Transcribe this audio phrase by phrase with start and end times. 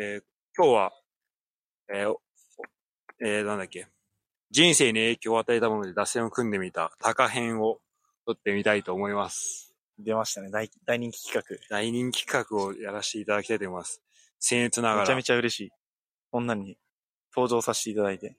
[0.00, 0.22] えー
[0.56, 0.92] 今日は、
[1.92, 2.20] えーお
[3.20, 3.86] えーなんだっけ、
[4.50, 7.78] 人生に影響を与えたもので脱線を組んでみた高編を
[8.26, 9.74] 撮ってみたいと思います。
[9.98, 10.50] 出ましたね。
[10.50, 14.02] 大大人気企大人気企画をやらせていただきたいと思います。
[14.40, 14.94] 僭越な画。
[14.96, 15.22] がらめちゃめ。
[15.22, 15.70] ちゃ嬉しい。
[16.30, 16.76] こんなに
[17.34, 18.36] 登場させていただいて。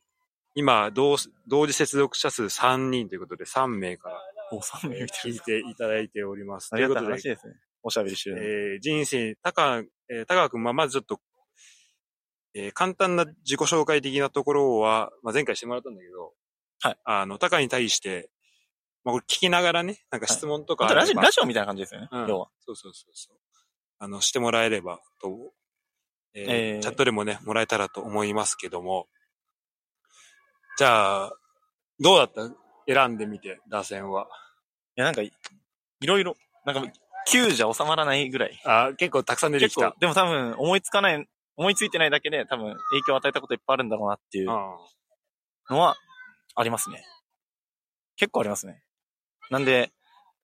[0.56, 1.16] 今同、
[1.48, 4.16] 同時接続者数3人ということで3名から
[4.52, 5.40] もう3名聞い。
[5.40, 6.70] ていただいております。
[6.74, 7.56] ありがたい話ですね。
[7.84, 8.74] おしゃべりしてる。
[8.74, 9.78] えー人生、高、
[10.10, 11.20] えー高川くん、まあ、まずちょっと、
[12.54, 16.34] えー簡単な自己紹介的なところは、まあ、前回してもらったんだけど、
[16.82, 16.98] はい。
[17.04, 18.30] あの、高に対して、
[19.04, 22.10] まあ、これ聞きながらね、なんか質問とか本当ラジあればラジオみたいな感じですよね。
[22.12, 22.50] うん要は。
[22.66, 23.38] そうそうそうそう。
[24.00, 25.54] あの、してもらえればと、
[26.34, 29.08] えーえーチャットでもね、もらえたらと思いますけども。
[30.78, 31.34] じゃあ、
[32.00, 32.50] どうだった？
[32.88, 34.28] 選んでみて、打線は。
[34.96, 35.32] いや、なんかい、
[36.02, 36.36] いろいろ、
[36.66, 36.92] なんか、
[37.30, 38.60] 9じゃ収まらないぐらい。
[38.66, 41.28] あ、結構たくさん出てきた。、でも多分思いつかない、
[41.60, 44.56] 思いついてないだけで多分影響を与えたこといっぱいあるんだろうなっていううん。
[45.70, 45.98] のは
[46.56, 47.04] ありますね。
[48.16, 48.82] 結構ありますね。
[49.50, 49.92] なんで、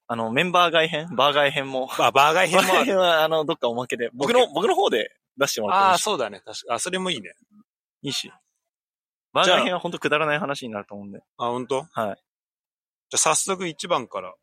[0.08, 1.88] あの、メンバー外編バー外編も。
[1.98, 2.62] まあ、バーガー編も。
[2.64, 6.42] バー外編は、あの、どっかおまけで、僕の、僕の方で出してもらってああ、そうだね。
[6.46, 7.34] 確かあ、それもいいね。
[8.02, 8.32] いいし。
[9.34, 11.20] バー外編は本当くだらない話になると思うんで。
[11.38, 11.84] あ、本当？
[11.84, 11.90] はい。
[11.94, 14.34] じゃあ早速1番から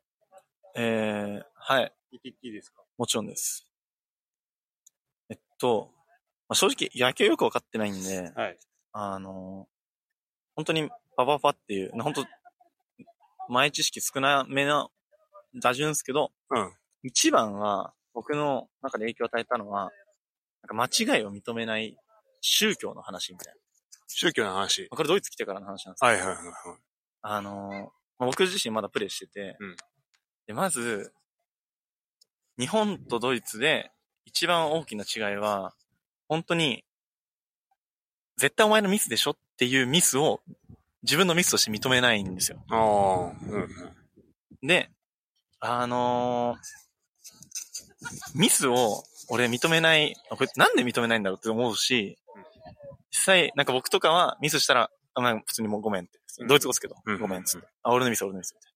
[0.75, 1.93] えー、はい。
[2.13, 2.83] 聞いていっていいですか？
[2.99, 3.67] もちろんです。
[5.31, 6.02] えっと、ま
[6.53, 8.59] あ、正直野球よくわかってないんで、はい。
[8.93, 9.69] あの、
[10.55, 12.25] 本当にパパパっていう、本当
[13.49, 14.89] 前知識少なめな
[15.63, 16.73] 打順ですけど、うん。
[17.03, 19.91] 一番は僕の中で影響を与えたのは、
[20.63, 21.97] なんか間違いを認めない
[22.41, 23.61] 宗教の話みたいな。
[24.07, 24.89] 宗教の話。
[24.89, 26.55] これドイツ来てからの話なんですけど、はいはいはいはい。
[27.23, 29.77] あの、まあ僕自身まだプレイしてて、うん
[30.47, 31.13] でまず、
[32.59, 33.93] 日本とドイツで
[34.25, 35.75] 一番大きな違いは、
[36.33, 36.83] 本当に、
[38.39, 40.41] 絶対お前のミスでしょっていうミスを
[41.03, 42.65] 自分のミスとして認めないんですよ。
[42.71, 43.63] ああ、うん
[44.63, 44.67] うん。
[44.67, 44.89] で、
[45.61, 46.59] あのー
[48.35, 52.17] ミスを俺認めない、これなんで認めないんだろうって思うし、
[53.11, 56.19] 実際、なんか僕とかはミスしたら、あまあ普通にもうごめんって。
[56.49, 57.67] ドイツ語ですけど、うんごめんっつって。
[57.83, 58.69] あ、俺のミス、俺のミスって。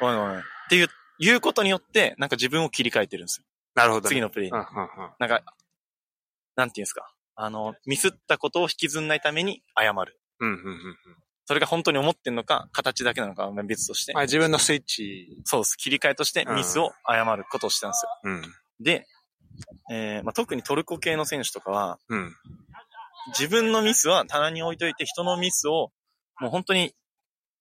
[0.00, 0.38] ごめんごめん。
[0.38, 0.88] っていう、
[1.20, 3.44] 言うことによって、なんか自分を切り替えてるんですよ。
[3.76, 4.08] なるほど、ね。
[4.08, 4.52] 次のプレイに。
[4.52, 4.64] なん
[5.28, 5.44] か、
[6.60, 7.12] なんていうんですか。
[7.34, 10.20] あの、ミスったことを引きずんないために謝る。
[10.40, 10.96] うんうんうんうん。
[11.46, 14.20] それが本当に思ってんのか、形だけなのかは別としてま。
[14.20, 15.40] あ自分のスイッチ。
[15.44, 15.76] そうです。
[15.76, 18.10] 切り替えとしてミスを謝ることをしたんですよ。
[18.24, 18.42] うん。
[18.78, 19.06] で、
[19.90, 22.36] えーまあ、特にトルコ系の選手とかは、うん。
[23.38, 25.92] 自分のミスは棚に置いといて、人のミスを、
[26.40, 26.94] もう本当に、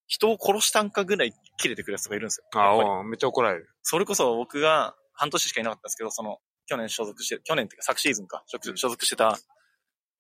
[0.07, 2.61] 人を殺したんかぐらい切れてくるやつがいるんですよ。
[2.61, 3.69] ああ、めっちゃ怒られる。
[3.83, 6.39] それこそ僕が半年しかいなかったんですけど、その、
[6.69, 9.40] 去年所属して、去年っていうか昨シーズンか、所属所属してた、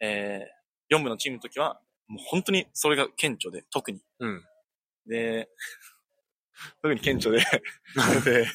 [0.01, 4.01] えー、4部のチームの時は、もう本当にそれが顕著で、特に。
[4.19, 4.43] うん。
[5.05, 5.47] で、
[6.81, 7.39] 特に顕著で、
[8.25, 8.47] で、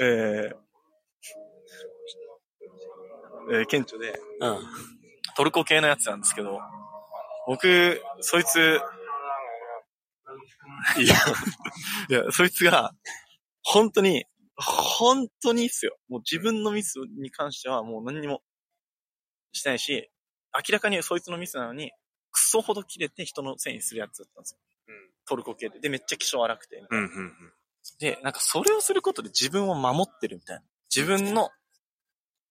[0.00, 0.56] えー
[3.52, 4.58] えー顕著で、うん。
[5.36, 6.58] トルコ系のやつなんですけど、
[7.46, 8.80] 僕、そいつ、
[10.98, 11.14] いや、
[12.08, 12.94] いや、そいつが、
[13.62, 14.24] 本当に、
[14.56, 15.96] 本当にっすよ。
[16.08, 18.42] もう自分のミスに関してはもう何にも
[19.52, 20.10] してないし、
[20.54, 21.92] 明らかにそいつのミスなのに、
[22.30, 24.58] クソほど切れて人のせいにするやつだったんですよ。
[25.26, 25.80] トルコ系で。
[25.80, 26.84] で、めっちゃ気性荒くて。
[26.90, 26.98] うん。
[26.98, 27.04] うん。
[27.04, 27.32] うん。
[27.98, 30.62] で、なんかそれをすることで自分を守ってるみたいな。
[30.94, 31.50] 自分の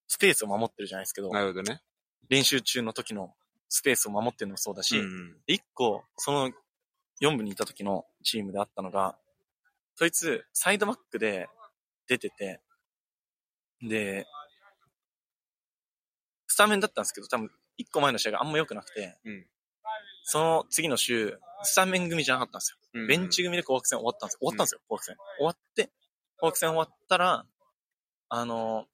[0.07, 1.81] スペースを守ってるじゃないですけど、なるほどね。
[2.29, 3.33] 練習中の時の
[3.69, 5.37] スペースを守ってるのもそうだし、うん。
[5.47, 6.51] 一個、その
[7.21, 9.17] 4部にいた時のチームであったのが、
[9.95, 11.47] そいつ、サイドバックで
[12.07, 12.61] 出てて、
[13.81, 14.25] で、
[16.47, 19.45] スタメンだったんですけど、多分、一個前の試合があんま良くなくて、うん
[20.25, 22.77] その次の週、スタメン組じゃなかったんですよ。
[22.93, 24.39] うんベンチ組で紅白戦終わったんですよ。
[24.39, 25.15] 終わったんですよ、紅白戦。
[25.37, 25.91] 終わって、
[26.37, 27.45] 紅白戦終わったら、
[28.29, 28.85] あの、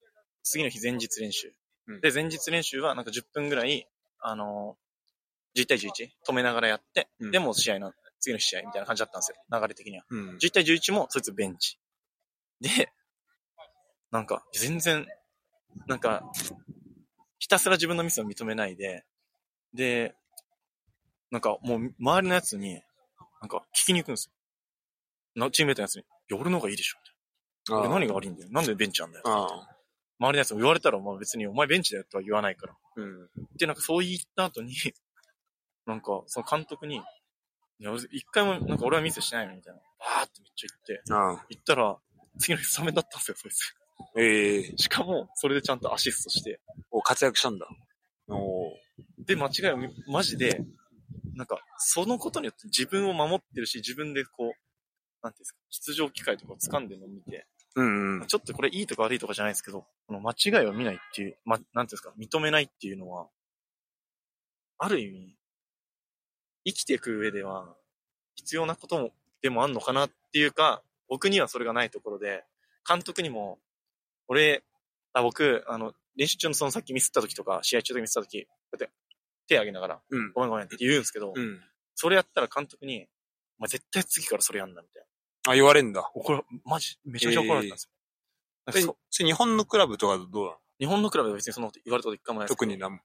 [0.41, 1.53] 次の日前日練習。
[1.87, 3.87] うんで、前日練習はなんか10分ぐらい、
[4.21, 4.77] あの、
[5.55, 9.35] 11対11止めながらやって、うんでもう試合な、次の日試合みたいな感じだったんですよ。
[9.51, 10.05] 流れ的には。
[10.09, 10.37] うん。
[10.37, 11.77] 11対11もそいつベンチ。
[12.59, 12.91] で、
[14.11, 15.07] なんか、全然、
[15.87, 16.23] なんか、
[17.37, 19.05] ひたすら自分のミスを認めないで、
[19.73, 20.15] で、
[21.31, 22.81] なんかもう周りのやつに、
[23.41, 24.29] なんか聞きに行くんです
[25.35, 25.45] よ。
[25.45, 26.97] なチームメイトのやつに、いや、俺の方がいいでしょ。
[27.71, 28.49] 俺何が悪いんだよ。
[28.51, 29.23] なんでベンチなんだよ。
[30.19, 32.75] 周りのやつも言われたら、まあ別にお前ベンチだよとは言わないから。
[32.97, 33.29] うん。
[33.57, 34.73] で、なんかそう言った後に、
[35.85, 37.01] なんかその監督に、い
[37.79, 39.79] や、俺一回もなんか俺はミスしてないのみたいな。
[39.99, 41.45] バーってめっちゃ言って、ああ。
[41.49, 41.97] 行ったら、
[42.39, 43.75] 次の日スタメンだったんですよ、そいつ。
[44.17, 46.59] ええしかも、それでちゃんとアシストして、
[46.91, 47.67] お、活躍したんだ。
[48.27, 48.73] お
[49.17, 50.61] で、間違いをみ、マジで、
[51.35, 54.51] なんか、そのことによって自分を守ってるし、自分でこう、
[55.21, 58.27] なんていうんですか、出場機会とかを掴んでるのを見て、うんうん。
[58.27, 63.27] ちょっとこれいいとか悪いとかじゃないですけど、この間違いを見ないっていう、ま、なんていうんですか、認めないっていうのは、
[64.79, 65.35] ある意味、
[66.65, 67.75] 生きていく上では、
[68.35, 69.11] 必要なことも、
[69.41, 72.43] でもあんのかなっていうか、僕にはそれがないところで、
[72.87, 73.59] 監督にも、
[74.29, 74.63] 俺、
[75.13, 78.49] あ、僕、あの、練習中のそのさっきミスった時とか、試合中でミスった時、こ
[78.79, 78.93] うやって
[79.47, 80.31] 手挙げながら、うん。
[80.33, 81.59] ごめんごめんって言うんですけど、うん。
[81.95, 83.07] それやったら監督に、
[83.57, 85.03] お前絶対次からそれやんな、みたい
[85.45, 85.51] な。
[85.51, 86.09] あ、言われんだ。
[86.13, 87.91] 怒ら、マジ、めちゃめちゃ怒られたんですよ。
[88.67, 90.57] えそそれ日本のクラブとかどうなの？
[90.79, 92.99] 日本のクラブでは別にそんなこと言われたこと一回もないです特になんも。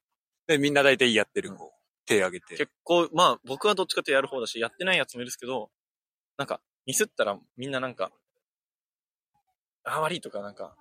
[0.46, 2.56] で、みんな大体やってる、こう、手挙げて。
[2.56, 5.70] 結構、まあ僕はどっちかというとやる方だし、やってないやつもいるんですけど、
[6.36, 8.12] なんか、ミスったらみんななんか、
[9.84, 10.76] あ、悪いとかなんか、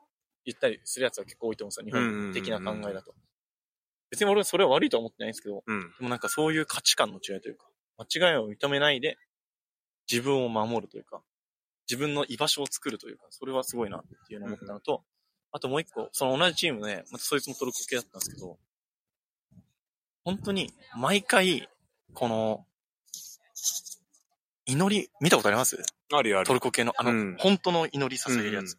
[0.46, 2.02] 言ったりするやつは結構多いと思うんですよ。
[2.02, 3.14] 日本的な考えだと。
[4.10, 5.82] 別に俺はそれは悪いとは思ってないんですけど、うん。
[5.98, 7.68] でもなんかそういう価値観の違いというか、
[7.98, 9.18] 間違いを認めないで、
[10.12, 11.22] 自分を守るというか、
[11.90, 15.04] 自分の居場所を作るというか、それはすごいなっていうのを思ったのと、
[15.52, 18.58] あともう一個、その同じチームで、またそいつもトルコ系だったんですけど、
[20.24, 21.70] 本当に毎回、
[22.14, 22.66] この、
[24.66, 25.78] 祈り、見たことあります？
[26.14, 26.48] あるよある。
[26.48, 28.78] トルコ系の、あの、うん本当の祈り捧げるやつ。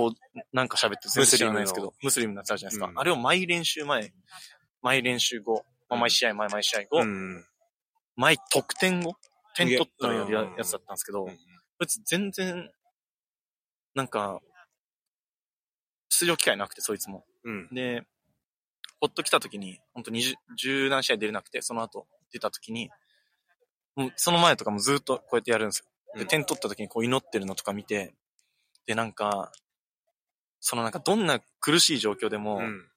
[0.00, 2.86] うんこう、なんか喋って全然知らないんですけど、ムスリムのやつあるじゃないですか。
[2.86, 4.12] うんあれを毎練習前、
[4.82, 7.44] 毎練習後、まあ、毎試合前、毎試合後、うん。
[8.16, 9.14] 毎得点後、
[9.54, 11.38] 点取ったらやるやうんやつだったんですけど、うん
[11.78, 12.70] 別に全然、
[13.96, 14.40] なんか、
[16.10, 17.24] 出場機会なくて、そいつも。
[17.42, 17.68] うん。
[17.72, 18.04] で、
[19.00, 22.88] ほっと来た時に、本当に十十何試合出れなくて、その後出た時に、
[23.96, 25.86] もうその前とかもずっとこうやってやるんですよ。
[26.14, 28.14] で、うん点取った時にこう祈ってるのとか見て、
[28.86, 29.50] で、なんか、
[30.62, 32.88] そのなんかどんな苦しい状況でも、うん。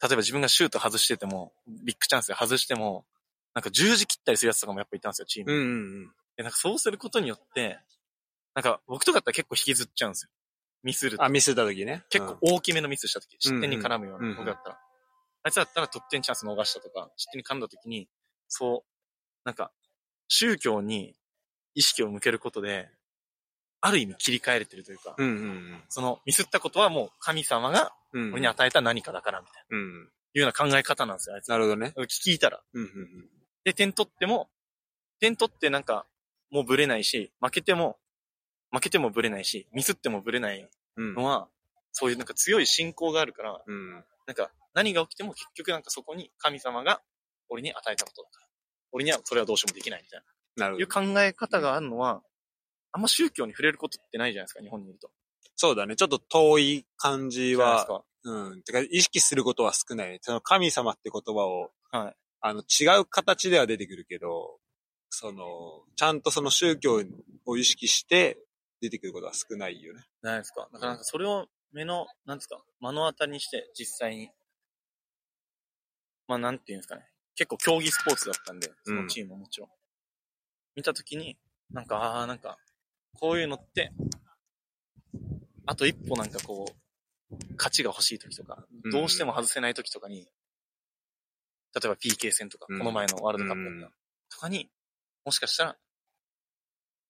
[0.00, 3.04] 例えば自分がシュート外してても、ビッグチャンスで外しても、
[3.54, 5.58] なんか十字切ったりするやつとかもやっぱいたんですよ、チームに。
[5.58, 5.68] うんう
[6.06, 7.78] んで、なんかそうすることによって、
[8.54, 10.30] なんか僕とかだったら結構引きずっちゃうんですよ。
[10.82, 12.04] ミスるとあ、ミスった時ね。
[12.08, 14.78] 結構大きめのミスした時、失点に絡むような、うんうん僕だったら。
[15.44, 18.08] あいつだったら得点チャンス逃したとか、失点に絡んだ時に、
[18.48, 18.88] そう、
[19.44, 19.72] なんか、
[20.28, 21.14] 宗教に
[21.74, 22.88] 意識を向けることで、
[23.82, 25.26] ある意味切り替えれてるというか、うん。
[25.26, 28.22] うんうんそのミスったことはもう神様がうん。
[28.22, 28.32] うん。
[28.34, 30.08] 俺に与えた何かだから、みたいな、うん。
[30.34, 31.48] いうような考え方なんですよ、あいつ。
[31.48, 31.92] なるほどね。
[31.98, 32.62] 聞いたら。
[32.72, 33.28] うんうん
[33.64, 34.50] で、点取っても、
[35.20, 36.04] 点取ってなんか、
[36.50, 37.96] もうブレないし、負けても、
[38.72, 41.14] 負けてもブレないし、ミスってもブレないうん。
[41.14, 41.48] のは、
[41.92, 43.92] そういうなんか強い信仰があるから、うん。
[44.26, 47.02] なんか、何が起きても結局なんかそこに神様が
[47.48, 48.46] 俺に与えたことだから。
[48.90, 50.24] 俺にはそれはどうしようもできないみたいな。
[50.24, 50.26] い
[50.56, 51.14] うなるほど。
[51.14, 52.22] 考え方があるのは、
[52.92, 55.10] あんま宗教に触れることってないじゃないですか、日本にいると。
[55.56, 55.96] そうだね。
[55.96, 58.04] ちょっと遠い感じは。
[58.24, 58.62] うん。
[58.62, 60.18] てか、意識することは少ない。
[60.22, 62.16] その神様って言葉を、はい。
[62.40, 64.58] あの、違う形では出てくるけど、
[65.10, 67.02] その、ちゃんとその宗教
[67.46, 68.38] を意識して
[68.80, 70.04] 出てくることは少ないよね。
[70.22, 70.68] ないですか。
[70.72, 74.30] だからなんかそれを目の、なんですか、目の当たりにして実際に、
[76.26, 77.08] まあなんていうんですかね。
[77.34, 79.70] 結構競技スポーツだったんで、そのチームももちろん。
[80.76, 81.38] 見たときに、
[81.70, 82.58] なんか、ああ、なんか、
[83.18, 83.92] こういうのって、
[85.66, 90.28] あと一歩なんかこう、勝ちが欲しいときとか、うんどうしても外せないときとかに、
[91.74, 93.92] 例えば PK 戦とか、うんこの前のワールドカップだった、うん
[94.30, 94.70] とかに、
[95.24, 95.76] もしかしたら、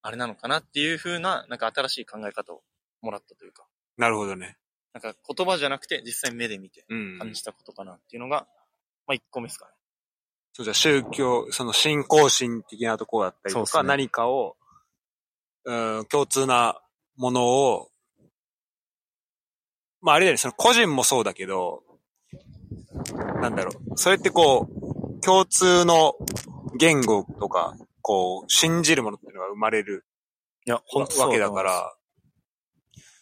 [0.03, 2.63] あれなのかなっていう風な、なんか新しい考え方を
[3.01, 3.67] もらったというか、
[3.97, 4.57] なるほどね。
[4.93, 7.19] なんか言葉じゃなくて実際目で見てうん。
[7.19, 8.47] 感じたことかなっていうのが、
[9.07, 9.73] まあ一個目ですかね。
[10.53, 14.57] そうじゃあ宗教、その信仰心的なところだったりとか、ね何かを、
[15.65, 16.81] うん、共通な
[17.17, 17.89] ものを、
[20.01, 21.83] まああれだよね、その個人もそうだけど、
[23.41, 26.15] なんだろう、それってこう、共通の
[26.79, 30.05] 言語とか、こう、信じるものっていうのが生まれる
[30.65, 30.83] いや、わ
[31.19, 31.63] わけだか。
[31.63, 31.95] ら、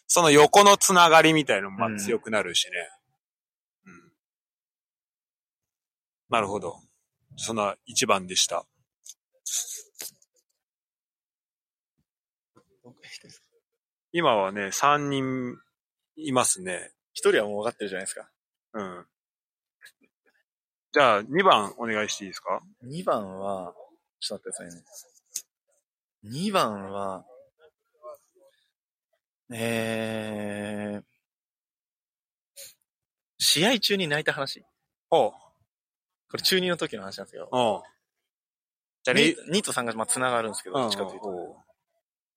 [0.05, 2.71] その横のつながりみたいなのも強くなるしね。
[3.85, 3.93] うん。
[6.29, 6.75] なるほど。
[7.37, 8.65] その一番でした。
[14.13, 15.57] 今はね、三人
[16.15, 16.91] いますね。
[17.13, 18.29] 一人はもう分かってるじゃないですか。
[18.73, 19.05] うん。
[20.93, 23.73] じゃあ、2番お願いしていいですか？2番は、
[24.19, 24.77] ちょっと待ってくださ
[26.25, 26.41] いね。
[26.47, 27.25] 2番は、
[29.53, 31.03] えー、
[33.37, 34.63] 試合中に泣いた話。
[35.09, 35.31] おう。
[35.31, 37.49] これ中2の時の話なんですけど。
[37.51, 37.83] おう。
[39.03, 41.70] じゃあ、2, に2と3がまあ繋がるんですけど、どっちかというと。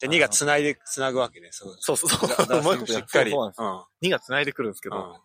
[0.03, 1.49] おうじゃあ、2が繋いで、繋ぐわけね。
[1.51, 1.77] そう。
[1.81, 3.31] そうそうもう一個しっかり。
[3.31, 4.09] そうなんですうん。
[4.09, 5.21] 2が繋いでくるんですけど、うん。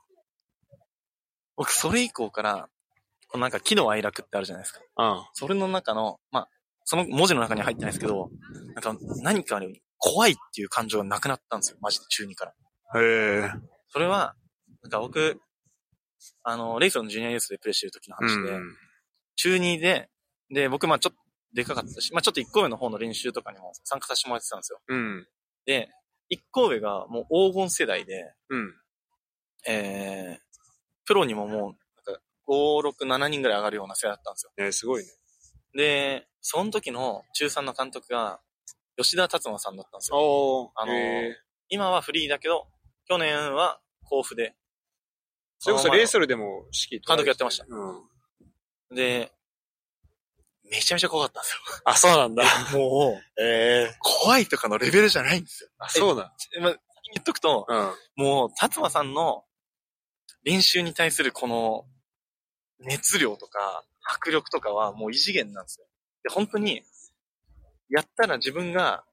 [1.56, 2.70] 僕それ以降から、
[3.28, 4.82] このなんか喜怒哀楽ってあるじゃないですか。
[4.98, 5.26] うん。
[5.34, 6.50] それの中の、まあ、
[6.86, 8.30] その文字の中には入ってないですけど、
[8.74, 11.78] なんか何かあるように怖いっていう感情がなくなったんですよ。
[11.82, 13.02] マジで中2から。
[13.02, 13.52] へえ。
[13.90, 14.36] それは、
[14.82, 15.40] なんか僕、
[16.44, 18.76] あの、レイソンのジュニアユースでプレイしてる時の話で、うん。
[19.36, 20.10] 中2で、
[20.50, 21.20] で、僕まあちょっと
[21.54, 24.80] でかかったし、まあちょっと1個上の方の練習とかにも参加させてもらってたんですよ。
[24.88, 25.28] うん。
[25.66, 25.90] で、
[26.32, 28.74] 1個上がもう黄金世代で、うん。
[29.68, 30.42] えー、
[31.06, 34.52] プロにももう、なんか5、6、7人ぐらい上がるような世代だったんですよ。
[34.58, 35.10] えー、すごいね。
[35.76, 38.40] で、その時の中3の監督が、
[38.98, 40.72] 吉田達馬さんだったんですよ。
[40.76, 41.34] あのー
[41.72, 42.68] 今はフリーだけど、
[43.08, 44.56] 去年は甲府で。
[45.60, 47.66] それこそレイソルでも指揮監督やってました。
[47.70, 48.96] うん。
[48.96, 49.32] で、
[50.70, 52.44] めちゃめちゃ怖かったんですあ、そうなんだ。
[52.44, 52.50] よ。
[52.78, 55.70] もう、ええ怖いとかのレベルじゃないんですよ。
[55.80, 56.34] あ、そうだ。
[56.62, 56.70] ま
[57.12, 57.96] 言っとくと、うん。
[58.16, 59.46] もう、達馬さんの
[60.44, 61.86] 練習に対するこの
[62.80, 65.88] 熱量とか迫力とかはもう異次元なんですよ。
[66.24, 66.84] で、本当に、
[67.90, 69.04] やったら自分が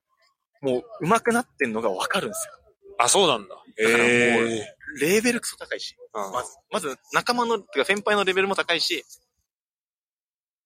[0.61, 2.53] もう上手くなってんのがわかるんですよ。
[2.99, 3.55] あ、そうなんだ。
[3.55, 5.97] だからもうええレベルクソ高いし。
[6.15, 9.05] うんまず、まず仲間の、てか先輩のレベルも高いし、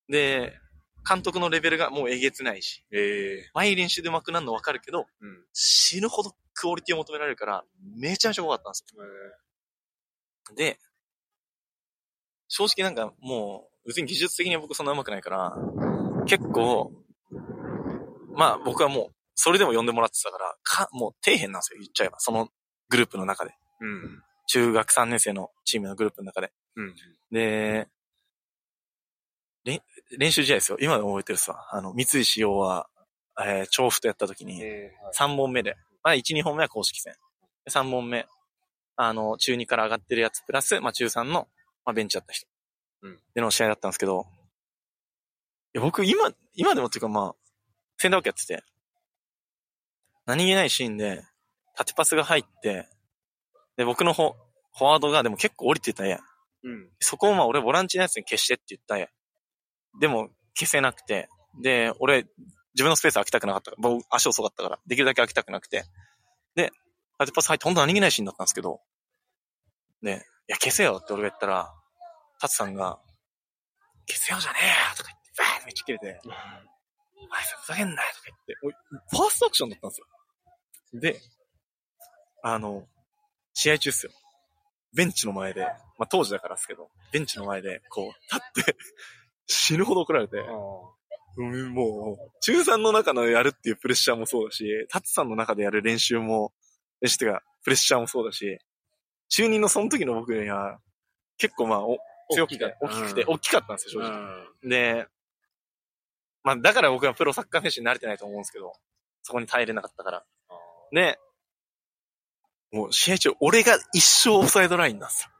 [0.09, 0.59] で、
[1.09, 5.45] 監督のレベルがもうえげつないし、ええ前練習で上手くなるのわかるけど、うん。
[5.53, 7.65] 死ぬほどクオリティを求められるから、
[7.97, 9.05] めちゃめちゃ怖かったんですよ。
[10.57, 10.79] で、
[12.49, 15.57] 正直なんかもう、別に技術的には僕そんな上手くないから、
[16.27, 16.93] 結構、
[18.35, 22.19] まあ僕はもう、それでも呼んでもらってたから、か、もう底辺なんですよ、言っちゃえば。
[22.19, 22.49] その
[22.89, 23.55] グループの中で。
[23.81, 24.23] うん。
[24.47, 26.53] 中学3年生のチームのグループの中で。
[26.77, 26.95] うん。
[27.31, 27.89] で、れ
[30.19, 30.79] 練習試合ですよ。
[30.81, 31.69] 今でも覚えてるさ。
[31.71, 32.89] あの、三石洋は、
[33.41, 37.15] えー、調布とやった時に、え3本目で、まあ1、2本目は公式戦。
[37.69, 38.27] 3本目、
[38.97, 41.49] あの、中2から上がってるやつプラス、まあ中3の、
[41.85, 42.47] まあベンチだった人。
[43.03, 44.27] うんでの試合だったんですけど、
[45.75, 47.35] いや僕今、今でもっていうかまあ、
[47.97, 48.65] センターバックやってて、
[50.27, 51.25] 何気ないシーンで、
[51.77, 52.89] 縦パスが入って、
[53.77, 54.35] で、僕のフォ
[54.77, 56.21] フォワードがでも結構降りてたやん。
[56.65, 56.91] うん。
[57.01, 59.09] そこをまあ俺ボランチのやつに消してって言ったんや。
[59.99, 61.29] でも消せなくて。
[61.61, 62.27] で、俺
[62.75, 65.85] 自分のスペース空きたくなかった、僕足遅かったから、できるだけ空きたくなくて。
[66.55, 66.71] で、
[67.19, 68.81] 縦パス入って本当何気ないシーンだったんですけど、
[70.03, 71.75] で、いや消せよって俺が言ったら、
[72.41, 72.99] タツさんが、
[74.09, 76.39] 消せよじゃねえよとか言って、バーってめっちゃ切れて、お前
[77.43, 78.73] ふざけんなよとか言って、おい
[79.11, 80.07] ファーストアクションだったんですよ。
[80.95, 81.21] で、
[82.43, 82.87] あの、
[83.53, 84.13] 試合中っすよ。
[84.95, 85.63] ベンチの前で、
[85.99, 88.77] まあ当時だからですけど、ベンチの前で、こう、立って、
[89.51, 90.39] 死ぬほど怒られて、
[91.37, 96.53] うんもう、中3の中のやるっていうプレッシャーもそうだし、タツさんの中でやる練習も、
[97.01, 98.59] 練習ってか、プレッシャーもそうだし、
[99.29, 100.79] 中2のその時の僕には、
[101.39, 101.99] 結構まあ、お
[102.33, 104.21] 強くて、大きくて、大きかったんですよ、正直。
[104.63, 104.69] うん。
[104.69, 105.07] で、
[106.43, 108.73] まあ、だから僕はプロサッカー選手になれてないと思うんですけど、
[109.23, 110.25] そこに耐えれなかったから。
[110.93, 111.19] で、
[112.73, 115.31] もう試合中、俺が一生オフサイドラインなんですよ。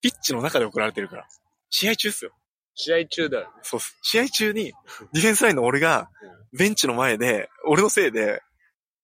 [0.00, 1.28] ピッチの中で送られてるから。
[1.70, 2.32] 試合中っすよ。
[2.76, 3.48] 試合中だよね。
[3.62, 3.98] そうっす。
[4.02, 4.72] 試合中に、
[5.12, 6.08] ディフェンスラインの俺が、
[6.56, 8.42] ベンチの前で、俺のせいで、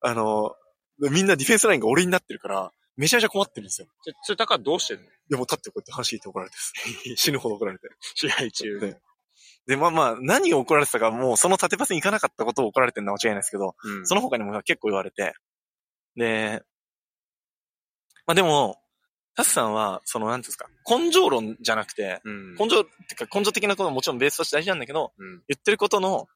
[0.01, 0.55] あの、
[0.99, 3.89] みんなディフェンスラインが俺になってるから、めちゃめちゃ困ってるんですよ。
[4.05, 5.05] じゃ、それ、だからどうしてんの？
[5.31, 6.57] でも立ってこうやって話聞いて怒られて。
[7.17, 7.89] 死ぬほど怒られて。
[8.15, 8.79] 試合中。
[8.79, 9.01] で、
[9.67, 14.07] で、まあまあ、何を怒られてたか、もうその縦パスに行かなかったことを怒られてるのは間違いないですけど、うん。
[14.07, 15.35] その他にも結構言われて、
[16.17, 16.63] で、
[18.27, 18.82] まあでも、
[19.35, 22.55] タスさんは、その、なんていうんですか、根性論じゃなくて、うん。
[22.55, 25.43] 根性、ってか根性的なことももちろんベースとして大事なんだけど、うん。
[25.49, 26.29] 言ってることの、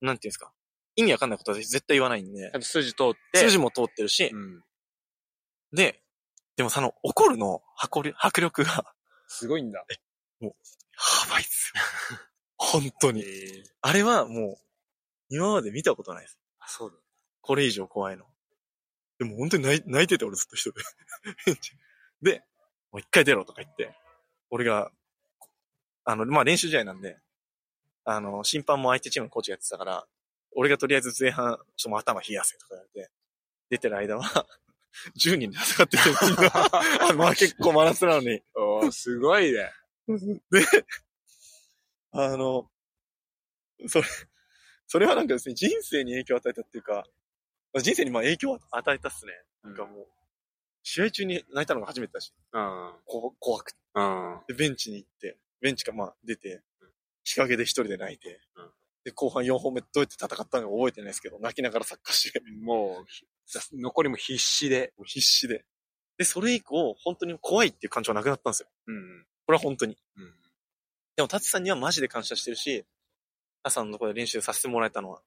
[0.00, 0.52] なんていうんですか、
[0.96, 3.38] 意味わかんないことは絶対言わないんで筋通って。
[3.38, 4.62] 数字も通ってるし、うん。
[5.72, 6.02] で、
[6.56, 8.94] でもその怒るの迫力迫力が、
[9.26, 9.84] すごいんだ。
[10.40, 10.50] や
[11.30, 11.82] ばいっすよ。
[12.56, 13.22] 本当に。
[13.22, 14.64] えあれはもう、
[15.30, 16.38] 今まで見たことないです。
[16.60, 16.96] あ、そうだ。
[17.40, 18.24] これ以上怖いの。
[19.18, 20.82] でも本当に泣い泣いてて俺ずっと一人で。
[22.22, 22.42] で、
[22.92, 23.94] もう一回出ろとか言って、
[24.50, 24.90] 俺が、
[26.04, 27.18] あの、まあ練習試合なんで、
[28.04, 30.06] あの、審判も相手チームのコーチがやってたから、
[30.54, 33.10] 俺がとりあえず前半、ちょっともう頭冷やせとか言われて、
[33.70, 34.46] 出てる間は、
[35.18, 36.50] 10人で戦ってて、みんな
[37.08, 38.42] あまあ結構真夏なのに。
[38.54, 39.70] おーすごいね。
[40.50, 40.64] で、
[42.12, 42.70] あの、
[43.88, 44.06] それ、
[44.86, 47.04] それはなんかですね、人生に影響を与えたっていうか、
[47.80, 49.32] 人生にまあ影響を与えたっすね。
[49.64, 50.06] なんかもう、
[50.84, 52.92] 試合中に泣いたのが初めてだし、うん。
[53.06, 53.78] こ怖くて。
[53.96, 54.40] うん。
[54.46, 56.62] で、ベンチに行って、ベンチかまあ出て、
[57.24, 58.70] 日陰で一人で泣いて、うん
[59.04, 63.26] で、後半4本目どうやって戦ったのか覚えてないですけど、泣きながらサッカーして、もう、ひ
[63.74, 64.94] 残りも必死で。
[65.04, 65.66] 必死で。
[66.16, 68.68] で、それ以降、本当に怖いっていう感情はなくなったんですよ。
[68.86, 69.26] うん。
[69.46, 69.98] これは本当に。
[70.16, 70.34] うん。
[71.16, 72.86] でも、タツさんにはマジで感謝してるし、
[73.62, 75.20] タツさんのところで練習させてもらえたのは。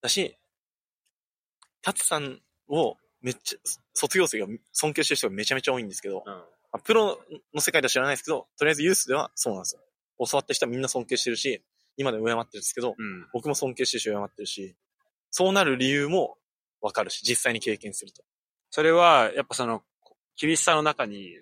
[0.00, 0.34] だし、
[1.82, 3.58] タツさんをめっちゃ、
[3.94, 6.32] 卒業生が尊敬してる人がめちゃめちゃ多いんですけど、うん。
[6.32, 7.18] まあプロ
[7.54, 9.80] の世界では知らないですけど、とりあえずユースではそうなんですよ。
[10.28, 11.64] 教わった人はみんな尊敬してるし、
[11.96, 13.26] 今でも敬ってるんですけど、うん。
[13.32, 14.76] 僕も尊敬してるし、敬ってるし、
[15.30, 16.36] そうなる理由も
[16.82, 18.22] わかるし、実際に経験すると。
[18.68, 19.82] それは、やっぱその、
[20.36, 21.38] 厳しさの中に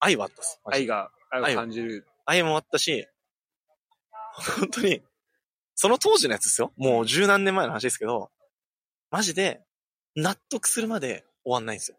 [0.00, 0.60] 愛はあったっす。
[0.64, 2.06] 愛が、愛を感じる。
[2.24, 3.06] 愛もあったし、
[4.58, 5.02] 本当に、
[5.74, 6.72] その当時のやつですよ。
[6.76, 8.30] もう十何年前の話ですけど、
[9.10, 9.60] マジで、
[10.16, 11.96] 納得するまで終わんないんですよ。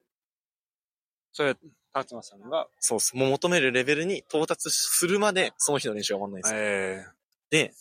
[1.32, 1.56] それ、
[1.94, 3.16] 達馬さんが、そうっす。
[3.16, 6.60] もう求めるレベルに到達するまで、その日の練習は終わんないんですよ。
[6.60, 7.06] え
[7.50, 7.74] で、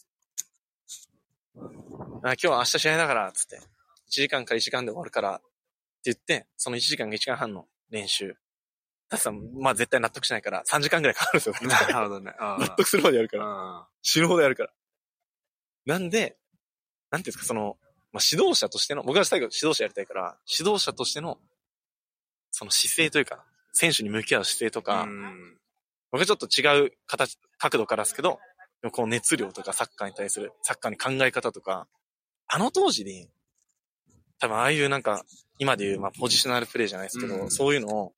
[2.23, 3.57] あ今日は明日試合だから、つって。
[3.57, 3.61] 1
[4.11, 5.45] 時間か1時間で終わるから、って
[6.05, 8.37] 言って、その1時間か1時間半の練習。
[9.09, 11.55] タツさん、まあ絶対納得しないから、3時間くらいかかるんですよ。
[11.63, 12.35] え なるほどね。
[12.39, 13.45] あ納得するまでやるから。
[13.47, 13.89] あ。
[14.03, 14.73] 死ぬほどやるから。
[15.87, 16.39] なんで、
[17.11, 17.79] なんていうんですか、その、
[18.13, 21.39] まあ、指導者としての、僕は最後指導者やりたいから、指導者としての、
[22.51, 25.59] その姿勢というか、選手に向き合う姿勢とか、うん。
[26.11, 28.39] 僕はちょっと違う形、角度からですけど、
[28.93, 31.87] この熱量とかサッカーに対する、サッカーに考え方とか、
[32.47, 33.29] あの当時に、
[34.41, 35.25] 多分ああいうなんか、
[35.59, 38.13] 今でいう、まあ、ポジショナルプレイじゃないですけど、うんそういうのを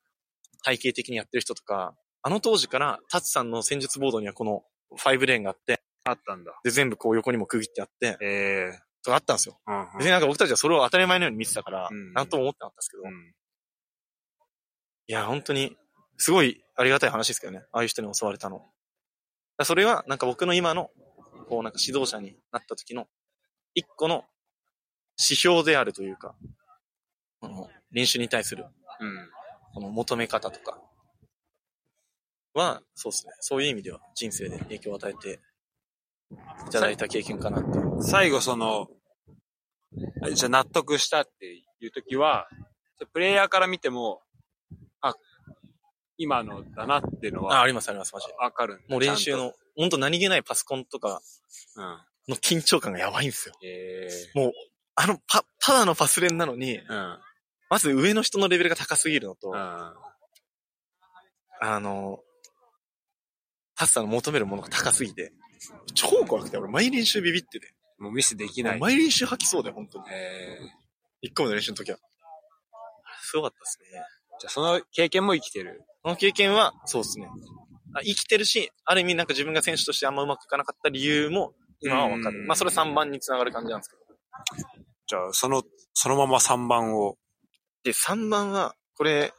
[0.63, 4.63] 体系的にやってる人とか、あの当時から、タツさんの戦術ボードにはこの
[4.99, 6.61] 5レーンがあって、あったんだ。
[6.63, 9.59] で、全部こう横にも区切ってあって、ええとかあったんですよ。
[9.67, 9.89] うん。
[9.99, 13.35] 別になんか僕たちはそれを当たり前のように見てたから、うんなんとも思ってなかったですけど、いうん。
[15.07, 15.77] や、本当に、
[16.17, 17.65] すごいありがたい話ですけどね。
[17.73, 18.71] ああいう人に教われたの。
[19.65, 20.91] それは、なんか僕の今の、
[21.49, 23.09] こうなんか指導者になった時の、
[23.75, 24.25] 一個の
[25.19, 26.35] 指標であるというか、
[27.41, 28.67] この練習に対する、
[29.01, 29.31] うん。
[29.75, 30.81] この求め方とか、
[32.55, 33.33] は、そうですね。
[33.41, 35.41] そういう意味では人生で影響を与えて
[36.67, 38.03] いただいた経験かなっていう。
[38.03, 39.00] 最後その、あ
[40.33, 42.49] じゃあ納得したっていうときは、
[43.13, 44.23] プレイヤーから見ても、
[45.01, 45.15] あ、
[46.17, 48.35] 今のだなっていうのあ、はありますあります、マジで。
[48.35, 49.37] わかるもう練習。
[49.37, 51.21] の、ほんと何気ないパソコンとか。
[52.29, 53.55] の緊張感がやばいんですよ。
[53.63, 54.09] え
[54.95, 57.19] あの、パ、ただのパスレンなのに、えうん。
[57.71, 59.57] まず上の人のレベルが高すぎるのと、うん。
[59.57, 59.95] あ
[61.81, 62.21] の、
[63.77, 65.33] タスさんの求めるものが高すぎて、
[65.95, 67.73] 超怖くて、俺毎練習ビビってて。
[68.01, 68.81] もうミスできない。
[68.81, 70.05] 毎練習吐きそうで、本当に。
[70.11, 70.59] え
[71.23, 71.99] え1個目の練習の時は。
[73.21, 74.03] すごかったですね。
[74.41, 75.85] じゃあその経験も生きてる。
[76.03, 77.29] この経験は、そうですね。
[77.93, 82.41] あ生きてるし、ある意味なんか自分が選手としてあんまうまくいかなかった理由も、今はわかる。
[82.41, 84.03] うんまあそれ3番につながる感じなんですけど。
[85.07, 87.19] じゃあその、そのまま3番を。
[87.85, 89.35] で、3番は、これ、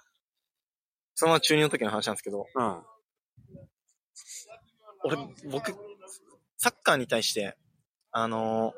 [1.16, 2.84] そのまま中2の時の話なんですけど、うん。
[5.04, 5.18] 俺、
[5.50, 5.76] 僕、
[6.58, 7.58] サッカーに対して、
[8.12, 8.74] あの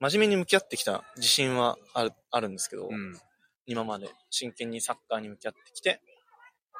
[0.00, 3.18] 真面目に向き合ってきた自信はある、あるんですけど、うん。
[3.66, 6.00] 今まで真剣にサッカーに向き合ってきて、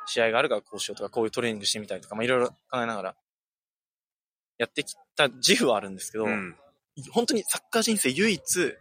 [0.06, 3.16] 試合があるからこうしようとか、こういうトレーニングしてみたいとか、まあいろいろ考えながら、
[4.56, 6.56] やってきた自負はあるんですけど、うん。
[7.10, 8.76] 本当にサッカー人生唯一、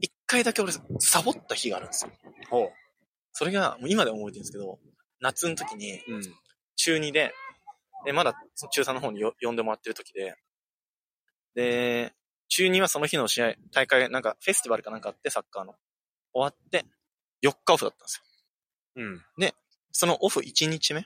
[0.00, 2.12] 一回だけ俺、サボった日があるんですよ。
[2.48, 2.72] ほう。
[3.32, 4.78] それが、もう今でも覚えてるんですけど、
[5.20, 6.22] 夏の時に、うん。
[6.76, 7.34] 中2で、
[8.04, 8.34] で、まだ
[8.72, 10.34] 中3の方によ呼んでもらってる時で、
[11.54, 12.12] で、
[12.48, 15.74] 中2はその日の試合、大会、なんかフェスティバルかなんかあって、サッカーの。
[16.32, 16.84] 終わって、
[17.42, 18.22] 4日オフだったんですよ。
[18.96, 19.22] うん。
[19.92, 21.04] そのオフ1日目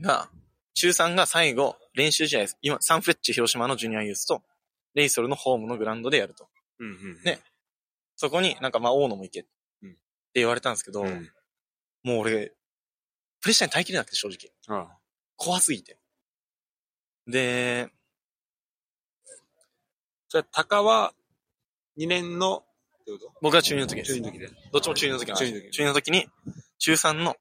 [0.00, 0.30] が、
[0.74, 4.42] 中3が最後、練習試合、今、サンフレッチェ広島のジュニアユースと、
[4.94, 6.48] レイソルのホームのグラウンドでやると。
[6.78, 6.88] うん。
[6.88, 7.22] うん。
[7.24, 7.40] ね
[8.16, 9.48] そこになんかまあ大野も行けって
[9.82, 9.96] うん
[10.34, 11.30] 言われたんですけど、うん。
[12.02, 12.52] もう俺、
[13.40, 14.78] プレッシャーに耐えきれなくて正直。
[14.80, 14.88] うん。
[15.38, 15.96] 怖すぎて。
[17.26, 17.88] で、
[20.28, 21.14] じゃあ、高は
[21.96, 22.64] 2年の、
[23.40, 24.14] 僕は中2の時です。
[24.14, 24.50] 中二の時で。
[24.72, 26.26] どっちも中2の時なんです中二の時中2の時に、
[26.78, 27.36] 中3の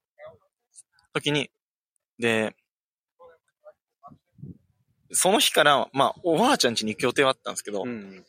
[1.14, 1.50] 時に、
[2.20, 2.56] で、
[5.12, 8.26] その日から、まあ、おばあちゃん家に行く予定はあったんですけど、うん。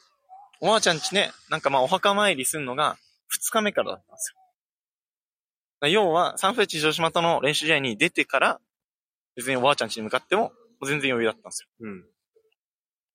[0.60, 2.96] おばあちゃん家ね、なんかまあ、お墓参りするのが
[3.36, 4.34] 2日目からだったんです
[5.82, 5.88] よ。
[5.88, 8.60] 要は、サンフレッチェ広島との練習試合に出てから、
[9.38, 10.50] 別におばあちゃん家に向かっても、
[10.84, 11.68] 全然余裕だったんですよ。
[11.78, 12.04] うん。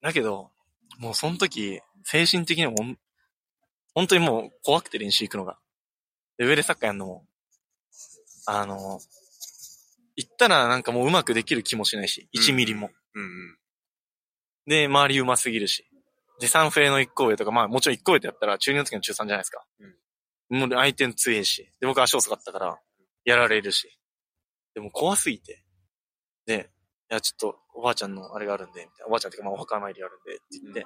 [0.02, 0.52] だけど、
[0.98, 2.76] もうその時、精神的にも
[3.94, 5.60] 本当にもう怖くて練習行くのが。
[6.38, 7.28] で、上でサッカーやるのも、
[8.46, 9.02] あの、
[10.16, 12.90] 行ったらなんかもううまくできる気もしないし、1ミリも。
[13.16, 13.58] うん。
[14.66, 15.86] で、周りうますぎるし。
[16.40, 19.66] で、サンフレの1個上とか、まあもちろん1個上ってやったら中2の時の中3じゃないですか。
[20.50, 21.70] もう相手の強いし。
[21.82, 22.80] で、僕足遅かったから、
[23.26, 24.00] やられるし。
[24.74, 25.63] でも怖すぎて。
[26.46, 26.70] で、
[27.12, 29.08] いや、ちょっと、おばあちゃんのあれがあるんで、みたいな。
[29.08, 30.86] おばあちゃんっていうか、まあ、お墓参りがあるんで、って言って、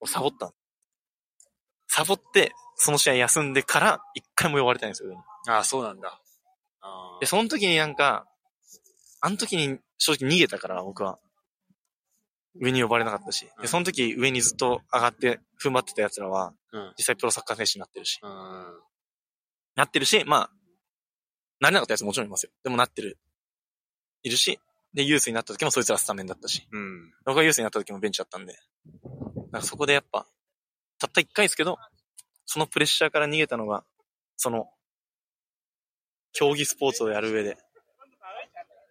[0.00, 0.52] 俺サボったの
[1.88, 5.22] サボって、その試合休んでから、一回も呼ばれたいんですよ、上に。
[5.48, 6.20] ああ、そうなんだ。
[6.80, 8.26] あで、その時になんか、
[9.20, 11.18] あの時に正直逃げたから、僕は。
[12.60, 13.48] 上に呼ばれなかったし。
[13.60, 16.54] で、その時上にずっと上がって踏ん張ってた奴らは。
[16.96, 18.20] 実際プロサッカー選手になってるし。
[18.22, 18.80] うん。
[19.74, 20.50] なってるし、まあ、
[21.60, 22.52] なれなかった奴もちろんいますよ。
[22.62, 23.18] でもなってる。
[24.22, 24.60] いるし、
[24.94, 26.66] で、ユースになった時もそいつらスタメンだったし。
[26.70, 27.12] うん。
[27.24, 28.56] 僕がユースになった時もベンチだったんで。
[29.50, 30.26] なんかそこでやっぱ、
[30.98, 31.78] たった一回ですけど、
[32.46, 33.84] そのプレッシャーから逃げたのが、
[34.36, 34.68] その、
[36.32, 37.56] 競技スポーツをやる上で、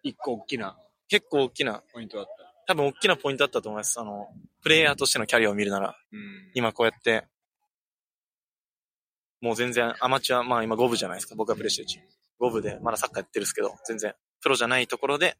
[0.03, 0.77] 一個大きな
[1.13, 2.31] 結構大きな、ポイントだった。
[2.65, 3.99] 多分大きなポイントだったと思います。
[3.99, 4.29] あの、
[4.63, 6.51] プレイヤーとしてのキャリアを見るなら、うん。
[6.55, 7.27] 今こうやって、
[9.41, 11.35] もう全然アマチュア、まあ今5部じゃないですか。
[11.35, 12.07] 僕がプレイしてるチーム。
[12.49, 15.37] 5部でまだサッカーやってるんですけど、全然プロじゃないところで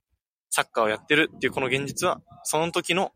[0.55, 3.11] サッカーをやってるっていうこの現実は、その時の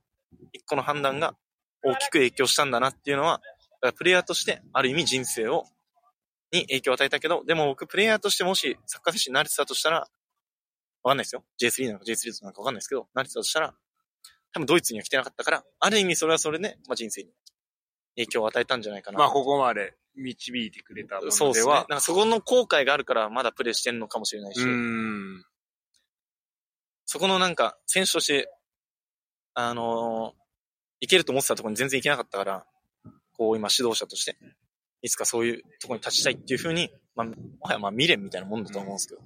[0.54, 1.36] 一個の判断が
[1.84, 3.41] 大きく影響したんだなっていうのは、
[3.80, 5.65] だからプレイヤーとしてある意味人生を、
[6.52, 10.00] に影響を与えたけど、でも僕プレイヤーとしてもしサッカー選手になれてたとしたら、
[11.04, 11.43] わかんないですよ。
[11.62, 13.76] J3 なのか J3 なのかわかんないですけど、なれてたとしたら、
[14.52, 17.30] 多分ドイツには来てなかったから、ある意味それはそれで、まあ人生に
[18.15, 19.19] 影響を与えたんじゃないかな。
[19.19, 21.32] まあ、ここまで導いてくれたものでは。
[21.34, 21.73] そうですね。
[21.73, 25.45] なんかそこの後悔があるからまだプレイしてんのかもしれないし、うん。
[27.08, 28.52] そこのなんか選手として、
[29.56, 30.48] あのー
[31.00, 32.65] いけると思ってたところに全然いけなかったから、
[33.38, 34.36] こう今指導者として、
[35.02, 39.22] いつかそういうところに立ちたいっていうふうに、まあ、もはやまあ未練みたいなもんだと思うんですけど、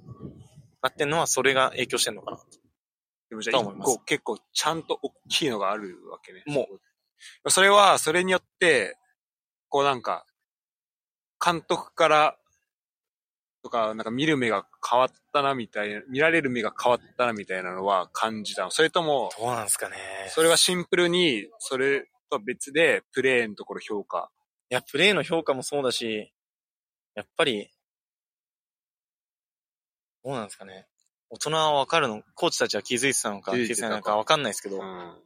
[0.82, 2.38] なってんのはそれが影響してんのかな。
[3.30, 3.64] でもじゃあ
[4.04, 6.42] 結構ちゃんと大きいのがあるわけね。
[6.46, 6.68] も
[7.44, 7.50] う。
[7.50, 8.98] それは、それによって、
[9.68, 10.26] こうなんか、
[11.42, 12.36] 監督から、
[13.62, 18.70] とか、なんか見る目が変わったなみたいな、見られる目が変わったなみたいなのは感じたの。
[18.70, 19.96] それとも、どうなんですかね。
[20.30, 24.30] それはシンプルに、それとは別で、プレーのところ評価。
[24.70, 26.32] いや、プレイの評価もそうだし、
[27.14, 27.70] やっぱり、
[30.24, 30.86] どうなんですかね。
[31.30, 35.22] 大人はわかるの、コーチたちは気づいてたのか、気づいてないのかわかんないですけど、うん。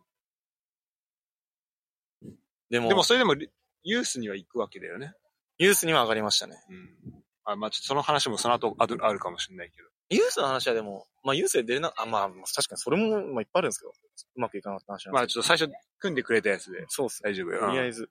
[2.70, 3.34] でも、でもそれでも、
[3.82, 5.14] ユースには行くわけだよね。
[5.58, 6.56] ユースには上がりましたね。
[6.68, 7.24] うん。
[7.46, 9.88] あ、まあちょっとその話もその後あるあるかもしれないけど。
[10.10, 13.92] ユースの話はでも、まあユースで出れな、あ、まあ確かにそれも、まあいっぱいあるんですけど、
[14.36, 16.84] うまくいかなかった話まあちょっと最初組んでくれたやつで。
[16.88, 17.30] そうっすね。
[17.30, 17.60] 大丈夫よ。
[17.60, 17.66] ず。
[17.66, 18.10] とりあえず、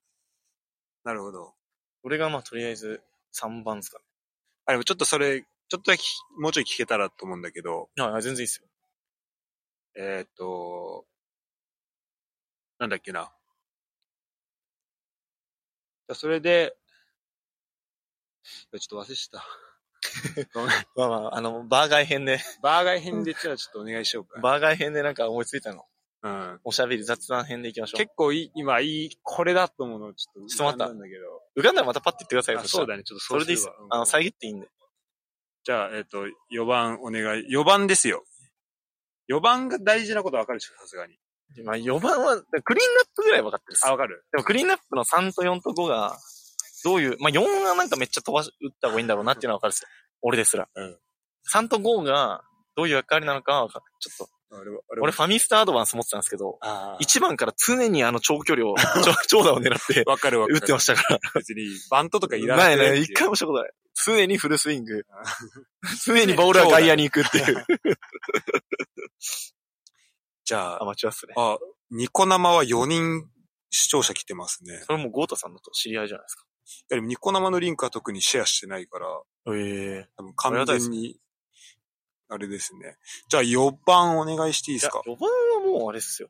[1.04, 1.54] なるほど。
[2.04, 3.02] 俺がまあとりあえず
[3.42, 4.00] 3番ですか
[4.66, 6.04] あ、でもちょっとそれ、ちょっとだけ
[6.38, 8.04] もうちょい聞けたらと思うんだけど、ね。
[8.04, 8.68] はい、全然いいっすよ。
[9.98, 11.06] えーっと、
[12.80, 13.32] なんだっけな。
[16.14, 16.76] それで、
[18.72, 19.46] ちょっと忘れてた。
[20.96, 24.40] まあまあ、あの、バーガー編で、バーガー編でじゃあちょっとお願いしようか。
[24.40, 25.86] バーガー編でなんか思いついたの。
[26.24, 26.60] うん。
[26.64, 28.00] おしゃべり雑談編でいきましょう。
[28.00, 30.48] 結構いい、今いい、これだと思うのちょっと。
[30.48, 31.42] ちょっと待ったんだけど。
[31.58, 32.62] 浮かんだらまたパッて言ってくださいよ。
[32.62, 33.70] あそうだね、ちょっとそれでいいっす。
[33.90, 34.68] あの、遮っていいんで。
[35.64, 37.48] じゃあ、えっ、と、4番お願い。
[37.50, 38.24] 4番ですよ。
[39.30, 41.18] 4番が大事なことわかるでしょ、さすがに。
[41.64, 46.18] まあ4番は、クリーンナップぐらい分かってるあ、わかるでもクリーンナップの3と4と5が、
[46.86, 49.88] どういう、まあ4はなんかめっちゃ飛ばし、打った方がいいんだろうなっていうのは分かるっすよ。
[50.22, 50.70] 俺ですら。
[50.74, 50.98] うん
[51.52, 52.44] 3と5が、
[52.76, 53.86] どういう役割なのかは分かる。
[54.00, 60.10] ちょっと、俺は、俺俺ファミスタアドバンス持ってたんですけど、あ1番から常にあの長距離を、 長長打を狙ってあ。
[60.10, 60.48] わかるわ。
[60.50, 61.20] 打ってましたから。
[61.36, 63.72] 別に、バントとかいらないない、って一回もしたことない。
[64.06, 65.06] 常にフルスイング。
[66.04, 67.66] 常にボールは外野に行くっていう。
[70.44, 71.34] じゃあア、マチュアっすね。
[71.38, 71.58] あ、
[71.92, 73.30] ニコ生は4人
[73.72, 74.84] 視聴者来てますね。
[74.86, 76.46] それもゴータさんのと知り合いじゃないですか。
[76.66, 79.08] いやでもニコ生のリンクは特にシェアしてないから、
[79.54, 81.20] ええ多分完全に、
[82.28, 82.98] あれですね。
[83.30, 85.30] じゃあ4番お願いしていいですか？4番
[85.64, 86.30] はもうあれっすよ。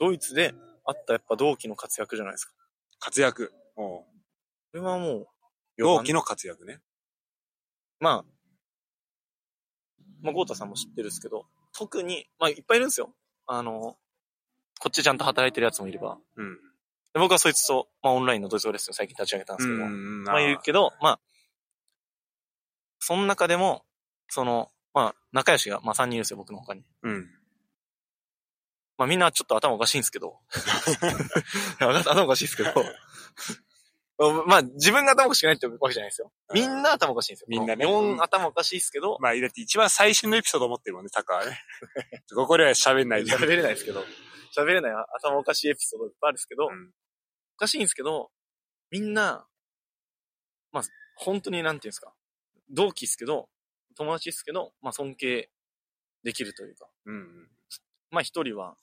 [0.00, 2.52] ドイツであったやっぱ同期の活躍じゃないですか。
[2.98, 3.52] 活躍。
[3.76, 4.06] おうこ
[4.74, 5.26] れはもう、の
[5.78, 6.80] 同期の活躍ね。
[8.00, 8.24] まあ、
[10.22, 13.14] まあ、ゴータさんも知ってるんですけど、特に、まあ、いっぱいいるんですよ。
[13.46, 13.96] あの、
[14.80, 16.18] こっちちゃんと働いてるやつもいれば。
[16.36, 16.58] うん。
[17.14, 21.20] で僕はそいつと、まあ、オンラインのドイツ語レッスンを最近立ち上げたんですけど、んまあ、いるけど、まあ、
[22.98, 23.84] その中でも、
[24.28, 26.82] その、まあ、仲良しが、まあ、3人いるんですよ、僕の他に。
[27.04, 27.26] うん。
[28.98, 30.40] まあ、みんなちょっと頭おかしいんですけど。
[31.78, 32.72] 頭おかしいですけど。
[34.46, 36.32] まあ、自分が頭おかしくないってわけじゃないですよ。
[36.52, 37.46] みんな頭おかしいんですよ。
[37.48, 41.60] みんなね4頭おかしいですけど、まあ、だって一番最新のエピソード持ってるもんね、タカはね。
[42.34, 43.32] ここでは喋んないで。
[43.32, 44.04] 喋れないですけど、
[44.56, 46.90] 喋れない頭おかしいエピソードいっぱいあるんですけど、うん
[47.56, 48.30] おかしいんですけど、
[48.90, 49.46] みんな、
[50.72, 50.84] まあ、
[51.16, 52.12] 本当になんていうんですか、
[52.70, 53.48] 同期ですけど、
[53.96, 55.50] 友達ですけど、まあ尊敬
[56.24, 57.48] できるというか、うん。
[58.10, 58.76] まあ一人は、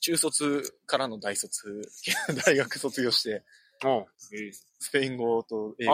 [0.00, 1.82] 中卒からの大卒、
[2.44, 3.44] 大学卒業して、
[4.78, 5.92] スペイン語と英語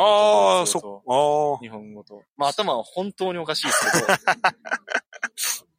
[0.65, 2.23] と日本語と。
[2.37, 4.07] まあ頭は本当におかしいですけど、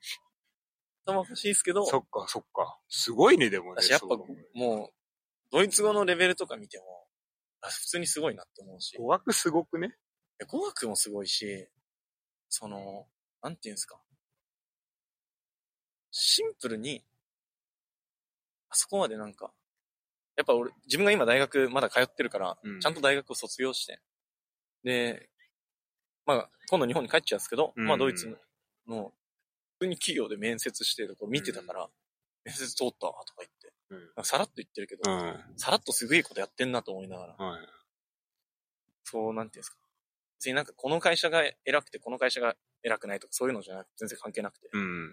[1.06, 2.80] 頭おかしいですけどあ、、そっか、そっか。
[2.90, 3.82] すごいね、でもね。
[3.82, 4.94] 私やっぱもう、
[5.54, 7.06] ドイツ語のレベルとか見ても、
[7.62, 9.96] あ普通にすごいなって思うし、語学すごくね？
[10.42, 11.68] え語学もすごいし、
[12.50, 13.06] その、
[13.44, 14.02] なんていうんですか。
[16.10, 17.06] シンプルに、
[18.70, 19.52] あそこまでなんか、
[20.36, 22.80] やっぱ俺、自分が今大学まだ通ってるから、うん。
[22.80, 24.00] ちゃんと大学を卒業して、
[24.84, 25.30] で、
[26.26, 27.86] まあ、今度日本に帰っちゃうんですけど、うん。
[27.86, 28.36] まあドイツ
[28.88, 29.14] の、
[29.78, 31.88] 普通に企業で面接してるとこ見てたから、
[32.44, 33.52] 面接通ったわとか言っ
[34.24, 35.40] さらっと言ってるけど、うん。
[35.58, 37.60] さらっとすごいことやってんなと思いながら、はい。
[39.04, 39.78] そう、なんていうんですか。
[40.40, 45.12] 別になんかこの会社が偉くて、この会社が偉くないとかそういうのじゃなくて、全然関係なくて、うん。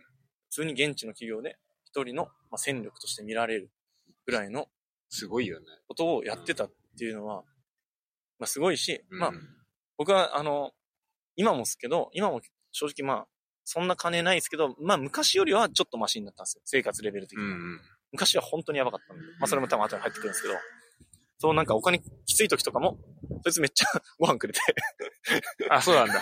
[0.48, 3.70] 普通に現地の企業で一人の、まあ、戦力として見られる
[4.26, 4.66] ぐらいの
[5.08, 5.66] すごいよね。
[5.88, 7.42] ことをやってたっていうのは、
[8.38, 9.32] まあすごいし、うんまあ
[9.98, 10.72] 僕はあの、
[11.36, 12.40] 今もですけど、今も
[12.72, 13.26] 正直まあ、
[13.64, 16.62] そんな金ないですけど、まあ昔よりはちょっとマシになったんですよ。
[16.64, 17.50] 生活レベル的には。
[17.50, 17.80] うん。
[18.12, 19.24] 昔は本当にやばかったんで。
[19.38, 20.54] まあそれも多分後に入ってくるんですけど、
[21.38, 22.98] そうなんかお金きつい時とかも、
[23.42, 23.86] そいつめっちゃ
[24.18, 24.60] ご飯くれて、
[25.70, 26.20] あ、そうなんだ。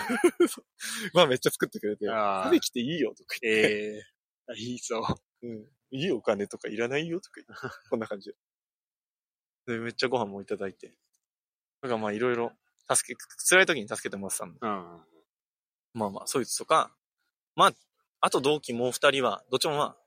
[1.13, 4.03] まあめっちゃ作ってくれて、食べきていいよとか言って、
[4.49, 5.03] ええいいぞ。
[5.41, 9.73] うん、いいお金とかいらないよとか言って、こんな感じで。
[9.73, 10.87] で、めっちゃご飯もいただいて。
[11.81, 12.53] だからまあいろいろ、
[12.91, 13.17] 助け、
[13.49, 14.59] 辛い時に助けてもらってたんで。
[14.61, 15.05] うん。
[15.93, 16.95] まあまあ、そいつとか、
[17.55, 17.73] まあ、
[18.21, 19.97] あと同期もう二人は、どっちもまあ、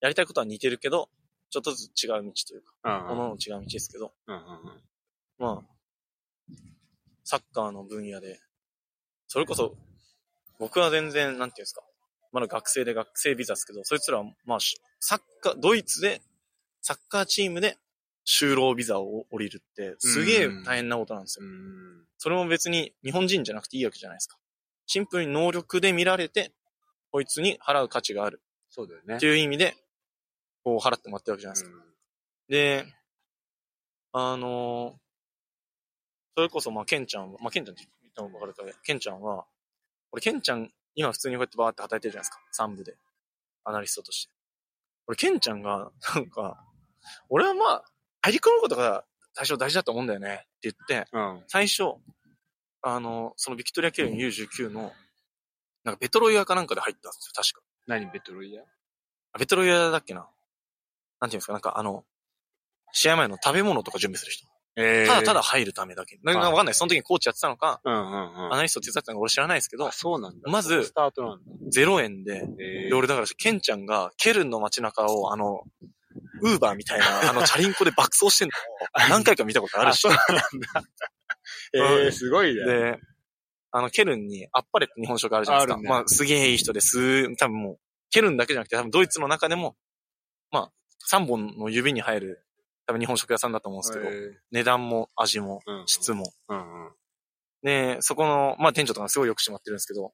[0.00, 1.08] やりたいことは似てるけど、
[1.50, 3.08] ちょっとずつ違う道というか、うん。
[3.08, 4.42] 各々違う道ですけど、うんうん
[5.38, 6.54] まあ、
[7.24, 8.40] サッカーの分野で、
[9.28, 9.76] それこそ、
[10.58, 11.82] 僕は全然、なんていうんですか、
[12.32, 16.22] まだ学生で学生ビザですけど、そいつらは、まあ、しサッカー、ドイツで、
[16.82, 17.78] サッカーチームで
[18.26, 21.46] 就労ビザを降りるって、すげえ大変なことなんですよ。
[21.46, 22.06] うん。
[22.18, 24.36] それも別に日本人じゃなくていいわけじゃないですか。
[24.86, 26.52] シンプルに能力で見られて、
[27.10, 29.26] こいつに払う価値があるそうだよねって。
[29.26, 29.76] いう意味で、
[30.66, 31.78] こう払ってもらってるわけじゃないですか。
[32.48, 32.86] で、
[34.12, 34.98] あのー
[36.34, 39.46] それこそ、まあ、ケンちゃんは、まあ、ケンちゃんって言ったのもわかるから、ケンちゃんは、
[40.12, 42.40] 俺、ケンちゃん、今普通にこうやってバーって働いてるじゃないですか。
[42.50, 42.96] 三部で。
[43.64, 44.32] アナリストとして。
[45.06, 46.62] 俺、ケンちゃんが、なんか、
[47.30, 47.84] 俺はまあ、
[48.20, 51.44] 入り込むことが最初大事だと思うんだよねって言って、うん。
[51.46, 51.84] 最初、
[52.82, 54.92] あの、そのビクトリアケルン U19 の、
[55.84, 57.66] なんかベトロイヤーかなんかで入ったんですよ、確か。
[57.86, 58.62] 何ベトロイヤ
[59.32, 60.28] あベトロイヤーだっけな
[61.20, 62.04] なんていうんですか、なんかあの、
[62.92, 64.46] 試合前の食べ物とか準備する人。
[64.78, 65.42] ええただただ。
[65.42, 66.18] 入るためだけ。
[66.22, 66.74] なんかはいわかんない。
[66.74, 68.52] その時にコーチやってたのか、うんうんうん。
[68.52, 70.50] アナリスト手伝ってたのか俺知らないですけどあ、、そうなんだ。
[70.50, 71.44] まずスタートなんだ。
[71.74, 75.62] 0円で、えで、俺だから、ケンちゃんが、ケルンの街中を、あの、
[76.42, 78.52] ウーバーみたいな、 あの、チャリンコで爆走してんの
[79.06, 80.82] を、何回か見たことあるしあそ、うなんだ。
[82.04, 82.64] ええすごいね。
[82.64, 83.00] で、
[83.70, 85.74] あの、ケルンに、あっぱれって日本食あるじゃないですか。
[85.74, 87.78] あるねまあ、すげえいい人です、多分もう、
[88.10, 89.76] ケルンだけじゃなくて、多分ドイツの中でも、
[90.50, 90.72] まあ、
[91.10, 92.44] 3本の指に入る、
[92.86, 96.32] 多分日本食屋さんだと思うんですけど、え値段も味もうん質も。
[96.50, 96.92] えうんうん。
[97.62, 100.12] で、そこの、まあ店長とかすごいよくしてもらってるんですけど、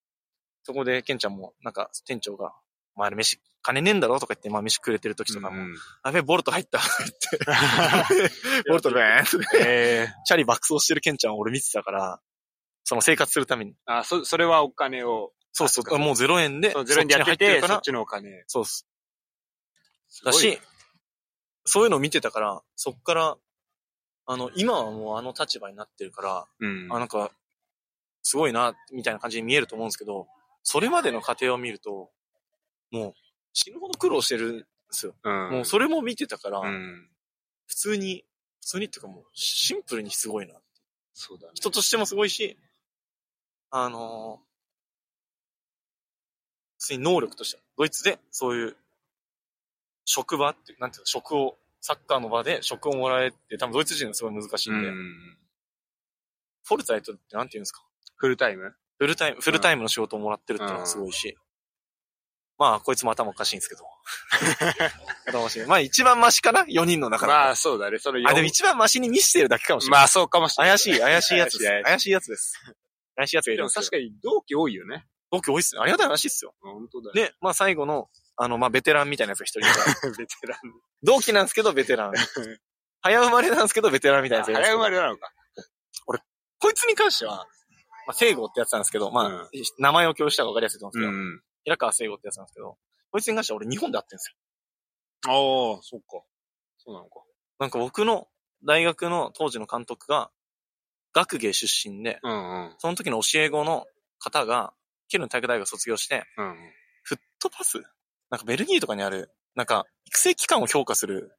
[0.65, 2.55] そこでケンちゃんも、なんか店長が、
[2.95, 12.21] お前あれ飯、金ねえんだろとか言って、まあ飯くれてる時とかも、うんあべ、ボルト入ったとか言って、 ボルトでーンって、ええチャリ爆走してるケンちゃんを俺見てたから、
[12.85, 13.75] その生活するために。
[13.87, 18.45] あ、そ、それはお金を、そうそう、もう0円で、そうゼロ円でやってて、そっちに入るからそっ、ちのお金。
[18.47, 18.87] そうっす。
[20.25, 20.61] だし、
[21.65, 23.37] そういうのを見てたから、そっから、
[24.27, 26.93] あの、今はもうあの立場になってるから、うん。
[26.93, 27.33] あ、なんか、
[28.23, 30.29] すごいな、みたいな感じに見えると思うんですけど、
[30.63, 32.11] それまでの過程を見ると、
[32.91, 33.15] もう、
[33.53, 35.15] 死ぬほど苦労してるんですよ。
[35.23, 35.51] うん。
[35.51, 37.09] もうそれも見てたから、うん。
[37.67, 38.25] 普通に、
[38.61, 40.55] 普通にっていうかもう、シンプルにすごいな。
[41.15, 41.53] そうだね。
[41.55, 42.57] 人としてもすごいし、
[43.71, 44.53] あのー
[46.79, 48.77] 普通に能力としても、ドイツでそういう、
[50.13, 55.39] 職場っていう、なんていうの、職を、サッカーの場で職をもらえって、多分ドイツ人はすごい難しいんで、うん。
[56.65, 57.83] フォルツァイトってなんていうんですか？
[58.17, 58.73] フルタイム？
[58.99, 61.37] フルタイム、フルタイムの仕事をもらってるっていうのはすごいし。
[62.59, 63.83] まあ、こいつも頭おかしいんですけど。
[65.27, 65.65] 頭おかしい。
[65.67, 67.33] まあ、一番マシかな ?4 人の中で。
[67.33, 67.99] まあ、そうだね。
[67.99, 70.01] それあ、でも一番マシに見せてるだけかもしれない。
[70.03, 70.79] まあ、そうかもしれない。
[70.79, 71.83] 怪しい、怪しいやつです。
[71.83, 72.63] 怪しいやつです。
[73.17, 75.07] 怪しいやつがいでもるんです確かに同期多いよね。
[75.33, 75.81] 同期多いっすね。
[75.81, 76.55] ありがたい話っすよ。
[76.63, 77.13] 本当だよ。
[77.15, 79.69] で、まあ最後の、あの、まあベテランみたいなやつが一人いて
[80.19, 80.59] ベテラン。
[81.03, 82.13] 同期なんですけどベテラン。
[83.03, 85.33] 早生まれなんですけどベテランみたいなやつ早生まれなのか。
[86.63, 87.49] こいつに関しては、
[88.07, 91.43] まあ、聖郷ってやつなんですけど、まあ、うん名前を共有した方がわかりやすいと思うんですけど、うん。
[91.65, 92.79] 平川聖郷ってやつなんですけど、
[93.11, 95.75] こいつに関しては俺日本で会ってるんですよ。
[95.75, 96.25] ああ、そっか。
[96.79, 97.21] そうなのか。
[97.59, 98.29] なんか僕の
[98.65, 100.31] 大学の当時の監督が、
[101.13, 102.75] 学芸出身で、うんうん。
[102.79, 103.87] その時の教え子の
[104.19, 104.73] 方が、
[105.09, 106.57] ケルン体育大学卒業して、うん。
[107.03, 107.83] フットパス
[108.33, 111.37] なんかベルギーとかにある、なんか育成機関を評価する、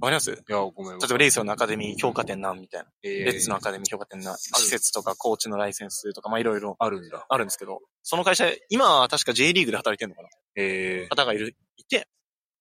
[0.00, 0.30] わかります？
[0.30, 0.92] 例いや、ごめん。
[0.94, 2.88] えばレイソンのアカデミー評価点なんみたいな。
[3.02, 6.76] えレッツのアカデミー評価点な、施設とかコーチのライセンスとか、まあいろいろ。
[6.78, 7.26] あるんだ。
[7.28, 10.28] あるんですけど、その会社、今は確か J リーグで働いてるのかな？
[10.56, 12.08] ええ方がいる、いて、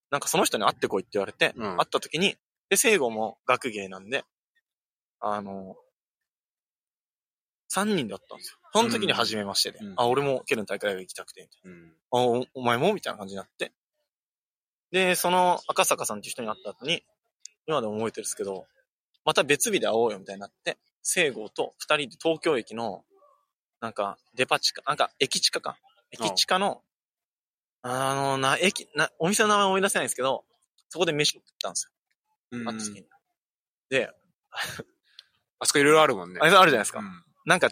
[0.10, 1.78] なんかその人に会ってこいって言われて、うん。
[1.78, 2.36] 会った時に、
[2.70, 4.26] で、聖護も学芸なんで、
[5.22, 5.78] あの、
[7.74, 8.58] 3人だったんですよ。
[8.74, 11.94] その時に初めましてで、うんあ、俺もケルン大会が行きたくて、うん。
[12.12, 13.72] あお、お前もみたいな感じになって。
[14.92, 17.04] で、その赤坂さんっていう人に会った後に、
[17.68, 18.66] 今でも覚えてるんですけど、
[19.24, 23.04] また別日で会おうよみたいになって、聖郷と二人で東京駅の、
[23.80, 25.78] なんか、デパ地下、なんか、駅地下か。
[26.12, 26.84] 駅地下の、
[27.84, 30.44] あの、な、駅、な、お店の名前思い出せないんですけど、
[30.90, 31.92] そこで飯食ったんです
[32.52, 32.72] うんよ。
[32.72, 33.06] 会った時に。
[33.90, 34.10] で、
[35.60, 36.40] あそこいろいろあるもんね。
[36.42, 37.00] あれあるじゃないですか。
[37.00, 37.70] うんなんか、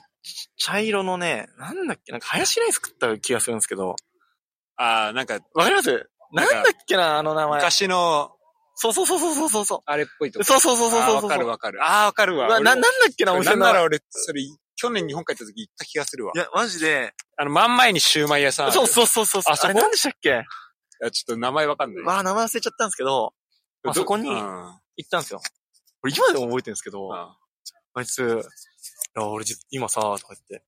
[0.58, 3.95] 茶色のね、なんだっけ、なんか、ハヤシライス食った気がするんですけど、
[4.77, 6.10] ああ、なんか、わかります？
[6.32, 7.58] ななんだっけな、あの名前。
[7.60, 8.32] 昔の、
[8.75, 9.79] そうそうそうそうそうそう。
[9.86, 10.45] あれっぽいとこ。
[10.45, 11.84] そうそうそうそうそうわかるわかる。
[11.84, 12.47] ああ、わかるわ。
[12.47, 13.67] な、なんだ俺っけな、お店の名前。
[13.67, 14.41] なんなら俺、それ、
[14.75, 16.39] 去年日本帰った時行った気がするわい。
[16.39, 18.71] や、マジで、あの、真ん前にシューマイ屋さん。
[18.71, 19.41] そうそうそうそう。
[19.45, 19.67] あそこ？
[19.67, 20.29] あれなんでしたっけ？
[20.29, 20.34] い
[21.05, 22.03] やちょっと名前わかんない。
[22.03, 23.34] わあ、名前忘れちゃったんですけど、
[23.86, 25.41] あそこにうん行ったんですよ。
[26.03, 27.38] 俺今でも覚えてるんですけど、あ
[27.95, 28.21] あいつ、
[29.17, 30.65] いや、俺じ今さ、とか言って、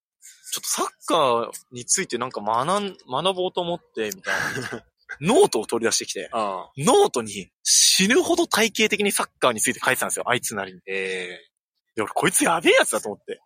[0.52, 4.86] ちょっとサッカーについてなんか学ん、学ぼうと思って、みたいな。
[5.20, 6.72] ノートを取り出してきて、あ。
[6.78, 10.80] ノートに死ぬほど体系的にサッカーについて書いてたんですよ、あいつなりに。
[10.88, 11.52] ええ
[11.96, 13.42] で、俺こいつやべえやつだと思って。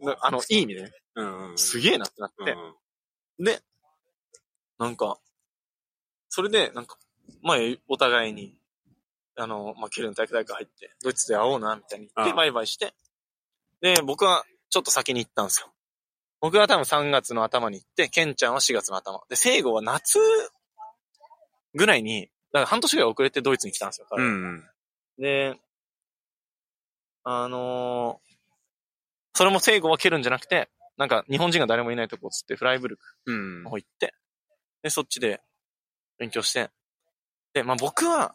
[0.00, 0.92] なあの、いい意味でね。
[1.16, 1.58] うんうん。
[1.58, 2.52] すげえなってなって。
[2.52, 2.74] うん
[3.38, 3.60] で、
[4.78, 5.18] なんか、
[6.30, 6.96] それで、なんか、
[7.42, 8.56] まあ、お互いに、
[9.36, 12.94] あの、まあ、ケルン体育大学入って、ドイツで会おうな、みたいに言って、バイバイして、
[13.80, 15.72] で、僕はちょっと先に行ったんですよ。
[16.40, 19.20] 僕は多分3月の頭に行って、ケンちゃんは4月の頭。
[19.28, 20.18] で、聖護は夏
[21.74, 24.64] ぐらいに、だから半年ぐらい遅れてドイツに来たんですよ、彼はうんうん。
[25.18, 25.58] で、
[27.24, 28.26] あのー
[29.38, 33.68] それも聖護は蹴るんじゃなくて、なんか日本人が誰もいないとこっつってフライブルクうんの。
[33.68, 34.14] 方行って、
[34.82, 35.42] で、そっちで
[36.18, 36.70] 勉強して、
[37.52, 38.34] で、まあ僕は、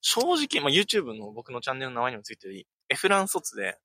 [0.00, 3.78] 正直、まあ YouTube の僕のチャンネルの名前にもついてる、エフラン卒で、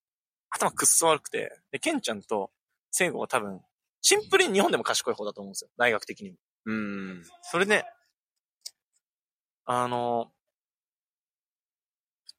[0.49, 2.51] 頭くっそ悪くて、で、ケンちゃんと
[2.91, 3.61] 聖護は多分、
[4.01, 5.69] シンプルに日本でも賢い方だと思うんですよ。
[5.77, 6.37] 大学的にも。
[6.65, 7.23] うん。
[7.43, 7.85] それで、
[9.65, 10.31] あの、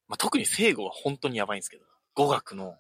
[0.09, 2.77] まあ、特に聖護は本当にやばいんですけど、語学の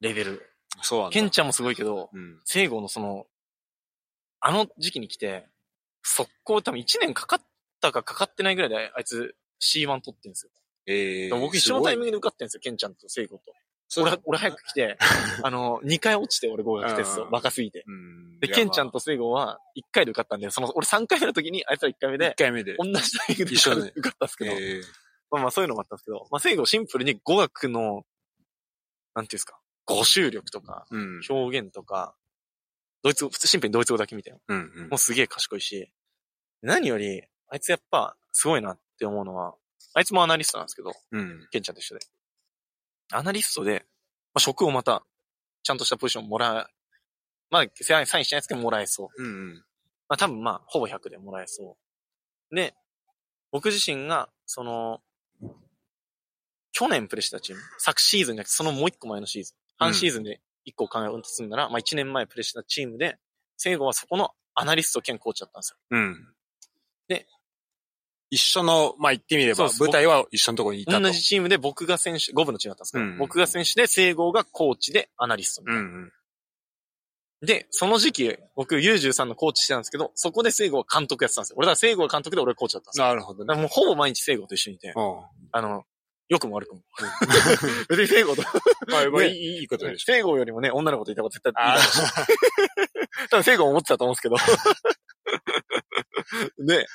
[0.00, 0.48] レベル。
[0.80, 1.10] そう。
[1.10, 2.40] ケンちゃんもすごいけど、うん。
[2.44, 3.26] 聖護のその、
[4.40, 5.48] あの時期に来て、
[6.02, 7.40] 速攻多分1年かかっ
[7.80, 10.52] たかかかってないぐらいであいつ C1 取ってるんですよ。
[10.86, 13.52] ええでも僕一緒のタイミングで受かってるんですよ、ケンちゃんと聖護と。
[14.00, 14.96] 俺、俺早く来て、
[15.42, 17.84] あの、2回落ちて俺語学テストう、ん若すぎて。
[17.86, 18.40] うん。
[18.40, 22.76] で、ケンちゃんと聖護は1回で受かったんで、その、俺3回目の時にあいつら1回目1で、回目で。
[22.78, 24.82] 同じタイミングで受かったんですけど、ええ
[25.30, 28.04] まあまあそういうのもあったんですけど、まあ聖護シンプルに語学の、
[29.14, 31.20] なんていうんですか、語習力とか、うん。
[31.28, 32.14] 表現とか、
[33.02, 34.40] ドイツ語、普通シンプルにドイツ語だけみたいな。
[34.48, 35.92] うんうんもうすげえ賢いし、
[36.60, 39.54] 何より、あいつやっぱすごいなって思うのは、
[39.94, 41.48] あいつもアナリストなんですけど、うん。
[41.50, 42.06] ケンちゃんと一緒で。
[43.12, 43.84] アナリストで、
[44.34, 45.04] まあ、職をまた、
[45.62, 46.72] ちゃんとしたポジションもらえ、
[47.50, 47.66] まあ、
[48.04, 49.22] サインしないですけどもらえそう。
[49.22, 49.54] うんうん。
[50.08, 51.76] まあ多分まあ、ほぼ100でもらえそ
[52.50, 52.54] う。
[52.54, 52.74] で、
[53.50, 55.00] 僕自身が、その、
[56.72, 63.18] 去年プレーしたチーム、昨シーズンじゃなくて、そのもう一個前のシーズン、半シーズンで一個考えを積んだら、まあ一年前プレーしたチームで、
[63.56, 65.76] 聖護はそこのアナリスト兼コーチだったんですよ。
[65.90, 66.34] うん。
[67.08, 67.26] で、
[68.32, 71.00] 一緒の、まあ、言ってみれば、舞台は一緒のところにいたと。
[71.00, 75.62] 同じチームで僕が選手、5部のチームだったんですけど、うん僕が選手で、聖郷がコーチでアナリスト。
[75.66, 75.80] うんう
[77.44, 77.46] ん。
[77.46, 81.56] で、その時期、僕 U13 のコーチしてたんですけど、そこで聖郷は監督やってたんですよ。
[81.58, 83.06] 俺だから聖郷が監督で俺がコーチだったんですよ。
[83.06, 83.54] なるほどね。
[83.54, 85.20] もうほぼ毎日聖郷と一緒にいて、うん。
[85.52, 85.84] あの、
[86.30, 86.80] 良くも悪くも。
[87.90, 88.42] 別に聖郷と、
[88.86, 90.14] まあ、いいいいことでしょ。
[90.14, 91.82] 聖郷よりもね、女の子といたこと絶対いい。
[93.28, 94.36] 多分聖郷も思ってたと思うんですけど。
[96.64, 96.86] で、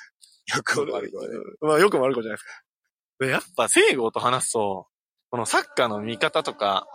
[0.55, 1.27] よくも悪くもね。
[1.61, 2.63] まあ、よくも悪くもじゃないですか。
[3.19, 4.87] で、やっぱ、聖郷と話すと、
[5.29, 6.87] このサッカーの見方とか、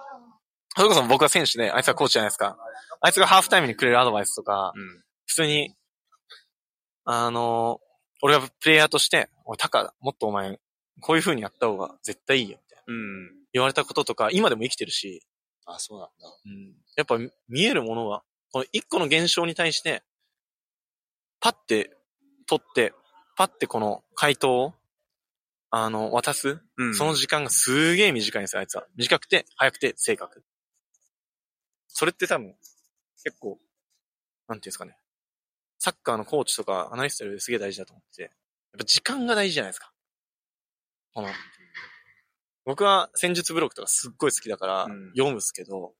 [0.74, 2.56] それこそ僕は選手で、あいつはコーチじゃないですか。
[3.00, 5.02] あいつがハーフタイムにくれるアドバイスとか、うん。
[5.26, 5.74] 普通に、
[7.04, 7.80] あの、
[8.22, 10.58] 俺がプレイヤーとして、おい、タカ、もっとお前、
[11.00, 12.94] こういう風にやった方が絶対いいよ、みたいな。
[12.94, 13.30] うん。
[13.52, 15.26] 言われたこととか、今でも生きてるし、
[15.66, 16.12] あ、そうなんだ。
[16.46, 16.74] うん。
[16.96, 18.22] やっぱ見えるものは、
[18.52, 20.02] この一個の現象に対して、
[21.40, 21.96] パッて
[22.46, 22.94] 取って、
[23.36, 24.74] パッてこの回答を、
[25.70, 28.86] あの、渡す、うんその時間がすげえ短いんですよ、あいつは。
[28.96, 30.44] 短くて、早くて、正確。
[31.88, 32.54] それって多分、
[33.24, 33.58] 結構、
[34.48, 34.96] なんていうんですかね。
[35.78, 38.32] サッカーのコーチとかアナリストよりすげえ大事だと思ってて、やっ
[38.78, 39.92] ぱ時間が大事じゃないですか。
[41.14, 41.28] この、
[42.64, 45.94] 僕は戦術ブロックとかすっごい好きだからうん読むんですけど、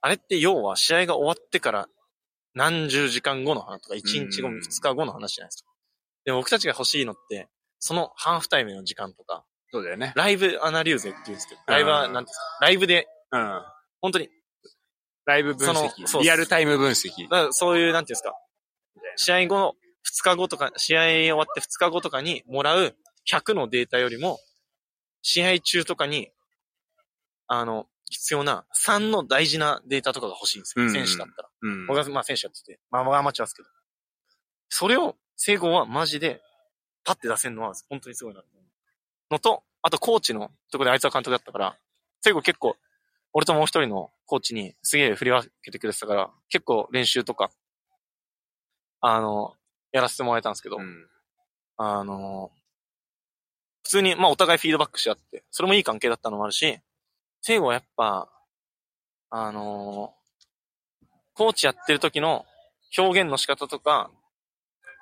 [0.00, 1.88] あれって要は試合が終わってから
[2.54, 5.67] 何十時間後の話とか、1日後、うん2日後の話じゃないですか。
[6.28, 7.48] でも僕たちが欲しいのって、
[7.78, 10.12] そのハーフタイムの時間とか、そうだよね。
[10.14, 13.62] ライブアナリューゼって言うんですけど、ライブは、なんですか、ライブで、うん。
[14.02, 14.28] 本当に、
[15.24, 16.06] ライブ分析。
[16.06, 17.10] そうリアルタイム分析。
[17.52, 18.34] そういう、なんていうんですか、
[19.16, 19.72] 試合後の
[20.06, 22.94] 2日後とか、試合終わって2日後とかにもらう
[23.32, 24.38] 100のデータよりも、
[25.22, 26.30] 試合中とかに、
[27.46, 30.84] あの、必要な3の大事なデータとかが欲しいんですよ。
[30.84, 31.48] うん選手だったら。
[31.62, 31.86] うん。
[31.86, 33.68] 僕はまあ選手やってて、まあまあアマチュアですけど。
[34.68, 36.42] それを、聖護はマジで、
[37.04, 38.42] パッて出せるのは本当にすごいな。
[39.30, 41.76] のと、あとコーチのところであいつは監督だったから、
[42.20, 42.76] 聖護結構、
[43.32, 47.50] 俺ともう一人のコーチにすげえ振り分けてくれてたから、結構練習とか、
[49.00, 49.54] あの、
[49.92, 51.06] やらせてもらえたんですけど、うん。
[51.76, 52.50] あの、
[53.84, 56.80] 普通に、まあお互いフィードバックし合って、それもいい関係だったのもあるし、
[57.42, 58.28] 聖護はやっぱ、
[59.30, 60.14] あの
[61.34, 62.46] コーチやってる時の
[62.96, 64.10] 表現の仕方とか、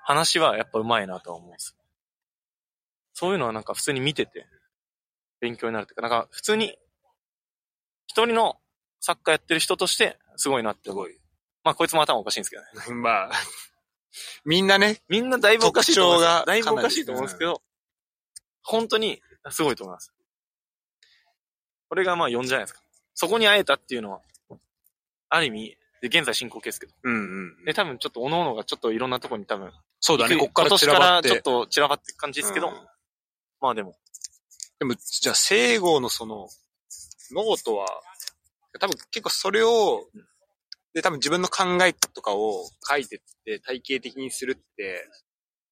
[0.07, 1.75] 話はやっぱ上手いなとは思うんです。
[3.13, 4.47] そういうのはなんか普通に見てて、
[5.41, 6.79] 勉強になるっていうか、なんか普通に、
[8.07, 8.57] 一人の
[9.01, 11.07] サッカーやってる人として、すごいなって思う。
[11.07, 11.21] すごい。
[11.65, 12.95] まあこいつも頭おかしいんですけどね。
[13.03, 13.31] まあ、
[14.45, 17.63] みんなね、みんなだいぶおかしいと思うんですよ特徴がだいぶおかしいと思うんですけど、
[18.63, 20.15] 本当にすごいと思います。
[21.89, 22.81] これがまあ4じゃないですか。
[23.15, 24.21] そこに会えたっていうのは、
[25.31, 25.79] ある意味、
[26.09, 26.93] で、現在進行形ですけど。
[27.03, 27.65] うんうん。
[27.65, 31.31] で、多分ちょっと各々がちょっといろんなところに多分、そうだね、こっから散らばって。
[31.31, 32.75] ちょっと散らばっていく感じですけど、うん
[33.59, 33.97] まあでも、
[34.79, 36.49] でも、じゃあ、聖号のその、
[37.33, 37.87] ノートは、
[38.79, 40.07] 多分結構それを、
[40.93, 45.09] で、多分自分の考えとかを書いてって体系的にするって、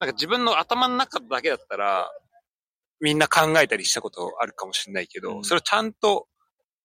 [0.01, 2.11] なんか自分の頭の中だけだったら、
[3.01, 6.27] みんな考えたりしたことあるかもしれないけど、うんそれをちゃんと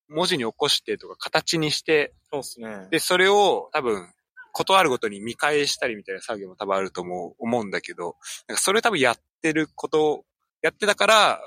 [0.10, 2.88] 文字に起こしてとか形にして、そうですね。
[2.92, 4.12] で、それを多分、
[4.52, 8.16] ことあるごとに見返したりみたいな作業も多分あると思う、思うんだけど、
[8.48, 10.26] なんかそれ多分やってること、
[10.62, 11.42] やってたから、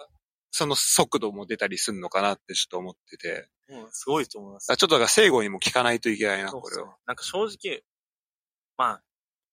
[0.50, 4.70] その速度も出たりするのかなってちょっと思ってて、うん、すごいと思います。
[4.70, 6.96] あちょっとだから聖護にも聞かないといけないな、これは。
[7.06, 7.82] なんか正直、
[8.76, 9.02] まあ、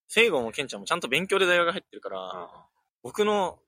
[0.08, 2.70] 聖護もケンちゃんもちゃんと勉強で大学入ってるから、うん
[3.02, 3.60] 僕の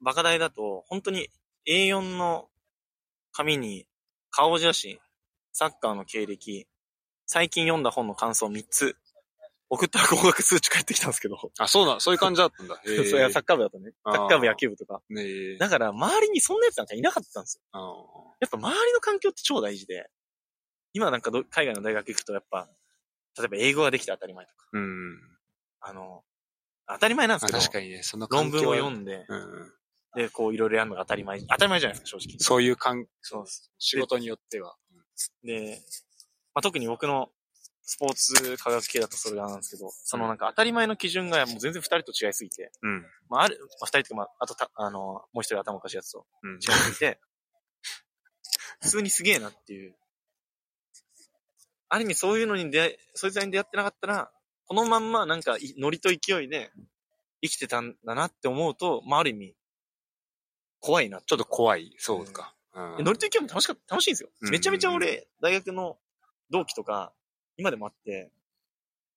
[0.00, 1.28] バカ大だと、本当に
[1.68, 2.48] A4 の
[3.32, 3.86] 紙に
[4.30, 4.98] 顔写真、
[5.52, 6.66] サッカーの経歴、
[7.26, 8.96] 最近読んだ本の感想3つ、
[9.68, 12.80] 送ったら合格数値返ってきたんですけど、あ、そうだ、そういう感じだったんだ。
[12.84, 13.92] へそれはサッカー部だとね。
[14.02, 15.00] あーサッカー部野球部とか。
[15.08, 15.22] ね
[15.54, 15.56] え。
[15.58, 17.62] だから周りにそんなやつなんかいなかったんですよ。
[17.72, 20.10] あやっぱ周りの環境って超大事で、
[20.92, 22.68] 今なんかど海外の大学行くとやっぱ、
[23.38, 25.38] 例えば英語ができて当たり前とか、うん。
[25.80, 26.24] あの、
[26.88, 29.74] 当たり前なんですまあけど、確かにね、その論文を読んんで、うん。
[30.14, 32.38] で、こういろいろやるのが当たり前、当たり前じゃないですか、正直。
[32.38, 33.44] そういう感、そう。
[33.78, 34.76] 仕事によっては。
[35.44, 35.80] で、
[36.54, 37.30] まあ、特に僕の
[37.82, 43.06] スポーツ科学系だとそれなんですけど、そのなんか当たり前の基準がもう全然二人と違いすぎて、うん。
[43.28, 46.54] まあある、まあ、二人とか、まあ、あとた、あの、もう一人頭おかしいやつとうん。
[46.54, 47.20] 違いすぎて、
[48.80, 49.94] 普通にすげえなっていう。
[51.88, 54.30] ある意味そういうのに出会い、そいつらに出会ってなかったら、
[54.66, 56.70] このまんまなんかいノリと勢いで
[57.42, 59.54] 生きてたんだなって思うと、まあある意味、
[60.80, 62.54] 怖いなちょっと怖い、そうか。
[62.74, 64.30] うんでノリと勢いも楽しかった、楽しいんですよ。
[64.40, 65.98] うんめちゃめちゃ俺、大学の
[66.50, 67.12] 同期とか、
[67.56, 68.30] 今でもあって、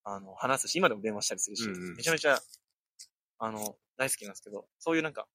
[0.03, 2.39] あの、話すし、今でも電話したりするし、うんうんめちゃめちゃ、
[3.39, 5.27] あの、大好きなんですけど、そういうなんか、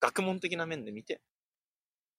[0.00, 1.20] 学問的な面で見て、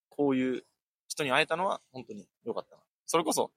[0.09, 0.63] こういう
[1.07, 2.81] 人に会えたのは本当に良かったな。
[3.05, 3.51] それこそ、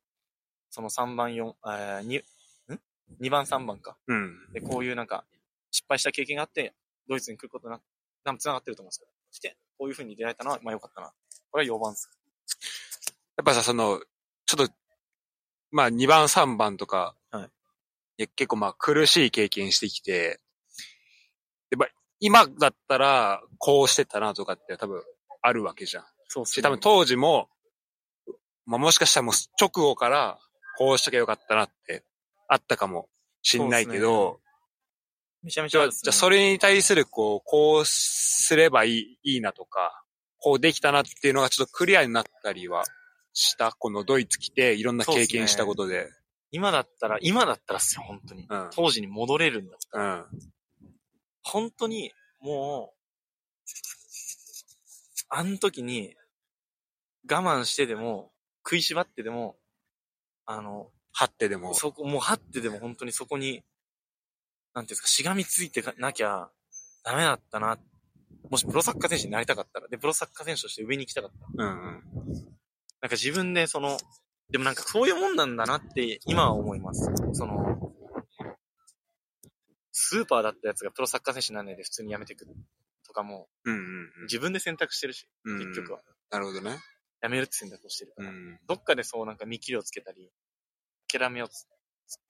[0.71, 2.81] その3番、4、えー、2、ん
[3.21, 3.97] ?2 番、3番か。
[4.07, 4.53] うん。
[4.53, 5.25] で、こういうなんか、
[5.71, 6.75] 失敗した経験があって、
[7.09, 7.83] ドイツに来ることなく、
[8.25, 11.13] なん繋がってると思うんですけど、して、こういう風に出会えたのは、まあ良かったな。
[11.51, 12.09] これは4番です。
[13.37, 14.01] やっぱさ、その、
[14.47, 14.75] ちょっと、
[15.73, 17.51] まあ2番3番とか、はい
[18.17, 20.41] 結構まあ苦しい経験してきて、
[21.69, 21.89] で、まあ
[22.21, 25.03] 今だったらこうしてたなとかって多分
[25.43, 26.05] あるわけじゃん。
[26.29, 27.49] そうっすし、多分当時も、
[28.65, 30.39] まあもしかしたらもう直後から
[30.79, 32.05] こうしときゃよかったなって
[32.49, 33.09] あったかも
[33.43, 34.41] しんないけど、
[35.45, 40.03] めちゃめちじゃね、じゃあそれに対するこう、こうすればいい、いいなとか、
[40.39, 42.85] こうできたなっていうのがちょっとクリアになったりは
[43.35, 46.09] した、このドイツ来て、いろんな経験したことで。
[46.51, 48.47] 今だったら、今だったらっすよ、本当に。
[48.49, 48.71] うん。
[48.73, 50.15] 当時に戻れるんだったら。
[50.15, 50.27] うん。
[51.43, 52.99] 本当に、もう、
[55.29, 56.15] あの時に、
[57.31, 58.33] 我慢してでも、
[58.65, 59.59] 食いしばってでも、
[60.47, 61.75] あの、張ってでも。
[61.75, 63.63] そこ、もう張ってでも本当にそこに、
[64.75, 66.51] なんていうんですか、しがみついてかなきゃ
[67.05, 67.79] ダメだったな。
[68.51, 71.65] もしプロサッカー選手になりたかったら、で、プロサッカー選手として上に行きたかった。
[71.65, 72.03] うんうん。
[73.01, 73.97] なんか自分でその、
[74.51, 77.09] でもなんかそういうもんなんだなって今は思います。
[77.33, 77.93] その、
[79.93, 82.55] スーパーだったやつがプロサッカー選手にならないで普通に辞めてくる
[83.07, 85.59] とかも、うんうん自分で選択してるし、うん。
[85.59, 86.01] 結局は。
[86.31, 86.79] なるほどね。
[87.23, 88.31] 辞めるって選択をしてるから。
[88.31, 88.59] うん。
[88.67, 90.31] どっかでそうなんか見切りをつけたり、
[91.07, 91.67] ケラメをつ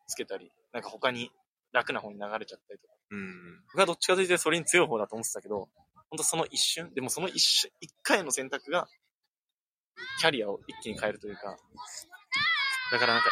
[0.07, 1.31] つけたり、なんか他に
[1.75, 2.95] 楽な方に流れちゃったりとか。
[3.11, 3.61] うん。
[3.73, 5.69] 僕はどっちかというとそれに強い方だと思ってたけど、
[6.09, 8.89] 本当その一瞬、でもその一瞬、一回の選択が、
[10.21, 11.57] キャリアを一気に変えるというか、
[12.93, 13.31] だからなんか、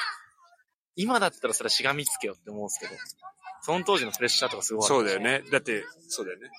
[0.96, 2.92] 今だったらそれはしがみつけよって思うんですけど、
[3.62, 5.20] その当時のプレッシャーとかすごいあるそうだよ。
[5.20, 5.42] ね。
[5.50, 6.50] だって、そうだよね。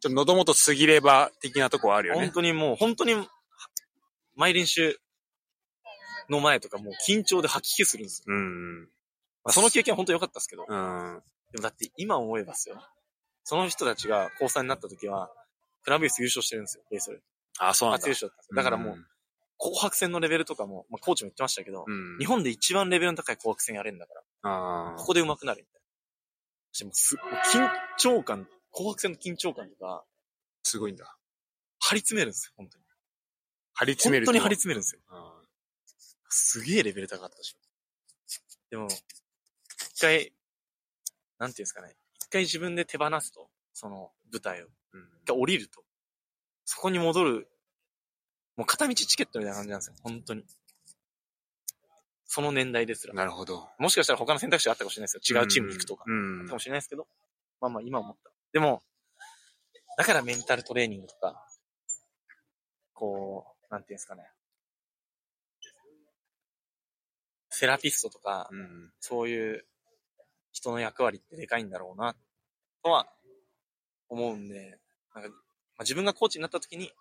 [0.00, 2.30] ちょっと喉元過ぎれば的なとこはあるよ本ね。
[2.32, 3.14] 当にもう、本当に、
[4.34, 4.98] 毎練習
[6.30, 8.34] の前とかもう緊張で吐き気するんですよ。
[8.34, 8.88] うん。
[9.44, 11.22] まあ、その経験は本当良かったですけど、うん。
[11.52, 12.80] でもだって今思えばですよ。
[13.44, 15.30] その人たちが高3になった時は、
[15.82, 17.18] クラブユース優勝してるんですよ、ベースで。
[17.58, 18.12] あ、そうなんだ初優。
[18.12, 18.56] 勝だったんですよ。
[18.56, 19.06] だからもう、
[19.58, 22.18] 紅白戦のレベルとかも、まあ、コーチも言ってましたけど、うん。
[22.18, 25.80] 日本で一番レベルの高い紅白戦やれるんだから、ここで上手くなるみたいな。
[26.72, 27.68] してもうす、もう緊
[27.98, 30.04] 張感、紅白戦の緊張感とか、
[30.62, 31.16] すごいんだ。
[31.80, 32.84] 張り詰めるんですよ、本当に。
[33.74, 35.00] 張り詰めると本当に張り詰めるんですよ。
[35.10, 35.40] あ
[36.28, 37.56] すげえレベル高かったし。
[38.70, 39.02] でも、一
[40.00, 40.32] 回、
[41.38, 41.96] なんていうんですかね。
[42.16, 44.66] 一回自分で手放すと、その舞台を。
[44.66, 45.82] ーうん一回降りると。
[46.64, 47.48] そこに戻る。
[48.56, 49.94] もう片道チケットみたいな感じなんですよ。
[50.02, 50.44] 本当に。
[52.26, 53.14] その年代ですら。
[53.14, 53.68] なるほど。
[53.78, 55.40] もしかしたら他の選択肢があったかもしれないですよ。
[55.40, 56.04] 違うチームに行くとか。
[56.06, 56.12] う
[56.44, 56.46] ん。
[56.46, 57.08] かもしれないですけど。
[57.60, 58.30] まあまあ今思った。
[58.52, 58.82] でも、
[59.96, 61.44] だからメンタルトレーニングとか、
[62.94, 64.30] こう、なんていうんですかね。
[67.50, 68.92] セラピストとか、うん。
[69.00, 69.66] そういう
[70.52, 72.14] 人の役割ってでかいんだろうな、
[72.82, 73.06] とは
[74.08, 74.78] 思うんで、
[75.14, 75.34] なんか、ま
[75.78, 76.92] あ、自分がコーチになった時に、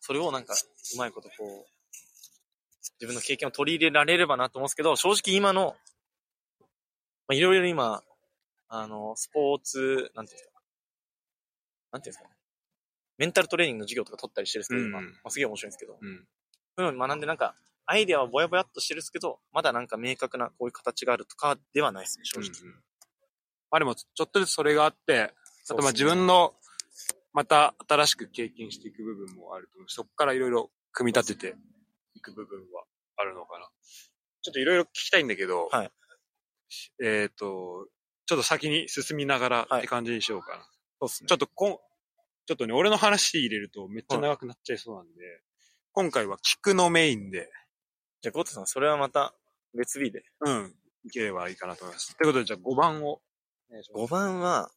[0.00, 1.66] それをなんか、うまいことこう、
[3.00, 5.76] 自分の経験を取り入れられればなと思うんですけど、正直今の、
[7.26, 8.02] まあ、いろいろ今、
[8.68, 10.60] あの、スポーツ、なんていうんですか。
[11.92, 12.34] なんていうんですかね。
[13.16, 14.98] メンタルトレーニングの授業とか取ったりしてるんですけど、今。
[14.98, 15.98] うんまあ、すげえ面白いんですけど。
[16.00, 16.26] うん。
[16.76, 17.54] そういうのを学んでなんか、
[17.86, 22.70] アイデアはぼやぼやっとしてるんですけど、まだなんか明確なこういう形があるとかではないですね、正直。
[22.70, 22.74] うん
[23.74, 25.32] まあでも、ちょっとずつそれがあって、
[25.68, 26.54] あとまあ自分の、
[27.32, 29.88] また新しく経験していく部分もあると思う。
[29.88, 31.56] しそこからいろいろ組み立てて
[32.14, 32.84] いく部分は
[33.16, 33.68] あるのかな。
[34.42, 35.90] ちょっといろいろ聞きたいんだけど、はい。
[37.02, 37.88] えっ、と、
[38.26, 39.78] ちょっと先に進みながらはい。
[39.80, 40.62] って感じにしようかな。
[41.00, 41.26] そうですね。
[41.26, 41.72] ちょっとこん、
[42.46, 45.42] ちょっとね、俺の話入れるとめっちゃ長くなっちゃいそうなんで、
[45.90, 47.50] 今回は聞くのメインで、
[48.24, 49.34] じゃあ、ゴートさん、それはまた
[49.74, 50.24] 別日で。
[50.40, 52.16] うん、いければいいかなと思います。
[52.16, 53.20] ということで、じゃあ5番を。
[53.94, 54.70] 5番は、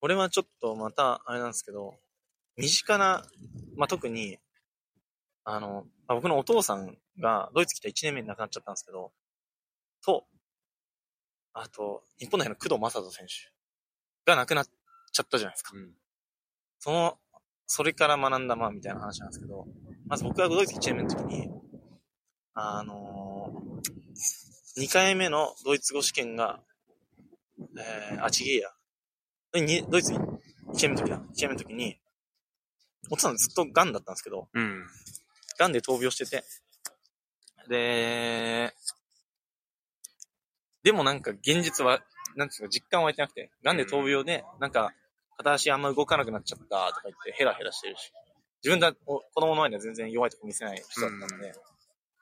[0.00, 1.92] これはちょっとまた、あれなんですけど、
[2.56, 3.26] 身近な、
[3.76, 4.38] まあ、特に、
[5.44, 9.12] あの、まあ僕のお父さんがドイツ来た1年目に亡くなっちゃったんですけど、
[10.02, 10.24] と、
[11.52, 15.72] あと、日本代表の工藤正人選手が亡くなっちゃったじゃないですか。
[15.76, 15.92] うん
[16.78, 17.18] その、
[17.66, 19.66] それから学んだ、まあ、みたいな話なんですけど、
[20.06, 21.50] まず僕がドイツ1年目の時に、
[22.58, 26.58] あのー、2回目のドイツ語試験が、
[28.10, 28.70] えー、あ、ちげえや。
[29.60, 30.18] にドイツ1
[30.72, 31.16] 年目の時だ。
[31.18, 31.98] 1年目の時に、
[33.10, 34.86] お父さんずっと癌だったんですけど、うん。
[35.58, 36.44] 癌で闘病してて、
[37.68, 38.72] で、
[40.82, 42.00] でもなんか現実は、
[42.36, 44.94] なんていうか実感湧いてなくて、癌で闘病で、なんか、
[45.36, 48.10] 片足あんま動かなくなっちゃったとか言ってヘラヘラしてるし、
[48.64, 51.52] 自分だ、お子供の前では全然弱いとこ見せない人だったので、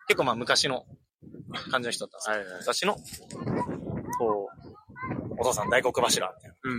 [0.09, 0.84] 結構まあ昔の
[1.70, 2.50] 感じの人だったんですよ。
[2.50, 2.61] はいはい。
[2.61, 2.94] 昔の、
[4.18, 4.48] こ
[5.30, 6.78] う、お父さん大黒柱みたいなうん。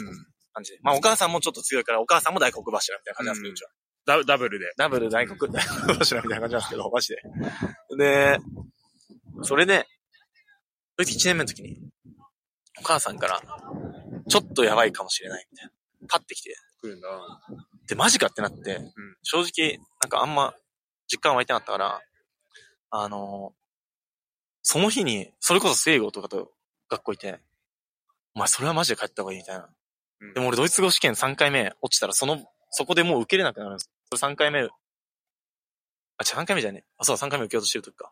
[0.54, 0.80] 感じで。
[0.84, 3.70] まあお母さんもちょっと強いから、お母さんも大黒柱みたいな感じなんですけど、うんうちは。
[4.06, 4.72] ダダブルで。
[4.78, 7.22] ダブル大黒、大黒柱みたいな感じなんですけど、マジで。
[7.98, 8.38] で、
[9.42, 9.86] それで、
[10.98, 11.82] そいつ1年目の時に、
[12.80, 13.42] お母さんから、
[14.30, 15.72] ちょっとやばいかもしれないみたいな。
[16.08, 17.08] パッてきて、来るんだ。
[17.88, 18.80] で、マジかってなって、
[19.24, 20.54] 正直、なんかあんま
[21.08, 22.02] 実感湧いてなかったから、
[23.04, 23.54] あの
[24.62, 26.52] その日に、それこそ聖護とかと
[26.90, 27.40] 学校いて、
[28.34, 29.70] お前それはマジで帰った方がいいみたいな。
[30.22, 32.42] うんでも俺ドイツ語試験3回目落ちたら、その、
[32.72, 33.92] そこでもう受けれなくなるんです。
[34.12, 34.72] それ3回目あ、違う、
[36.42, 36.86] 3回目じゃねえ。
[36.98, 38.12] あ、そう、3回目受けようとしてる時か。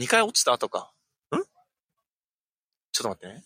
[0.00, 0.92] 2回落ちた後か。
[1.32, 1.36] ん？
[1.36, 1.42] ちょっ
[3.02, 3.44] と待ってね。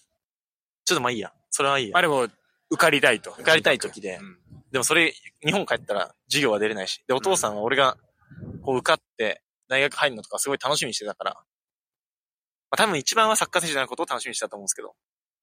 [0.84, 1.32] ちょっとまあいいや。
[1.50, 1.92] それはいいや。
[1.92, 2.28] まあでも、
[2.70, 3.32] 受かりたいと。
[3.32, 4.38] 受かりたい時でうん。
[4.70, 5.12] でもそれ、
[5.44, 7.02] 日本帰ったら授業は出れないし。
[7.06, 7.98] で、お父さんは俺が、
[8.62, 11.34] こう受かって、大学入るのとかすごい楽しみにしてたから。
[11.34, 11.40] ま
[12.72, 14.94] あ多分一番はサッカー選手になることを楽しみにしてたと思うんですけど。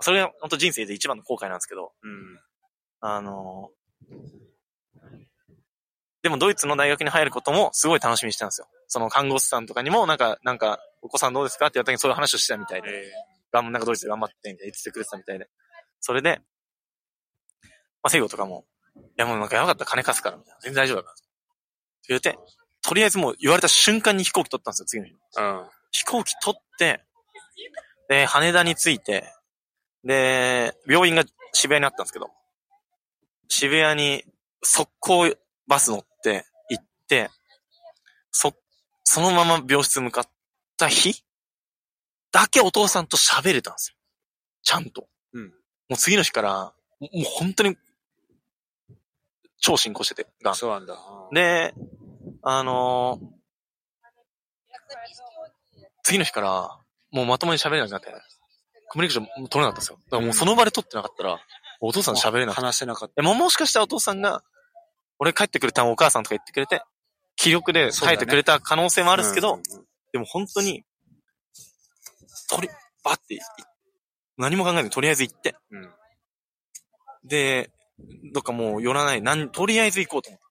[0.01, 1.93] それが本当人生で一番の後悔なんですけど。
[2.01, 2.39] うん。
[3.01, 3.69] あの
[6.21, 8.67] でもドイツの大学に入ることもすごい楽しみにしてたんですよ。
[8.87, 11.67] その看護師さんとかにもなんか、なんか、お子さんどうですか？
[11.67, 12.89] って言った時にそういう話をしてたみたいで。
[12.89, 13.11] え
[13.51, 15.49] がんなんかドイツで頑張ってみたいな言ってくれてたみたいで。
[15.99, 16.41] それで、
[18.03, 18.65] まあ、制御とかも、
[18.95, 20.59] いやもうなんかやばかったら金貸すから、みたいな。
[20.61, 21.13] 全然大丈夫だから。
[21.13, 21.23] って
[22.09, 22.37] 言って、
[22.91, 25.15] とりあえずもう言われた瞬間に飛行機取ったんですよ、次の日。
[25.37, 25.69] ーうん。
[25.91, 27.01] 飛行機取って、
[28.09, 29.33] で、羽田に着いて、
[30.03, 31.23] で、病院が
[31.53, 32.29] 渋谷にあったんですけど、
[33.47, 34.25] 渋谷に
[34.61, 35.33] 速攻
[35.67, 37.29] バス乗って行って、
[38.29, 38.53] そ、
[39.05, 40.25] そのまま病室向かっ
[40.75, 41.23] た日
[42.33, 43.95] だけお父さんと喋れたんですよ。
[44.63, 45.07] ちゃんと。
[45.31, 45.51] うんも
[45.91, 47.77] う次の日から、ももう本当に、
[49.61, 50.55] 超進行してて、がん。
[50.55, 50.93] そうなんだ。
[50.93, 51.73] うん、で、
[52.43, 53.41] あのー
[56.03, 56.79] 次の日から、
[57.11, 58.07] もうまともに喋れなくなって、
[58.89, 59.99] コミュニケーション取れなかったんですよ。
[60.05, 61.39] だからもうその場で取ってなかったら、
[61.79, 62.61] お父さんと喋れなくて。
[62.61, 64.43] 話せなかっでももしかしたらお父さんが、
[65.19, 66.81] 俺帰ってくれたお母さんとか言ってくれて、
[67.35, 69.17] 気力で耐えてくれた可能性もあた。
[69.17, 70.83] るんですけど、うんうんでも本当に、
[72.49, 72.67] とり、
[73.01, 73.39] バッてい、
[74.37, 75.89] 何も考えずにとりあえず行って、うん。
[77.23, 77.71] で、
[78.33, 80.45] どっかもう寄らない、なん、とりあえず行こうと思って、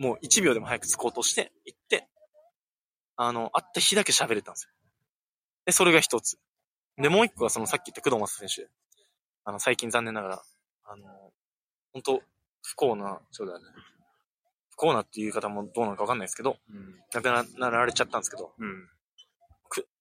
[0.00, 2.08] もう1秒でも早く着こうとして、行って、
[3.16, 4.70] あの、会った日だけ喋れたんですよ。
[5.66, 6.38] で、それが一つ。
[6.96, 8.70] で、もう一個はそのさっき言った工藤正選手。
[9.44, 10.42] あの、最近残念ながら、
[10.84, 11.04] あの、
[11.92, 12.22] 本当
[12.62, 13.64] 不幸な、そうだね。
[14.70, 16.94] 不幸なっていう言い方もどうなのかわかんないですけど、うん。
[17.12, 18.88] 亡くなられちゃったんですけど、うん。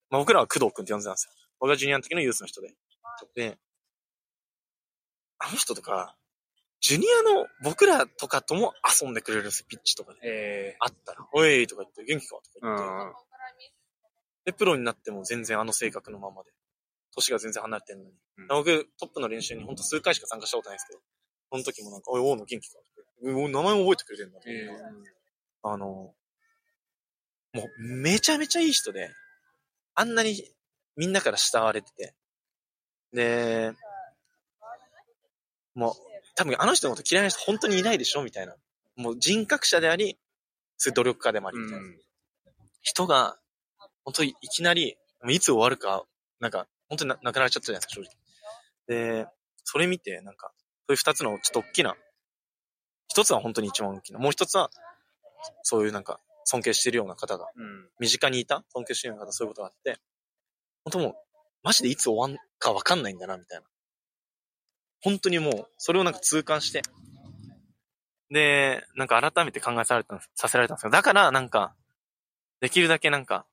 [0.09, 1.33] まあ僕らは工藤くんって呼んでたんですよ。
[1.59, 2.73] 僕がジュニアの時のユースの人で。
[3.35, 3.57] で、
[5.39, 6.15] あの人とか、
[6.81, 10.19] ジュニアの僕らとかとも遊んでくれるんですよ、ピッチとかで。
[10.23, 13.13] えあったら、おいとか言って、元気かとえか言って、うん。
[14.45, 16.51] で、プロになっても全然あの性格のままで。
[17.13, 18.11] 年が全然離れてるのに。
[18.11, 20.99] うん僕、トップの練習にほんと数回しか参加したことないんですけど、
[21.51, 22.79] その時もなんか、おい、王の元気か
[23.21, 24.69] 名前も覚えてくれてるんだとええ
[25.63, 26.13] あの、
[27.53, 29.09] もうめちゃめちゃいい人で、
[29.95, 30.41] あんなに
[30.95, 32.13] みんなから慕われてて、
[33.11, 33.73] で、
[35.75, 36.08] もう
[36.39, 38.55] 多分あの人のこと嫌いな人本当にいないでしょみたいな。
[38.95, 40.17] もう人格者であり、
[40.77, 41.85] そういう努力家でもありみたいな。
[42.81, 43.37] 人が、
[44.05, 44.95] 本当にいきなり、
[45.27, 46.05] いつ終わるか、
[46.39, 49.25] なんか、本当にな亡くなられちゃったじゃないですか、正直。
[49.25, 49.27] で、
[49.65, 50.53] それ見て、なんか、
[50.87, 51.97] そういう二つのちょっと大きな、
[53.09, 54.69] 一つは本当に一番大きな、もう一つは、
[55.63, 57.89] そういうなんか、尊敬してるような方が、うん。
[57.99, 59.99] 身近にいた尊敬してるような方、そういうことがあって、
[60.85, 61.13] 本当もう、
[61.63, 63.65] マジでいつ終わんかわかんないんだな、みたいな。
[65.01, 66.81] 本当にもう、それをなんか痛感して、
[68.31, 70.91] で、なんか改めて考えされたさせられたんですよ。
[70.91, 71.75] だから、なんか、
[72.61, 73.45] できるだけなんか、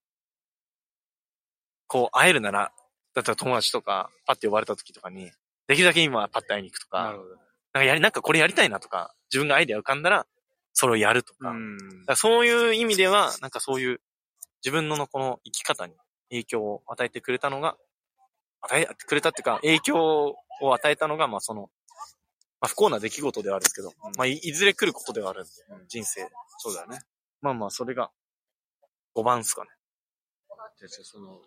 [1.86, 2.72] こう、会えるなら、
[3.14, 5.30] だったら友達とか、パッて呼ばれた時とかに、
[5.66, 7.30] できるだけ今パッて会いに行くとか、なるほど。
[7.30, 7.40] なん
[7.72, 10.26] かやり、なんかこれやりたいなとか、自分がアイデア浮かんだら、
[10.72, 11.54] それをやるとか、か
[12.08, 14.00] らそういう意味では、なんかそういう
[14.62, 15.94] 自分のこの生き方に
[16.28, 17.76] 影響を与えてくれたのが、
[18.60, 21.62] 与えてくれたっていうか、影響を与えたのが、まあその、
[22.60, 26.28] まあ不幸な出来事ではあるんですけど、うんまあいいずれ来ることではあるんで、うん人生。
[26.58, 27.00] そうだね。
[27.40, 28.10] まあまあそれが
[29.14, 29.70] 5番っすかね。
[30.80, 31.40] でその、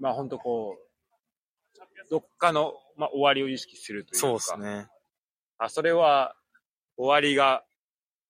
[0.00, 0.86] まあ本当こう、
[2.10, 4.26] どっかの、まあ、終わりを意識するというか。
[4.26, 4.88] そうですね。
[5.58, 6.34] あ、それは、
[6.96, 7.64] 終わりが、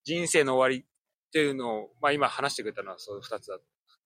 [0.05, 3.59] 人生の終わりっていうのを、まあ今話してくれたのはその二つだ、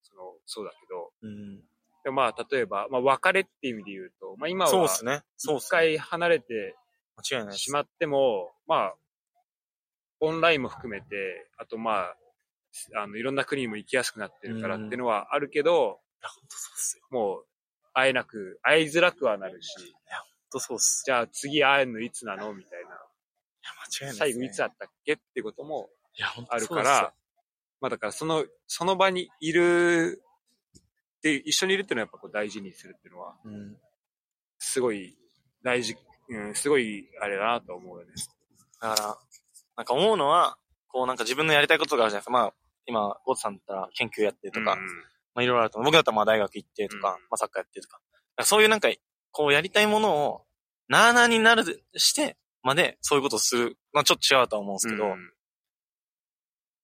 [0.03, 1.63] その、そうだけど、うん。
[2.05, 5.23] でもまあ例えば、まあ別れっていう意味で言うと、まあ今は、そうですね。
[5.37, 5.69] そうっ一。
[5.69, 6.77] 回離れて
[7.53, 7.71] し。
[7.71, 8.95] まっても、まあ、
[10.21, 12.17] オンラインも含めて、あとまあ、
[12.97, 17.05] あの、いろんな国にも行きやすくなってるからっていうのはあるけど、うっすよ。
[17.11, 17.47] もう、
[17.93, 19.91] 会えなく、会いづらくはなるし、ほん
[20.53, 21.03] とそうっす。
[21.05, 22.89] じゃあ次会えるのいつなのみたいな。
[22.89, 23.71] いや、
[24.05, 24.33] 間違いないね。
[24.33, 25.91] 最後いつ会ったっけってことも
[26.49, 27.15] あるから、
[27.81, 30.23] まあだからその、その場にいる、
[31.23, 33.77] で、一緒にいるっていうのはやっぱこう大事にするっていうのは、うん。
[34.59, 35.17] すごい
[35.63, 35.97] 大事、
[36.29, 38.13] うん、すごいあれだなと思うよね。
[38.81, 39.19] だから、
[39.77, 40.57] なんか思うのは、
[40.89, 42.31] こうなんか自分のやりたいことがあるじゃないですか。
[42.33, 42.55] まあ、
[42.87, 44.87] 今、ゴートさんだったら研究やってとか、うん
[45.33, 45.87] まあいろいろあると思う。
[45.87, 47.99] 僕だったらまあ大学行ってとか、うんまあサッカーやってとか。
[47.99, 48.89] だからそういうなんか、
[49.31, 50.43] こうやりたいものを、
[50.89, 53.77] なあなあになるして、まで、そういうことをする。
[53.93, 55.31] まあちょっと違うとは思うんですけど、うん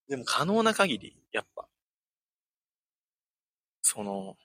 [0.09, 1.66] でも可能な限り、やっぱ、
[3.87, 4.37] その、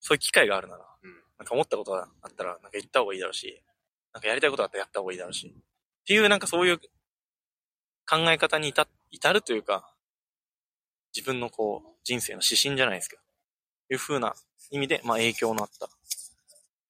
[0.00, 3.62] そういう機会があるなら、うんなんか思ったことがあったら、なんか言った方がいいだろうし、
[4.12, 9.94] なんかやりたいことがあったらやった方がいいだろうし、っていうなんかそういう考え方に至至るというか、
[11.14, 13.22] 自分のこう、人生の指針じゃないですけど、
[13.90, 14.34] いう風な
[14.70, 15.88] 意味で、まあ影響のあった。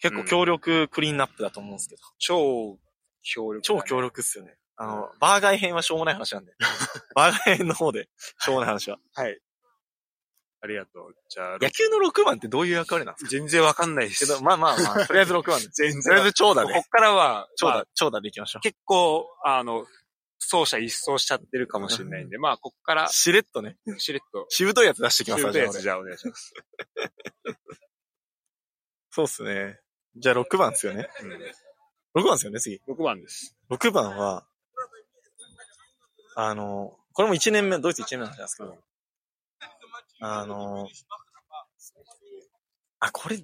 [0.01, 2.79] 結構強力クリーンナップだと思うんですけど、超
[3.23, 4.57] 強力、超強力っすよね。
[4.77, 6.55] あの、バーガイ編はしょうもない話なんで。
[7.15, 8.09] バーガイ編の方で、
[8.39, 8.99] しょうもない話は。
[9.15, 9.41] はい。
[10.61, 11.15] ありがとう。
[11.29, 13.31] じゃあ、野球の6番ってどういう役割なんですか？
[13.31, 14.27] 全然わかんないです。
[14.27, 15.69] けど、まあまあまあ、とりあえず6番で。
[15.69, 16.83] 全然とりあえず長打でこっ。
[16.89, 19.87] からは、まあ長打、長打でいきましょ結構、あの、
[20.41, 23.77] 走者一掃しちゃってるかもしれないんで、まあ、こっからう。、しれっとね。
[23.99, 26.53] しれっと、しぶといやつ出してきますしぶといやつじゃあお願いします。
[27.49, 27.53] あ
[29.11, 29.79] そうっすね。
[30.17, 31.09] じゃあ6番っすよね。
[31.23, 32.81] うん、6番っすよね、次。
[32.89, 33.57] 6番です。
[33.71, 34.47] 6番は、
[36.37, 38.77] あの、これも1年目、ドイツ1年目なんですけど、
[40.21, 40.89] あの、
[43.01, 43.43] あ、これ、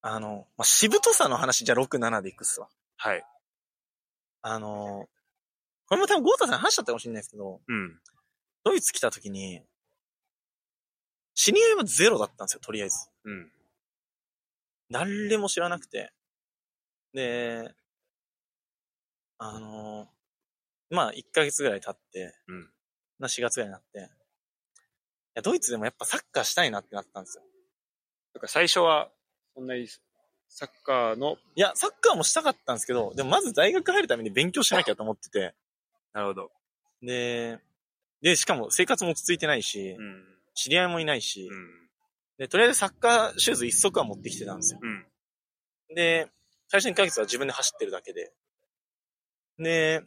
[0.00, 2.68] あの、まあ、しぶとさの話じゃあ6、7でいくっすわ。
[2.96, 3.24] はい。
[4.42, 5.08] あの、
[5.86, 8.00] これも多分ゴータさん話しちゃったかもしれないですけど、うん。
[8.64, 9.62] ドイツ来た時に、
[11.34, 13.08] 知り合いはゼロだったんですよ、とりあえず。
[13.24, 13.50] うん。
[14.90, 16.12] 誰も知らなくて。
[17.12, 17.74] で、
[19.38, 20.08] あの、
[20.90, 22.70] まあ、1ヶ月ぐらい経って、うん
[23.18, 24.02] な4月ぐらいになって、い
[25.34, 27.44] や、ドイツでもやっぱサッカーしたいなってなったんですよ。
[28.34, 29.10] だから最初は、
[29.54, 29.86] そんなに、
[30.48, 35.54] サッカーの、いや、サッカーもしたかったんですけど、でもまず大学入るために勉強しなきゃと思ってて、
[36.12, 36.50] なるほど。
[37.02, 37.58] で、
[38.22, 40.24] で、しかも生活も落ち着いてないし、うん。
[40.54, 41.88] 知り合いもいないし、うん。
[42.38, 44.80] で、とりあえずサッカーシューズ一足は持ってきてたんですよ。
[44.80, 45.06] うん。
[45.94, 46.28] で、
[46.68, 48.32] 最初2ヶ月は自分で走ってるだけで。
[49.58, 50.02] で、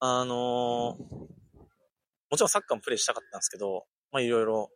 [0.00, 1.41] あのー
[2.32, 4.70] もちろんサッカーもプレイしたかったんですけど、まあいろいろ、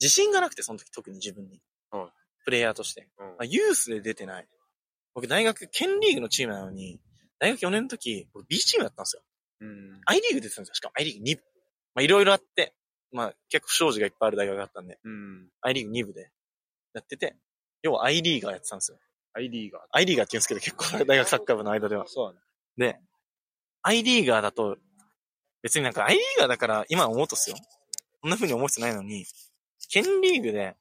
[0.00, 1.60] 自信がなくて、その時特に自分に。
[1.90, 2.08] はい
[2.42, 3.06] プレイヤーとして。
[3.18, 4.48] うんまあ、ユースで出てない。
[5.14, 6.98] 僕大学、県リーグのチームなのに、
[7.38, 9.22] 大学4年の時、僕 B チームだったんですよ。
[9.60, 10.00] うん。
[10.06, 10.74] I リーグ出てたんですよ。
[10.74, 11.42] しかも I リーグ2部。
[11.94, 12.74] まあいろいろあって、
[13.12, 15.48] まあ結構不祥事がいっぱいある大学だったんで、うん。
[15.60, 16.30] I リーグ2部で
[16.94, 17.36] やってて、
[17.82, 18.98] 要は I リーガーやってたんですよ。
[19.34, 19.82] I リーガー。
[19.92, 22.06] I リーガーって言うんですけど、結構大学サッカー部の間では。
[22.08, 22.40] そうだ
[22.86, 22.92] ね。
[22.94, 23.00] で、
[23.82, 24.78] I リーガーだと、
[25.62, 27.56] 別になんか I リーガーだから今思うとっすよ。
[28.20, 29.24] こんな風に思う必要ないのに、
[29.88, 30.76] 県リーグで、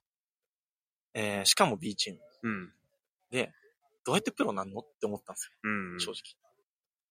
[1.14, 2.20] えー、しかも B チーム。
[2.44, 2.74] うん。
[3.32, 3.52] で、
[4.06, 5.94] どうやってプロなんのって思ったんですうん。
[5.94, 6.22] よ、正直。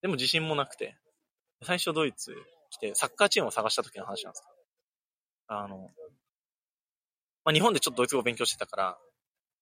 [0.03, 0.97] でも自信もなくて、
[1.63, 2.35] 最初ドイツ
[2.71, 4.45] 来て、サッカーチームを探した時の話なんです
[5.49, 5.91] あの、
[7.45, 8.99] まあ、日本でちょっとドイツ語を勉強してたから、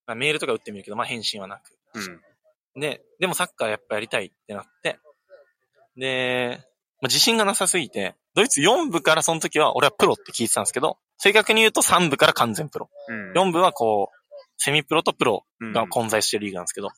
[0.06, 1.78] まあ、メールとか打ってみるけど、まあ、返信はなく。
[1.94, 2.80] うん。
[2.80, 4.98] で、でもサッカーやっぱやりたいってなって、
[5.96, 6.60] で、
[7.00, 12.90] まあ、自信がなさすぎて、ドイツ4部からその時は俺はプロって聞いてたんですけど、正確に言うと3部から完全プロ。
[13.08, 13.32] うん。
[13.32, 16.90] 4部はこう、セミプロとプロうんが混在してるリーグなんですけど。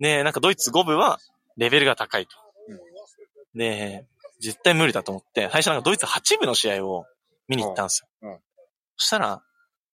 [0.00, 1.18] で、なんかドイツ5部は
[1.56, 2.36] レベルが高いと。
[3.54, 4.06] で、
[4.40, 7.06] 絶対無理だと思って、最初なんかドイツ8部の試合を
[7.48, 8.08] 見に行ったんですよ。
[8.22, 8.38] うんうん
[8.96, 9.42] そしたら、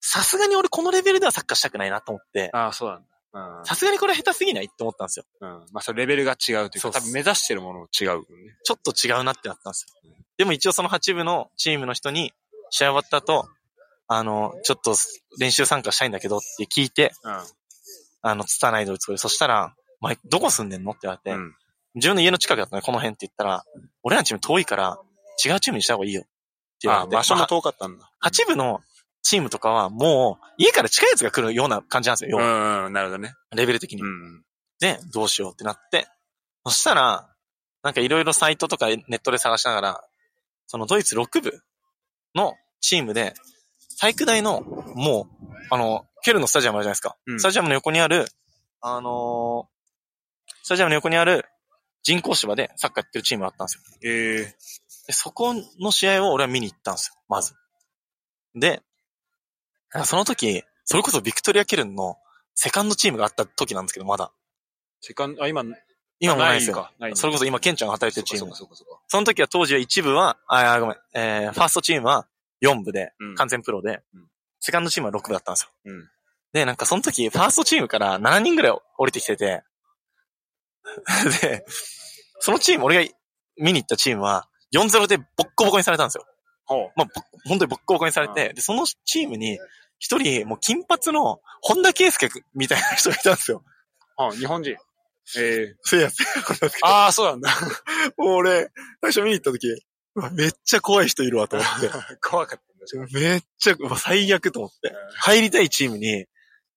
[0.00, 3.06] さすがに俺このレベルではサッカーしたくないなと思って、ああ、そうなんだ。
[3.34, 3.64] うん。
[3.64, 5.24] さすがにこれ下手すぎないって思ったんですよ。
[5.40, 5.48] うん。
[5.72, 8.26] まあ、それレベルが違うというか、多分目指してるものも違うよね。
[8.64, 10.12] ちょっと違うなってなったんですよ。
[10.38, 12.32] でも一応その8部のチームの人に、
[12.70, 13.48] 試合終わった後、
[14.08, 14.94] あの、ちょっと
[15.38, 17.40] 練習参加したいんだけどって聞いて、うん。
[18.22, 21.54] あの、つたないドイツ語で、そしたら、お前、どこ住んでんのって言われて、うん。
[21.94, 23.64] 自分の家の近くだったね、この辺って言ったら、
[24.02, 24.98] 俺らのチーム遠いから、
[25.44, 26.22] 違うチームにした方がいいよ。
[26.22, 26.30] って
[26.82, 27.16] 言われて。
[27.16, 28.10] あ場所もま遠かったんだ。
[28.20, 28.80] あ8部の
[29.22, 33.34] チームとかは、もう、家から近いやつが来るような感じなんですよ、要うはん、うん、なるほどね。
[33.54, 34.02] レベル的に。
[34.02, 34.44] うん。
[34.80, 36.08] で、どうしようってなって、
[36.66, 37.28] そしたら、
[37.82, 40.04] なんかいろいろサイトとかネットで探しながら、
[40.66, 41.62] そのドイツ6部
[42.34, 43.34] のチームで、
[43.98, 44.62] 体育大の、
[44.94, 47.16] もう、あの、ケルンのスタジアムあるじゃないですか。
[47.26, 48.26] うんスタジアムの横にある、
[48.80, 49.72] あのー
[50.64, 51.44] スタジアムの横にある
[52.02, 53.82] 人工芝でサッカーやってるチームがあったんですよ。
[54.04, 54.56] ええ
[55.06, 57.54] で、そこの試合を俺は見に行ったんですよ、まず。
[58.54, 58.82] で、
[60.04, 62.16] その時、それこそビクトリア・ケルンの
[62.54, 64.32] セカンドチームがあった時なんですけど、まだ。
[65.00, 65.62] セカンド、あ、今、
[66.18, 66.88] 今もないですよ。
[67.14, 68.54] それこそ今、ケンちゃんが働いてるチーム。
[68.54, 68.68] そ
[69.08, 72.26] その時は当時は一部は、あ、あごめん、えー、ファーストチームは
[72.62, 74.28] 4部で、うん完全プロで、うん
[74.64, 75.70] セカンドチームは6部だったんですよ。
[75.86, 76.08] うん
[76.52, 79.62] で、なんかその時、ファーストチームから7人ぐらい降りてきてて、
[81.40, 81.64] で、
[82.40, 83.12] そのチーム、俺が
[83.56, 86.26] 見に行ったチームは、4-0でボッコボコにされたんですよ。
[86.64, 87.10] ほまあ、ぼ
[87.44, 89.58] 本当にボッコボコにされて、で、そのチームに、
[89.98, 93.62] 一人、もう金髪の、本田圭佑みたいな人がいたんですよ。
[94.18, 94.22] う。
[94.22, 94.76] あ、日本人。
[95.38, 97.50] ええせいやせいやなんですけど、ああ、そうなんだ。
[98.18, 99.68] もう俺、最初見に行った時、
[100.14, 101.88] うわめっちゃ怖い人いるわと思って。
[102.20, 102.60] 怖かっ
[102.90, 103.18] たんだ。
[103.18, 104.92] めっちゃ、うわ最悪と思って。
[105.20, 106.26] 入りたいチームに、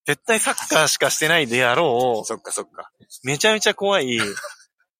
[0.05, 2.91] 絶対サッカーしかしてないであろそっかそっか。
[2.99, 4.19] う、めちゃめちゃ怖い、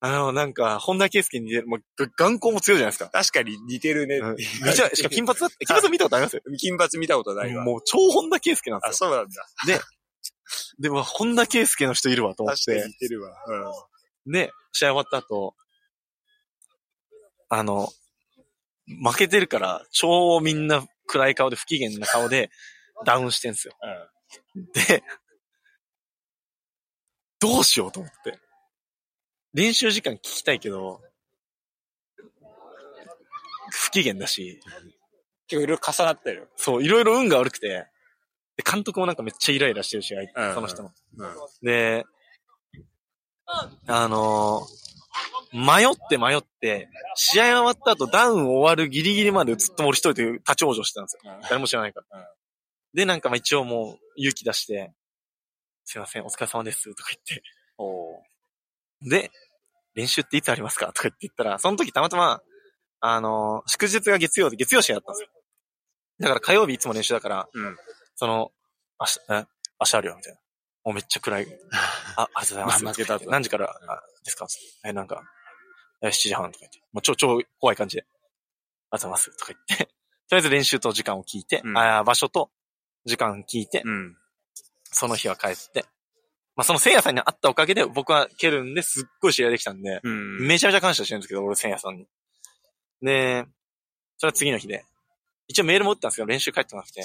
[0.08, 1.82] あの、なんか、本田圭佑に似てる、もう、
[2.18, 3.10] 眼光も強いじゃないですか。
[3.10, 4.18] 確かに似てるね。
[4.18, 6.36] うちゃ、しかも金髪だって、金髪見たことあります？
[6.36, 6.42] よ。
[6.60, 7.64] 金髪見たことないわ。
[7.64, 9.10] もう超本田圭佑なんであ、すよ。
[9.10, 9.48] そうなんだ。
[10.80, 12.88] でも、本田圭佑の人いるわと思っ確かにて。
[12.88, 13.34] 似てるわ。
[14.28, 15.56] で、試合終わった後、
[17.50, 17.90] あの、
[19.04, 22.52] 負けてるから、超みんな暗い顔で不機嫌な顔で
[23.06, 23.74] ダウンしてんすよ。
[24.56, 24.66] うん。
[24.72, 25.04] で、
[27.40, 28.40] どうしようと思って。
[29.56, 31.02] 練習時間聞きたいけど、
[33.72, 34.60] 不機嫌だし、
[35.48, 36.50] 結構いろいろ重なってる。
[36.58, 37.88] そう、いろいろ運が悪くて、
[38.58, 40.14] で、監督もなんかめっちゃイライラしてるし、
[40.54, 40.92] その人も。
[41.18, 41.36] うん。
[41.62, 42.06] で、
[43.88, 44.86] あのー
[45.54, 51.40] 迷って迷って、試合終わった後ダウン終わるギリギリまでずっと俺一人で立ち往生してたんですよ。
[51.44, 52.20] 誰も知らないから。
[52.20, 52.26] うん
[52.96, 54.94] で、なんかまあ一応もう勇気出して、
[55.84, 57.44] すいません、お疲れ様です、とか言って。
[59.10, 59.32] で、
[59.96, 60.88] 練習っていつありますか？
[60.88, 62.42] とか言って言ったら、その時たまたま、
[63.00, 65.30] あのー祝日が月曜で、月曜試合だったんですよ。
[66.20, 67.78] だから火曜日いつも練習だから、うん。
[68.16, 68.52] その、
[69.00, 69.46] 明日、え
[69.82, 70.40] 明日あるよ、みたいな。
[70.86, 71.48] もうめっちゃ暗い。
[72.16, 72.84] あ、ありがとうございます。
[72.86, 74.48] まあ何時からあですか？
[74.86, 75.22] え、なんか、
[76.02, 76.80] え、7時半とか言って。
[76.94, 78.04] もう超、超怖い感じで。
[78.92, 79.38] ありがとうございます。
[79.38, 79.86] とか言って。
[80.28, 82.50] とりあえず練習と時間を聞いて、うんあ場所と
[83.06, 84.18] 時間聞いて、うん。
[84.92, 85.86] その日は帰って。
[86.56, 90.48] まあ、その聖夜さんに会ったおかげで僕は蹴るんですっごい試合できたんで、うん。
[90.48, 92.08] めちゃめちゃ感謝してるんですけど、俺聖夜さんに。
[93.02, 93.46] で、
[94.18, 94.86] それは次の日で。
[95.48, 97.04] 一応メールも打ったんですけど、練習帰ってなくて。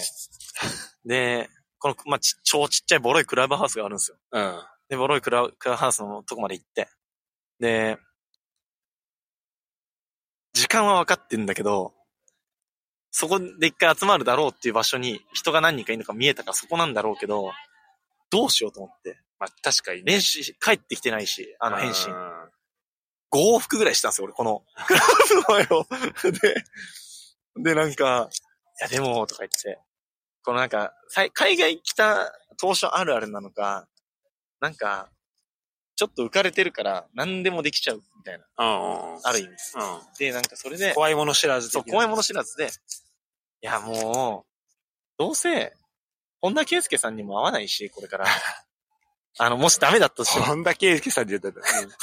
[1.05, 1.49] で、
[1.79, 4.17] この、まあ、ち超ちっちゃいボロいクラブハウスがあるんですよ。
[4.33, 4.63] うん。
[4.89, 6.89] で、ボロいクラクラブハウスのとこまで行って。
[7.59, 7.99] で、
[10.53, 11.93] 時間は分かってんだけど、
[13.11, 17.51] そこで一回集まるだろうっていう場所に人が何人かいるのか見えたからそこなんだろうけど、
[18.31, 19.19] どうしようと思って。
[19.41, 20.13] まあ、確かにね。
[20.13, 22.17] 練習し、帰ってきてないし、あの返信う。
[22.17, 22.51] ん
[23.33, 25.87] 5往復ぐらいしたんですよ、俺、この、 クラブの前を。
[26.33, 26.65] で、
[27.57, 28.29] で、なんか、
[28.81, 29.81] いや、でも、とか言って、
[30.43, 30.95] このなんか、
[31.33, 33.89] 海外来た当初あるあるなのか、
[34.61, 35.11] なんか、
[35.95, 38.47] ちょっと浮かれてるから、何でもできちゃう、みたいな。
[38.57, 39.57] ある意味。
[40.19, 42.69] で、なんかそれで、怖いもの知らずそう、怖いもの知らずで、い
[43.67, 44.51] や、もう、
[45.19, 45.77] どうせ、
[46.41, 48.27] 本田圭佑さんにも会わないし、これから。
[49.39, 51.67] あの、もしダメだったとしても、本田圭佑さんで言ったら。
[51.83, 51.95] うんま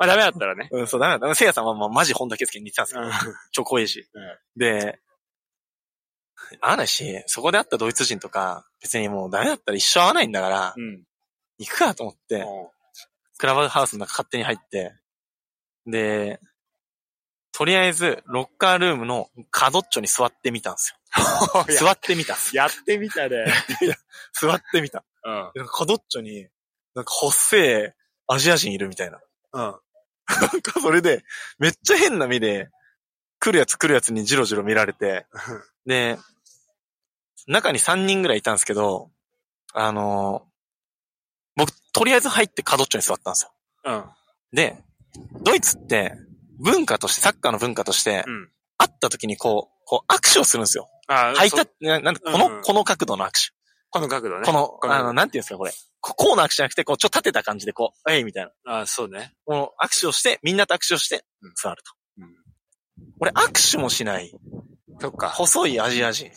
[0.00, 0.68] あ、ダメだったらね。
[0.70, 1.34] うん、そう、ダメだった。
[1.34, 3.34] せいやさんは、まあ、マジ本田圭佑に似てたんですよ。
[3.50, 4.08] 超怖いし。
[4.12, 5.00] うんで、
[6.60, 11.02] 会わないし、そこで会ったドイツ人とか、別にもうダメだったら一生会わないんだから、うん。
[11.58, 12.76] 行くかと思って、うん
[13.38, 14.94] クラブハウスの中勝手に入って、
[15.86, 16.40] で、
[17.52, 21.64] とりあえず、ロッカールームの角っちょに座ってみたんですよ。
[21.78, 22.36] 座ってみた。
[22.52, 23.44] やってみたね。
[24.32, 25.04] 座ってみた。
[25.24, 25.66] うん。
[25.66, 26.48] 角っちょに、
[26.96, 27.92] なんか細い
[28.26, 29.20] アジア人いるみたいな。
[29.52, 29.60] うん。
[29.60, 31.22] なんかそれで、
[31.58, 32.70] めっちゃ変な目で、
[33.38, 35.26] 来るやつ来るやつにジロジロ見られて、
[35.84, 36.18] で、
[37.46, 39.10] 中に3人ぐらいいたんですけど、
[39.74, 40.56] あのー
[41.56, 43.52] 僕、とりあえず入って角っちょに座ったんですよ。
[43.84, 44.04] うん。
[44.52, 44.76] で、
[45.42, 46.12] ドイツって、
[46.58, 48.50] 文化として、サッカーの文化として、うん。
[48.76, 50.88] 会った時にこう、こう握手をするんですよ。
[51.08, 53.55] あハイタッそチ、ななんかこの、うんうんこの角度の握手。
[53.96, 54.44] この角度ね。
[54.44, 55.72] この、こあの、なんていうんですか、これ。
[56.00, 58.80] ここうの握手じゃなくて、こう、ちょっと立てた感じで、こう、えい、みたいな。
[58.80, 59.32] あそうね。
[59.44, 61.92] この握手をして、みんなと握手をしてうん、座ると。
[62.18, 62.34] うん。
[63.20, 64.32] 俺、握手もしない。
[65.00, 65.28] そっか。
[65.30, 66.30] 細いアジア人。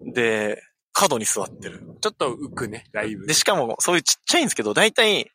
[0.00, 0.62] で、
[0.92, 1.82] 角に座ってる。
[2.00, 3.26] ちょっと浮くね、だいぶ。
[3.26, 5.30] で、しかも、そういうちっちゃいんですけど、大体、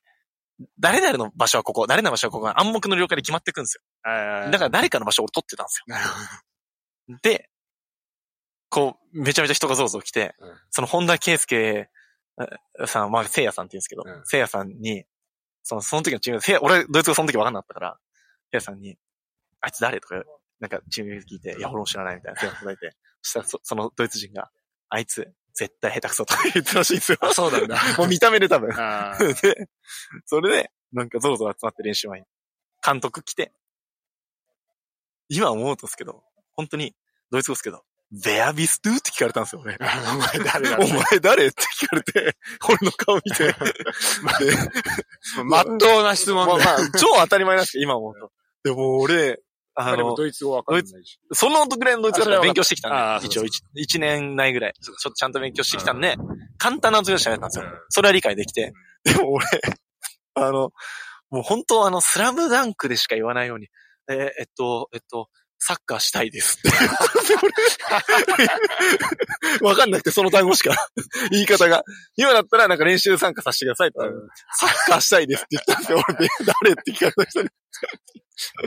[0.80, 3.82] 誰々の場所はここ、誰々の場所はここが暗黙の了解で決まってくんですよ。
[4.12, 7.18] あだから誰かの場所を俺取ってたんですよ。
[7.22, 7.50] で、
[8.78, 11.88] こう、めちゃめちゃ人がゾロゾロ来て、うんその本田圭佑
[12.80, 15.06] あさん、まあ、聖夜さんって言うんですけど、うん聖夜さんに、
[15.64, 17.98] その、その時のチーム、聖夜俺、ドイツ語その時分かんなかったから、
[18.52, 18.98] 聖夜さんに、
[19.62, 20.00] あいつ誰？
[20.00, 20.22] とか、
[20.60, 24.52] なんかチームで聞いて、いや、俺も知らないみたいな、聖夜さん答えて、そしたらそ、そのドイツ人が、
[24.90, 27.18] あいつ、絶対下手くそとか言ってたらしいんですよ。
[27.34, 27.82] そうなんだ。
[27.98, 28.70] もう見た目で多分。
[28.74, 29.68] あーで、
[30.28, 32.28] それで、なんかゾロゾロ集まって練習前に、
[32.86, 33.52] 監督来て、
[35.30, 36.24] 今思うとですけど、
[36.54, 36.96] 本当に、
[37.32, 39.78] ドイツ語ですけど、ベアビストゥって聞かれたんですよ、俺。
[39.82, 40.78] お前誰だ？
[40.80, 41.46] お前誰？
[41.48, 42.38] って聞かれて、
[42.70, 43.48] 俺の顔見て。
[43.52, 43.54] で
[45.44, 46.66] まっとうな質問だ。
[46.66, 48.32] まあまあ、超当たり前なんですけど、今思うと。
[48.64, 49.42] でも俺、
[49.76, 51.20] あの、ドイツ語わかんないし。
[51.34, 56.16] そのぐらいのドイツ語勉強してきたんで、一応一一年内ぐらい、ちょっとちゃんと勉強してきたんで、
[56.58, 57.80] 簡単なドイツ語しかやったんですようん。
[57.90, 58.74] それは理解できて。
[59.04, 59.46] でも俺、
[60.34, 60.72] あの、
[61.30, 63.68] もう本当あの、スラムダンクでしか言わないように、
[64.10, 65.30] えーえっと、えっと、
[65.60, 66.70] サッカーしたいですって。
[69.66, 70.76] わかんなくて、その単語しか。
[71.32, 71.84] 言い方が。
[72.16, 73.98] 今だったらなんか練習参加させてくださいって、
[74.60, 76.04] サッカーしたいですって言ったんですよ。
[76.08, 76.30] 俺で、
[76.62, 77.50] 誰って聞かれた人に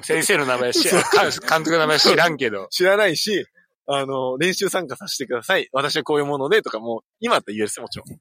[0.03, 1.31] 先生の名前知らん、監
[1.65, 2.67] 督の名前知らんけど。
[2.71, 3.47] 知らないし、
[3.87, 5.69] あの、練習参加させてください。
[5.73, 8.19] 私はこういうものでとかもう、今だったら言えるですもちろん。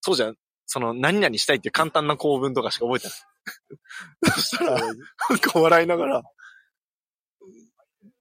[0.00, 0.36] そうじゃん。
[0.66, 4.32] その、何々したいっていう簡単な構文とかしか覚えてない。
[4.34, 6.22] そしたら、なんか笑いながら、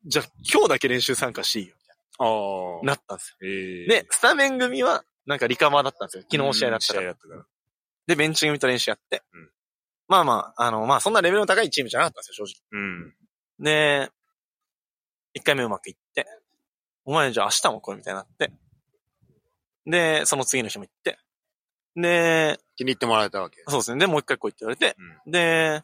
[0.08, 1.76] じゃあ今日だけ練習参加していいよ。
[2.20, 2.86] ああ。
[2.86, 3.90] なったんですええよ。
[3.90, 6.24] で、スタメン組は、なんかリカバーだったんですよ。
[6.32, 7.14] 昨日試合だったから。
[7.14, 7.46] から。
[8.08, 9.22] で、ベンチ組と練習やって。
[9.34, 9.50] うん
[10.08, 12.82] まあまあ、あの、まあそんなレベルの高いチームじゃなかったんですよ、正直。
[12.82, 13.14] うん。
[13.60, 14.10] で、
[15.34, 16.26] 一回目うまくいって、
[17.04, 18.52] お前じゃあ明日も来いみたいになって、
[19.86, 21.20] で、その次の日も行って、
[21.96, 23.64] で、気に入ってもらえたわけ。
[23.68, 24.00] そうですね。
[24.00, 24.96] で、もう一回来いって言われて、
[25.26, 25.84] で、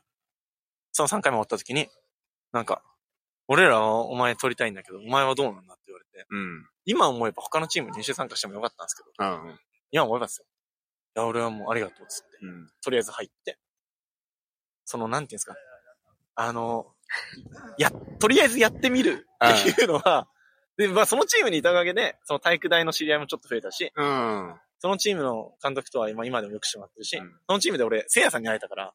[0.93, 1.89] その3回目終わった時に、
[2.53, 2.81] なんか、
[3.47, 6.67] 俺らはお前取りたいんだけど、お前はどうなんだって言われて、うん。
[6.85, 9.59] 今思えば他のチームに練習参加してもよかったんですけど、うん。
[9.91, 10.45] 今思えばですよ。
[11.15, 12.67] いや、俺はもうありがとうっつって、うん。
[12.83, 13.57] とりあえず入って、
[14.85, 15.55] その、なんていうんですか、
[16.35, 16.87] あの、
[17.77, 20.27] や、とりあえずやってみるっていうのは、
[20.77, 24.55] で、まあそのチームにいたおかげで、その体育大の知り合いもちょっと増えたし、うん。
[24.79, 28.93] そのチームの監督とは今今でもよくしてもらってるし、うんそのチームで俺、せいやさんに会えたから、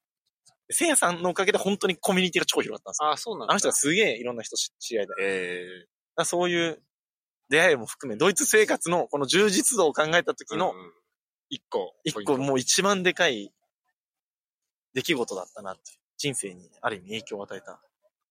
[0.71, 3.09] せいやさんのおかげで本当にコミュニティが超広がったんですよ。
[3.09, 5.11] ああ、そうなんあの人がすげえいろんな人知知り合いで。
[5.11, 6.83] だかええらそういう
[7.49, 10.93] 出会いも含め、ドイツ生活のこの充実度を考えた時のうん
[11.51, 11.95] 一個。
[12.05, 13.53] 一個もう一番でかい
[14.95, 15.83] 出来事だったなって。
[16.19, 17.81] 人生にある意味影響を与えた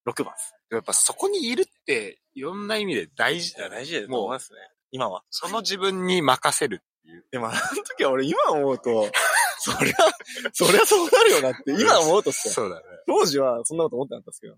[0.05, 0.53] 6番です。
[0.71, 3.77] やっぱそこにいるって、いろんな意味で大事だよね。
[3.77, 4.59] 大事だと思いますね。
[4.91, 5.23] 今は。
[5.29, 6.83] その自分に任せる。
[7.31, 9.09] でもあの時は俺今思うと、
[9.59, 9.95] そりゃ、
[10.53, 12.53] そりゃそうなるよなって、今思うとっすよ。
[12.53, 12.83] そうだね。
[13.07, 14.55] 当時はそんなこと思ってなかったですけど。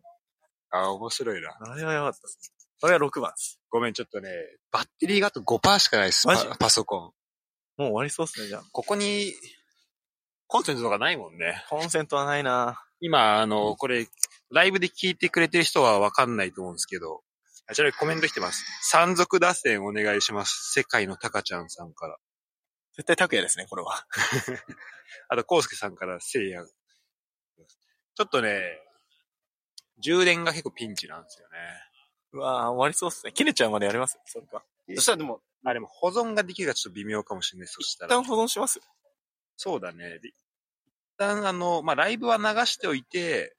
[0.71, 1.57] ああ、面白いな。
[1.59, 2.53] あれはやばかったです。
[2.79, 3.59] それは6番です。
[3.69, 4.29] ごめん、ちょっとね、
[4.71, 6.27] バッテリーがあと5%しかないです。
[6.27, 6.47] マジ？
[6.47, 7.01] パパソコン。
[7.01, 7.13] もう
[7.77, 8.63] 終わりそうっすね、じゃあ。
[8.71, 9.33] ここに、
[10.47, 11.63] コンセントとかないもんね。
[11.69, 14.07] コンセントはないな今、あの、これ、
[14.51, 17.21] ライブで聞いてくれてる人はわかんないと思うんですけど、
[17.67, 18.65] あちらにコメント来てます。
[18.81, 20.71] 山賊打線お願いします。
[20.73, 22.17] 世界のタカちゃんさんから。
[22.99, 24.05] 絶対拓也ですね、これは。
[25.29, 26.65] あと、コウスケさんからせいや。
[26.65, 28.61] ちょっとね、
[29.99, 31.55] 充電が結構ピンチなんですよね。
[32.33, 33.31] うわぁ、終わりそうっすね。
[33.31, 34.19] 切れちゃうまでやります？
[34.25, 34.65] それか。
[34.95, 37.67] そしたらでも、あ、でも保存ができるかちょっと微妙かもしれない。
[37.69, 38.13] そしたら。
[38.13, 38.81] 一旦保存します？
[39.55, 40.19] そうだね。
[40.19, 40.35] で一
[41.15, 43.55] 旦あの、まあ、ライブは流しておいて、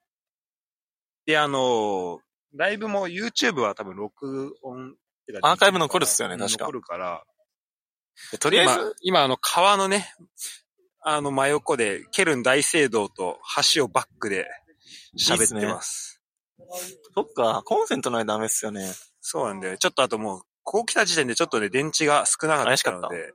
[1.25, 2.21] で、あの、
[2.53, 4.95] ライブも YouTube は多分録音っ
[5.27, 7.25] てかアーカイブ残るっすよね確か残るから。
[8.33, 10.13] でとりあえず、今、今あの川のね、
[11.03, 13.39] あの真横で、ケルン大聖堂と
[13.75, 14.47] 橋をバックで
[15.19, 16.21] 喋ってます。
[17.15, 18.93] そっか、コンセントないとダメっすよね。
[19.21, 23.33] そうなんで、ちょっとあともう、ここ来た時点でちょっとね、電池が少なかったの怪で、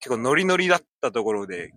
[0.00, 1.72] 結構ノリノリだったところで、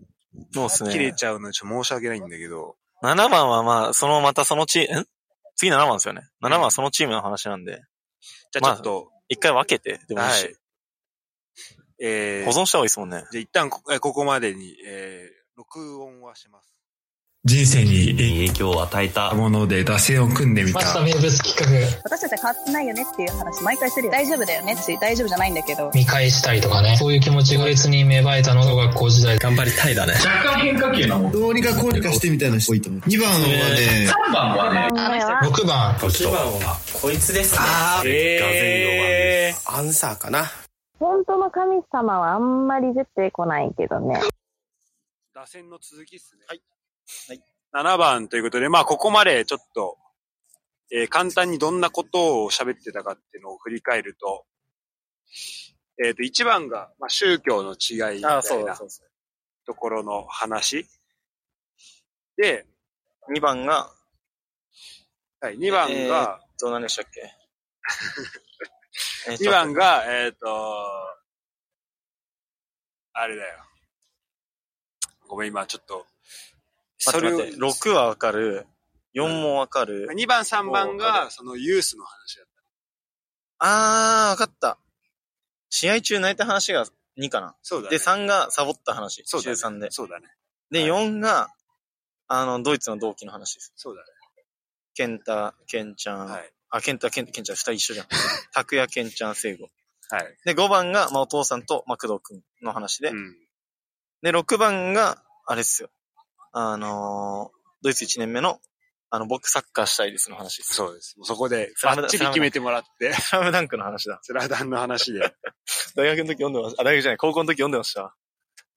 [0.53, 0.91] そうっすね。
[0.91, 5.05] 切れちゃうのでちょっと申し訳ないんだけど、7番はまあ、そのまたそのチーム、ん？
[5.55, 6.21] 次7番ですよね。
[6.41, 7.81] 7番はそのチームの話なんで、
[8.51, 10.55] じゃあちょっと、一回分けて、でもいいし、はい
[11.99, 13.25] えー、保存した方がいいですもんね。
[13.31, 16.77] じゃあ一旦こえここまでに、えー、録音はします。
[17.47, 21.01] 人生に影響を与えたもので打線を組んでみた。
[21.01, 22.01] 名物企画。
[22.03, 24.11] 私たちは変わってないよねっていう話毎回してるよ。
[24.11, 25.89] 大丈夫だよねって大丈夫じゃないんだけど。
[25.95, 26.97] 見返したりとかね。
[26.97, 29.39] そういう気持ちが別に芽生えたのが学校時代。
[29.39, 30.13] 頑張りたいだね。
[30.13, 33.01] 若干変化球なもんどうにかこうにかしてみたいな人多いと思う。
[33.01, 35.47] 2番はね、3番はね。
[35.47, 36.33] 6番6番。
[36.33, 37.61] はこいつですね。
[38.05, 40.51] えアンサーかな
[40.99, 44.19] 本当の神様はあんまり出てこないけどね。
[45.33, 46.45] 打線の続きっすね。
[46.47, 46.61] はい。
[47.27, 47.43] はい。
[47.73, 49.97] 7番ということで、まあ、ここまでちょっと、
[50.91, 54.45] えー簡単にどんなことを喋ってたかっていうのを振り返ると、
[56.03, 58.77] えっ、と、1番が、まあ、宗教の違いみたああ、そういな。
[59.65, 60.87] ところの話。
[62.37, 62.65] で、
[63.35, 63.91] 2番が、
[65.41, 67.21] はい、2番が、どう何でしたっけ？
[69.35, 70.47] 2番が、えっ、と、
[73.13, 73.63] あれだよ。
[75.27, 76.05] ごめん、今ちょっと、
[77.05, 78.67] 待って待って、6はわかる、
[79.15, 82.47] 4もわかる？2番、3番が、そのユースの話だっ
[83.59, 84.77] あー、わかった。
[85.69, 86.85] 試合中泣いた話が
[87.17, 87.49] 2かな。
[87.49, 87.57] た。
[87.63, 87.97] そうだね。
[87.97, 89.23] で、3がサボった話。
[89.25, 89.91] そうだね中3で。
[89.91, 90.27] そうだね。
[90.71, 91.49] で、は4が、
[92.27, 93.73] あの、ドイツの同期の話です。
[93.75, 94.07] そうだね。
[94.93, 96.27] ケンタ、ケンちゃん。
[96.27, 96.53] はい。
[96.69, 98.07] あ、ケンタ、ケンタ、ケンちゃん、二人一緒じゃん。
[98.53, 99.69] 拓也、ケンちゃん、聖吾。
[100.09, 100.37] はい。
[100.45, 103.09] で、5番が、まあ、お父さんと、まあ、工藤くんの話で。
[103.09, 103.37] うん。
[104.21, 105.89] で、6番が、あれっすよ。
[106.51, 108.59] あのードイツ1年目の、
[109.11, 110.73] あの、僕サッカーしたいですの話です。
[110.73, 111.15] そうです。
[111.17, 111.71] もうそこで、
[112.09, 114.19] 決めてもらって、スラムダンクの話だ。
[114.23, 115.19] スラダンの話で。
[115.95, 116.81] 大学の時読んでました。
[116.81, 118.15] あ、大学じゃない、高校の時読んでました。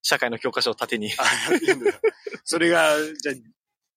[0.03, 1.11] 社会の教科書を縦に。
[2.45, 3.35] それが、じゃあ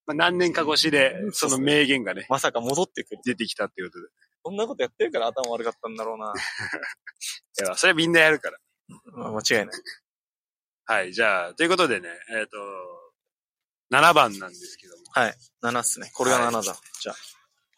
[0.05, 3.21] まあ、何年か越しで、その名言がね、まさか戻ってくる。
[3.23, 4.09] 出てきたっていうことで。
[4.43, 6.33] こんなことやってるから頭悪かったんだろうな。
[7.65, 8.59] いや、それはみんなやるから。
[9.13, 9.81] まあ間違いない。
[10.85, 12.57] はい、じゃあ、ということでね、えっ、と、
[13.91, 15.03] 7番なんですけども。
[15.11, 15.37] はい。
[15.63, 16.11] 7っすね。
[16.13, 16.61] これが7だ。
[16.61, 17.15] じゃあ。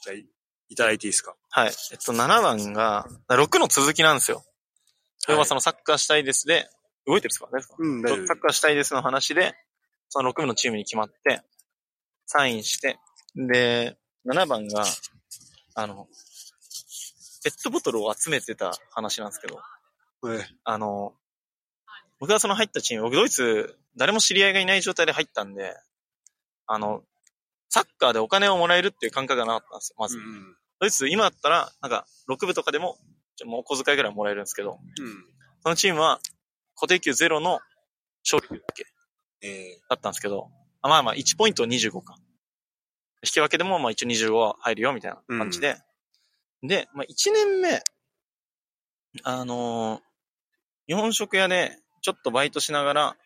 [0.01, 0.27] じゃあ、い
[0.69, 1.35] いただいていいですか？
[1.51, 1.73] はい。
[1.91, 4.43] えっと、7番が、6の続きなんですよ。
[5.27, 6.67] 要はそのサッカーしたいですで、
[7.05, 7.47] 動いてるんですか？
[7.55, 7.75] ですか？
[7.77, 9.53] うん、サッカーしたいですの話で、
[10.09, 11.41] その6部のチームに決まって、
[12.25, 12.99] サインして、
[13.35, 14.85] で、7番が、
[15.75, 16.07] あの、
[17.43, 19.59] ペットボトルを集めてた話なんですけど、
[20.33, 21.13] えあの、
[22.19, 25.75] 僕がその入ったチーム、僕ドイツ、誰も知り合いがいない状態で入ったんで、
[26.65, 27.03] あの、
[27.69, 30.17] サッカーでお金をもらえるっていう感覚がなかったんですよ、まず。
[30.17, 30.55] うん。
[30.79, 32.97] ドイツ、今だったら、なんか、6部とかでも、
[33.45, 35.25] もうお小遣いぐらいもらえるんですけど、うん。
[35.61, 36.19] そのチームは、
[36.75, 37.59] 固定給ゼロの
[38.23, 38.85] 勝利だけ
[39.41, 40.49] えだったんですけど、
[40.85, 42.15] あまあまあ1ポイント25か。
[43.23, 45.77] 引き分けでもまあ一応25は入るよみたいな感じで。
[46.61, 47.81] で、まあ1年目、
[49.23, 50.01] あのー
[50.87, 53.17] 日本食屋でちょっとバイトしながら、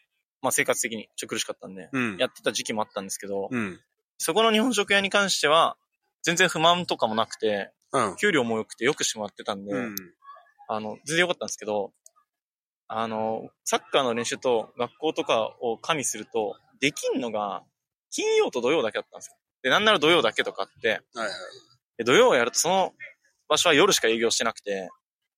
[0.42, 2.18] まあ生活的にちょっと苦しかったんで、うん。
[2.18, 3.82] やってた時期もあったんですけど、うん。
[4.18, 5.76] そこの日本食屋に関しては、
[6.24, 8.16] 全然不満とかもなくて、うん。
[8.16, 9.96] 給料も良くてよくしてもらってたんで、うん。
[10.70, 11.92] あの、全然良かったんですけど、
[12.88, 17.64] あの、サッカーの練習と学校とかを加味すると、できんのが、
[18.12, 19.38] 金曜と土曜だけだったんですよ。
[19.64, 21.30] で、なんなら土曜だけとかあって、はいはい。
[21.98, 22.94] で土曜をやるとその
[23.50, 24.90] 場所は夜しか営業してなくて、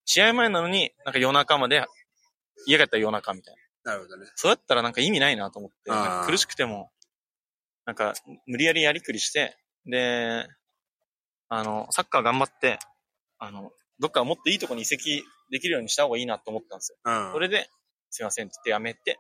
[0.05, 1.85] 試合前なのになんか夜中まで、
[2.67, 3.93] 家帰ったら夜中みたいな。
[3.93, 4.27] なるほどね。
[4.35, 5.91] そうやったらなんか意味ないなと思って、
[6.29, 6.91] 苦しくても、
[7.85, 8.13] なんか
[8.45, 10.47] 無理やりやりくりして、で、
[11.49, 12.77] あの、サッカー頑張って、
[13.39, 16.97] あの、どっかもっといいとこに移籍できるようにした方がいいなと思ったんですよ。
[17.03, 17.31] うん。
[17.33, 17.69] それで、
[18.09, 19.19] すいませんって言ってやめて、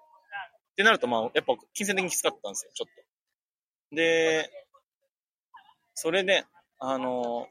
[0.71, 3.95] ってなるとまあ、やっぱ金銭的にきつかったんですよ、ちょっと。
[3.95, 4.49] で、
[5.93, 6.45] それで、
[6.79, 7.47] あの、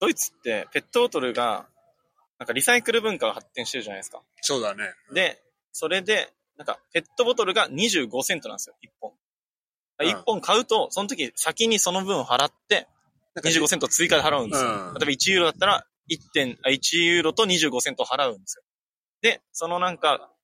[0.00, 1.66] ドイツってペットボトルが、
[2.38, 4.20] なんかリサイクル文化が発展してるじゃないですか。
[4.42, 4.92] そうだね。
[5.12, 5.40] で、
[5.72, 9.10] それで、なんか、ペットボトルが25セントなんですよ、1本。
[9.10, 9.16] うん
[9.98, 12.86] 1本買うと、その時先にその分払って、
[13.36, 14.68] 25セント追加で払うんですよ。
[14.68, 18.62] うん例えば1ユーロだったら、1点、あ1ユーロと25セント払うんですよ。
[19.22, 20.35] で、そのなんか、か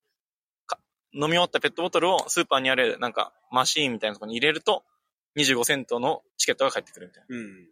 [1.14, 4.84] 飲み終わったペットボトルをスーパーにあるなんかマシーンみたいなところに入れると、
[5.36, 7.36] 25セントのチケットが返ってくるみたいな。
[7.36, 7.66] うん。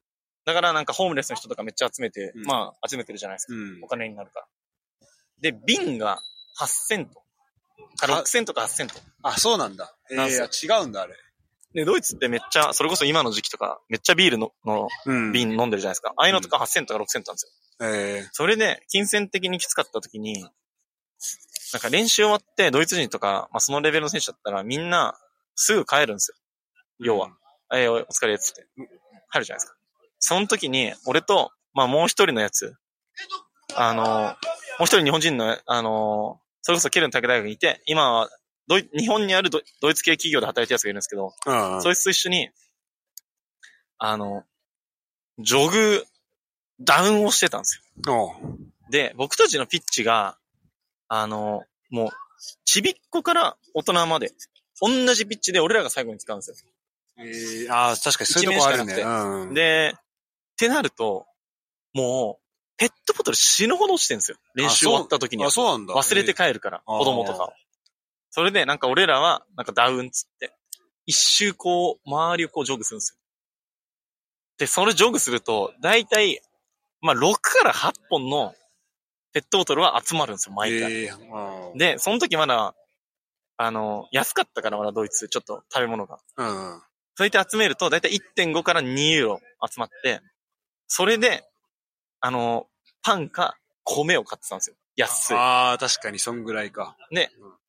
[0.45, 3.55] だからなんかホームレスの人とかめっちゃ集めて、うんまあ集めてるじゃないですか。
[3.55, 3.89] うんお。
[3.89, 4.47] 金になるから。
[5.41, 6.21] で、瓶が
[6.59, 7.23] 8セント。
[7.97, 8.95] か6セントか8セント。
[9.23, 9.95] あ、そうなんだ。
[10.11, 11.15] えー、違うんだ、あれ。
[11.73, 16.13] で、ドイツってめっちゃ、それこそ今の時期とか、めっちゃビールののうん瓶飲んでるじゃないですか。
[16.17, 17.89] ああいうのとか8セントか6セントなんですよ。
[17.89, 20.45] えそれで、金銭的にきつかった時に、
[21.73, 25.19] なんか練習終わって、ドイツ人とか、まあそのレベルの選手だったら、みんな、
[25.55, 26.37] すぐ帰るんですよ。
[26.99, 27.31] 要は。
[27.73, 28.67] えーお疲れっつって。
[29.33, 29.77] 帰るじゃないですか。
[30.19, 32.75] その時に、俺と、まあもう一人のやつ、
[33.75, 34.35] あの、も
[34.81, 38.31] う一人日本人の、あの、それこそケルン武大学にいて、今は
[38.71, 41.75] ドイ、日本にあるドドイツ系企業で働いてるやつがいるんですけど、ー。
[41.75, 41.83] うん。
[41.83, 42.51] そいつと一緒に、
[43.99, 44.45] あの、
[45.39, 46.05] ジョグ、
[46.81, 47.83] ダウンをしてたんですよ。
[48.91, 50.39] で、僕たちのピッチが、
[51.13, 52.09] あの、もう、
[52.65, 54.33] ちびっこから大人まで、
[54.81, 56.57] 同じピッチで俺らが最後に使うんですよ。
[57.19, 58.95] えー、あー確かにそういうとこあるね。
[58.95, 59.55] うん。
[59.55, 60.01] で、っ
[60.57, 61.27] てなると、
[61.93, 62.43] もう、
[62.77, 64.39] ペットボトル死ぬほど落ちてるんですよ。
[64.55, 65.51] 練習終わった時にはあ、。
[65.51, 65.95] そうなんだ。
[65.95, 67.53] 忘れて帰るから、あー子供とかを。
[68.31, 70.55] それで、なんか俺らは、なんかダウンっつって、
[71.07, 73.17] 一周こう、周りをこうジョグするんですよ。
[74.59, 76.41] で、それジョグすると、だいたい、
[77.01, 78.55] まあ、6から8本の
[79.33, 81.05] ペットボトルは集まるんですよ、毎回。
[81.05, 82.75] えーで、その時まだ、
[83.57, 86.19] あの、安かったからまだドイツ、ちょっと食べ物が。
[86.37, 86.83] うん。
[87.15, 89.41] そうやって集めると、だいたい1.5から2ユーロ
[89.71, 90.21] 集まって、
[90.87, 91.45] それで、
[92.21, 92.67] あの、
[93.03, 94.77] パンか米を買ってたんですよ。
[94.97, 95.37] 安い。
[95.37, 96.97] ああ、確かにそんぐらいか。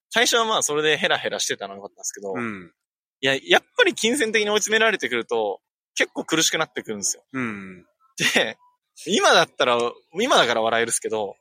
[0.09, 2.73] 最初はまあそれでヘラヘラしてたのが良かったんですけど、いうん。
[3.21, 5.61] や、やっぱり金銭的に追い詰められてくると、
[5.95, 7.23] 結構苦しくなってくるんですよ。
[7.33, 7.85] うん。
[8.33, 8.57] で、
[9.05, 9.77] 今だったら、
[10.19, 11.35] 今だから笑えるっすけど、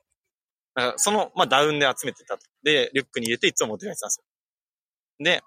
[0.74, 2.44] なんかその、まあダウンで集めてたと。
[2.62, 4.24] で、リュックに入れていつも持って帰ってたんですよ。
[5.24, 5.42] で、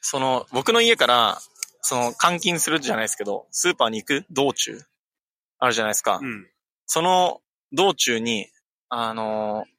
[0.00, 1.40] その、僕の家から、
[1.80, 4.80] その、換金するじゃないですけど、スーパーに行く道中、
[5.58, 6.18] あるじゃないですか。
[6.20, 6.46] うん。
[6.86, 7.40] その
[7.72, 8.48] 道中に、
[8.88, 9.72] あのー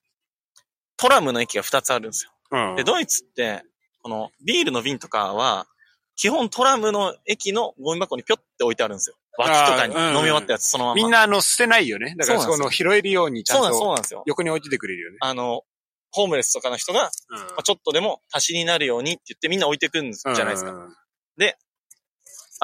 [0.95, 2.31] トラムの駅が2つあるんですよ。
[2.51, 2.75] うん。
[2.77, 3.63] で、ドイツって、
[4.01, 5.67] このビールの瓶とかは、
[6.15, 9.15] 基本トラムの駅のゴミ箱にぴょって置いてあるんですよ。
[9.37, 10.95] 脇とかに飲み終わったやつそのまま。
[10.95, 12.15] みんなあの捨てないよね。
[12.17, 14.23] だからその拾えるようにちゃんと。
[14.25, 15.17] 横に置いててくれるよね。
[15.21, 15.63] あの、
[16.11, 20.71] ホームレスとかの人が、うんまあ、ちょっとでも足しになるようにって言ってみんな置いてくんじゃないですか。
[20.71, 20.95] うん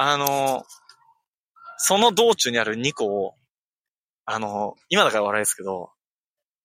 [0.02, 0.64] あのー
[1.82, 3.34] その道中にある2個を、
[4.24, 5.90] あのー今だから笑いですけど、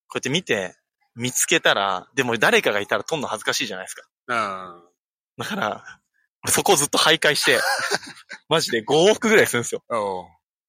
[0.08, 0.76] こうやって見て、
[1.16, 4.04] 見つけたら、でも誰かがいたら取んの恥ずかしいじゃないですか。
[4.28, 4.84] うん。
[5.38, 6.05] だから、俺
[6.48, 7.60] そこをずっと徘徊して、
[8.50, 9.84] マジで5往復ぐらいするんですよ。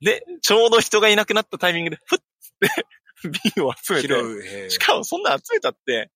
[0.00, 2.22] で、ちょうど人がいなくなったタイミングで、ふっっ
[2.58, 2.86] て、
[3.54, 6.10] 瓶を集めて、しかもそんな集めたって、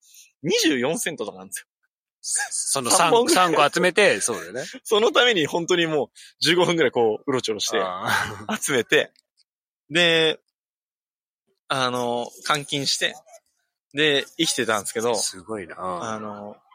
[0.45, 1.67] 24セントとかなんですよ。
[2.23, 4.65] その三本 3, ぐらい三個集めて、そうだよね。
[4.85, 6.11] そのために本当にも
[6.45, 9.13] う15分ぐらいこう、うろちょろして、あ集めて、
[9.89, 10.39] で、
[11.69, 13.15] あの、監禁して、
[13.95, 15.77] で、生きてたんですけどー、すごいな。
[15.79, 16.70] あの、あ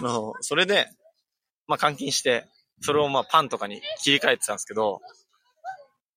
[0.00, 0.88] の、それで、
[1.66, 2.46] まあ監禁して、
[2.80, 5.00] それをまあパンとかに切り替えてたんですけど、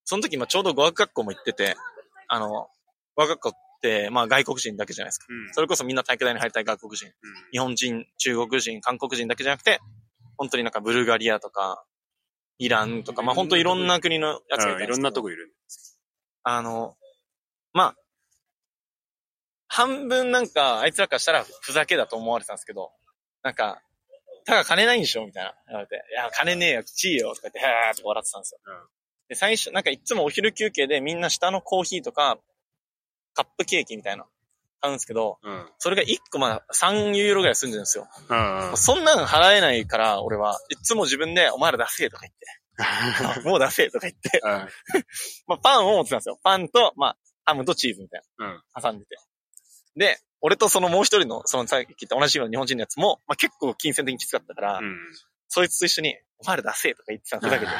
[0.04, 1.76] その時まあちょうど語学学校も行ってて、
[2.28, 5.26] あの、語学学校ってまあ外国人だけじゃないですか。
[5.28, 7.10] うんそれこそみんな体育大に入りたい外国人。
[7.52, 9.80] 日本人、中国人、韓国人だけじゃなくて、
[10.36, 11.84] 本当になんかブルガリアとか、
[12.58, 15.54] イランとか、まあ本当いろんな国のやつがいたいろんなとこいる。
[16.42, 16.96] あの、
[17.72, 17.96] まあ、
[19.68, 22.90] 半分なんか、あいつらからしたらふざけだと思われてたんですけど、
[23.48, 23.82] なんか、
[24.44, 25.24] たか金ないんでしょ？
[25.24, 25.54] みたいな。
[25.68, 28.60] 言われて、いや、金ねえよ、きちいよ、とか言って、へーって笑ってたんですよ。
[28.66, 28.88] うん
[29.28, 32.38] で、最初、なんかいつもお昼休憩でみんな下のコーヒーとか、
[33.34, 34.26] カップケーキみたいな、
[34.80, 35.68] 買うんですけど、うん。
[35.78, 38.08] それが1個まあ3ユーロぐらいするんですよ。
[38.30, 38.34] う
[38.72, 38.76] ん。
[38.78, 44.40] そんなの払えないから、俺はいつも自分で、お前ら出せとか言って、 もう出せとか言って、
[45.46, 46.40] まあパンを持ってたんですよ。
[46.42, 48.46] パンと、まあ、ハムとチーズみたいうん。
[48.74, 49.18] な、挟んでて。
[49.94, 54.96] で、俺とそのもう一人の、そのさっき言った同じような日本人のやつも、まあ結構金銭的にきつかったから、うん。
[55.48, 57.72] そいつと一緒に、お前ら出せとか言ってたのふざけて。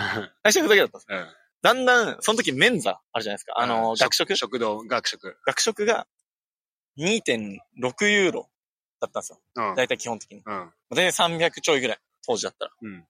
[0.43, 1.07] 最初ふざけだったんです。
[1.09, 1.27] うん。
[1.61, 3.55] だんだん、その時メンザあるじゃないですか。
[3.57, 5.37] あの、学食食堂、学食。
[5.47, 6.07] 学食が
[6.99, 8.49] 2.6ユーロ
[9.01, 9.41] だったんですよ。
[9.57, 9.75] うん。
[9.75, 10.43] だいたい基本的に。
[10.45, 10.73] うん。
[10.91, 12.73] で、300ちょいぐらい、当時だったら。
[12.81, 13.07] うん。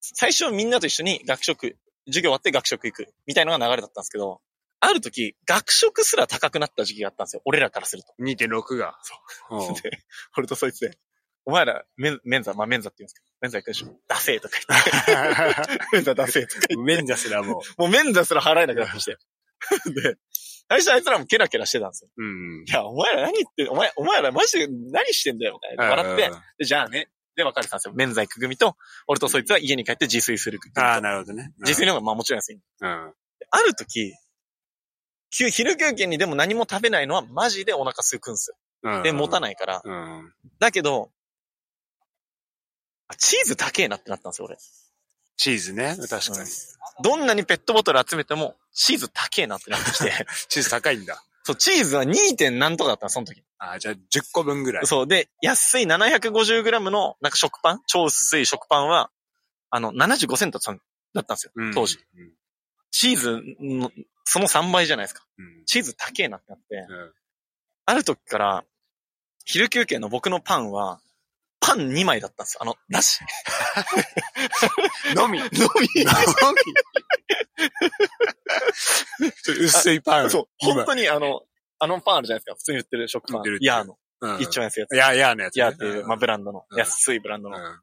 [0.00, 1.76] 最初みんなと一緒に学食、
[2.06, 4.40] 授業終わって学食行く、みたいなのが流れだったんですけど、
[4.84, 7.42] ある時、学食すら高くなった時期があったんですよ。
[7.44, 8.12] 俺らからすると。
[8.20, 8.98] 2.6が。
[9.48, 9.80] そう。
[9.80, 10.02] で、
[10.36, 10.98] 俺とそいつで、
[11.44, 13.96] お前ら、メンメンザ、まあメンザって言うんですけど、メンザ行くでしょ。
[14.08, 15.86] ダセーとか言って。
[15.94, 16.96] メンザダセーとか言って。
[16.96, 19.16] メンザすらももうメンザすら払えなくなってきて。
[20.02, 20.16] で、
[20.68, 22.10] 最初あいつらもケラケラしてたんですよ。
[22.16, 22.24] う。
[22.24, 22.72] うんい。
[22.72, 25.84] や、お前ら何言ってんお前、お前らマジで何してんだよ、みたいな。
[25.90, 27.08] 笑って、で、じゃあね。
[27.36, 27.94] で、別れてたんですよ。
[27.94, 28.76] 免罪行く組と、
[29.06, 30.80] 俺とそいつは家に帰って自炊する組と。
[30.80, 31.52] ああ、なるほどね。
[31.60, 32.56] 自炊の方がまあもちろん安い。
[32.56, 33.14] うん。
[33.50, 34.14] ある時、休
[35.32, 38.56] 昼休憩にでも何も食べないのはマジでお腹空くんですよ。
[38.84, 39.02] うん。
[39.02, 39.56] で、持たない。
[39.56, 39.82] から。
[39.84, 40.34] うん。
[40.58, 41.10] だけど、
[43.08, 44.58] あチーズ高えなってなったんですよ、俺。
[45.36, 45.96] チーズね。
[45.96, 46.50] 確かに。
[47.02, 50.12] どんなにペットボトル集めても、チーズ高えなってなってきて。
[50.48, 51.22] チーズ高いんだ。
[51.44, 52.36] そう、チーズは 2.
[52.36, 53.42] 点何とかだったの、その時。
[53.58, 53.98] ああ、じゃあ10
[54.32, 54.86] 個分ぐらい。
[54.86, 55.06] そう。
[55.06, 59.10] で、安い 750g の、なんか食パン超薄い食パンは、
[59.70, 60.72] あの、75セントだ
[61.22, 61.74] ったんですようん。
[61.74, 61.98] 当時。。
[62.16, 62.32] うん
[62.92, 63.90] チーズの、
[64.24, 65.24] その3倍じゃないですか。
[65.38, 65.64] うん。
[65.66, 67.12] チーズ高えなってなって、うん
[67.84, 68.64] ある時から、
[69.44, 71.00] 昼休憩の僕のパンは、
[71.60, 72.60] パン2枚だったんですよ。
[72.62, 73.20] あの、なし。
[75.14, 75.38] のみ。
[75.42, 75.52] のみ。
[79.64, 80.30] 薄いパン。
[80.30, 80.48] そう。
[80.58, 81.42] 今本当にあの、
[81.78, 82.56] あのパンあるじゃないですか。
[82.56, 83.98] 普通に売ってる食パンヤーの。
[84.20, 84.40] うん。
[84.40, 84.94] 一番安いやつ。
[84.94, 85.60] いや、いやのやつね。
[85.60, 87.82] ヤーっていう、まあ、ブランドの、うん安いブランドの、うん。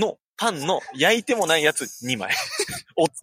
[0.00, 2.34] の、パンの焼いてもないやつ2枚。
[2.96, 3.14] おって。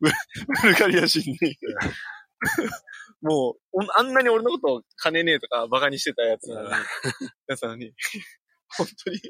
[0.00, 0.10] ブ
[0.62, 1.36] ブルガリア人に、
[3.20, 6.70] もう、おあんなに俺のことを金ねえとかバカにしてたやつなのに、
[7.46, 7.92] やつなのに、
[8.68, 9.20] 本当に、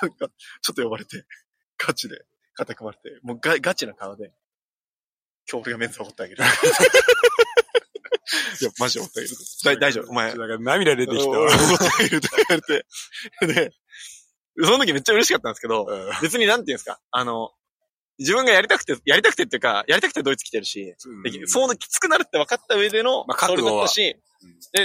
[0.00, 0.28] なんか、
[0.62, 1.26] ちょっと呼ばれて、
[1.76, 2.24] ガチで
[2.54, 4.32] 肩組まれて、もうガガチな顔で、
[5.50, 6.42] 今日俺がメンズを掘ってあげる。
[8.60, 9.36] いや、マジで掘ってあげる。
[9.64, 10.30] 大大丈夫、お前。
[10.30, 11.44] だから涙出てきたわ。
[11.44, 12.86] お掘ってあげるとか言われて。
[13.54, 13.74] で、
[14.60, 17.50] その時めっちゃ嬉しかったんですけど、うん別になんていうんですか、あの、
[18.18, 24.22] 自分がやりたくて、やりたくてっていうか、やりたくてドイツ来てるし、でそうきつくなるって分かった上での、まあ覚悟はそれだっ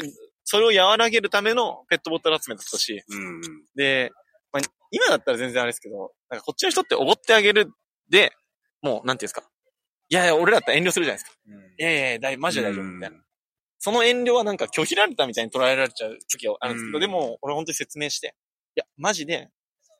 [0.01, 0.13] たし、で、
[0.43, 3.41] それを和らげるためのペットボトル集めだったし、うん。
[3.75, 4.11] で、
[4.53, 7.69] まあ、今だったら全然あれですけど、なんかこっちの人っておごってあげる
[8.09, 8.31] で、
[8.81, 9.43] もう、なんていうんですか。
[10.09, 11.37] いやいや、俺らだったら遠慮するじゃないですか。
[11.79, 13.17] いやいやいや大、マジで大丈夫、みたいな。
[13.79, 18.35] その遠慮はなんか拒否られたみたいに捉えられちゃう時があるんですけど、うんでも、俺本当に説明して、
[18.75, 19.49] いや、マジで、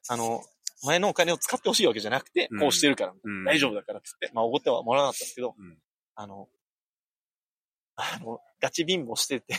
[0.10, 0.44] あの、
[0.84, 5.78] 前のお金を使ってほしいわけじゃなくてうん、こうしてるから、うん大丈夫だからって言って、まあ、おごってはもらわなかったんですけど、うん
[6.16, 6.48] あの、
[7.96, 9.56] あの、ガチ貧乏してて、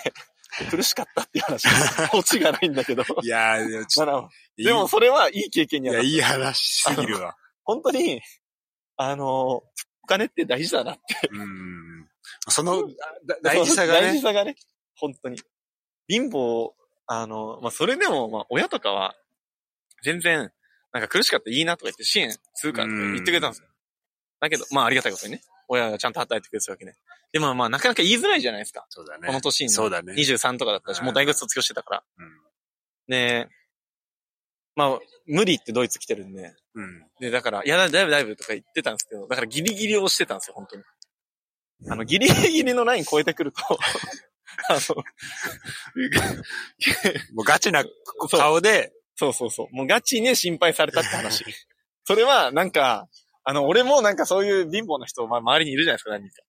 [0.70, 2.10] 苦しかったっていう話です。
[2.16, 3.04] オチがないんだけど。
[3.22, 7.36] いやー、でもちょでもそれはいい経験にいや、はなったいい話すぎるわ。
[7.64, 8.20] 本当に、
[8.96, 9.62] あの、
[10.02, 11.28] お金って大事だなって。
[11.30, 12.08] うん。
[12.48, 12.88] その、
[13.26, 14.00] だ大事さがね。
[14.08, 14.56] 大事さがね、
[14.96, 15.38] 本当に。
[16.08, 16.72] 貧乏、
[17.06, 19.14] あの、まあ、それでも、まあ、親とかは、
[20.02, 20.50] 全然、
[20.92, 23.68] なんか苦しかったらいいなとか言って支援するからって言ってくれたんですよ。
[24.40, 25.42] だけど、まあ、ありがたいことにね。
[25.68, 26.94] 親がちゃんと働いてくれてるわけね。
[27.32, 28.86] でも、まあ、なかなか言いづらいじゃないですか。
[28.88, 29.26] そうだね。
[29.26, 29.70] この年に。
[29.70, 30.14] そうだね。
[30.14, 32.02] 23とかだったし、うんもう大学卒業してたから。
[32.18, 32.48] うん
[33.08, 33.48] で、
[34.76, 36.54] まあ、無理ってドイツ来てるんで。
[36.74, 37.02] うん。
[37.20, 40.82] で、だから、いやだ、だいぶだいぶとか言ってたんですけど、だからギリギリをしてたんですよ、本当に。
[41.90, 43.60] あの、ギリギリのライン超えてくると、
[44.68, 44.96] あの、
[47.34, 47.84] もうガチな
[48.30, 49.76] 顔で、そうそうそう。
[49.76, 51.44] もうガチに心配されたって話。
[52.04, 53.08] それは、なんか、
[53.42, 56.42] あの、俺もなんかそういう貧乏な人、まあ、周りにいるじゃないですか、何人か。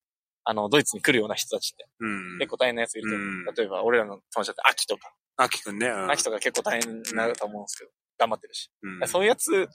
[0.44, 1.88] あの、ドイツに来るような人たちって。
[2.00, 2.38] うん。
[2.38, 3.28] 結構大変なやついると思う。
[3.28, 5.12] うん例えば、俺らの友達だって、秋とか。
[5.38, 5.88] あきくんね。
[5.88, 8.70] うん秋とか結構大変になると思うんですけど、頑張ってるし。
[8.84, 9.68] うんそういうやつ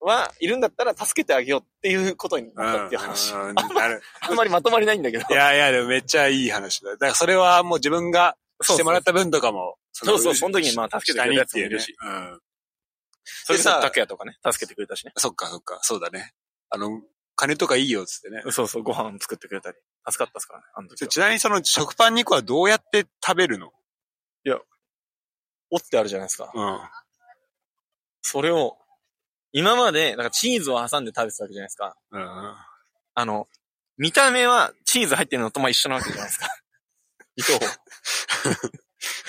[0.00, 3.34] はいるんだったら助けてあげようっていうことになったっていう話。
[3.34, 5.24] あんまりまとまりないんだけど。
[5.28, 6.92] いやいや、でもめっちゃいい話だ。
[6.92, 12.40] だからそれはもう自分がしてもらった分とかも、そうそうその時にまあ助けてくれたやつもいるしうん。
[13.44, 15.12] それさ拓也とかね、助けてくれたしね。
[15.16, 16.32] そっかそっか、そうだね。
[16.70, 17.02] あの、
[17.36, 18.42] 金とかいいよっつってね。
[18.50, 19.76] そうそう、ご飯作ってくれたり。
[20.08, 21.08] 助かったっすからね、あの時は。
[21.08, 23.72] ちなみにその食パン2個はどうやって食べるの？
[25.70, 26.50] 折ってあるじゃないですか。
[26.52, 26.80] うん。
[28.22, 28.76] それを、
[29.52, 31.96] 今まで、なんかチーズを挟んで食べてたわけじゃないですか。
[32.10, 32.54] うん。
[33.14, 33.48] あの、
[33.96, 36.48] 見た目はチーズ入ってるのとまあ一緒なわけじゃないですか。
[37.40, 37.60] 糸を。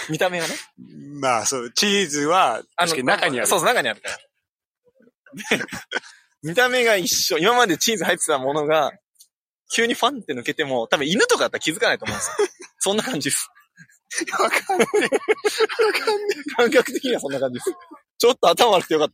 [0.10, 0.56] 見た目はね。
[1.20, 3.48] まあそう、チーズは、あ確かに中にある。
[3.48, 4.18] そうそう、中にあるから。
[5.58, 5.64] で
[6.44, 7.38] 見た目が一緒。
[7.38, 8.92] 今までチーズ入ってたものが、
[9.74, 12.48] 急にファンって抜けても、多分犬とかだったら気づかないと思うんですよ。
[12.80, 13.50] そんな感じです。
[14.40, 14.88] わかんない。
[16.58, 17.72] 感覚的にはそんな感じです。
[18.18, 19.10] ちょっと頭悪くてよかっ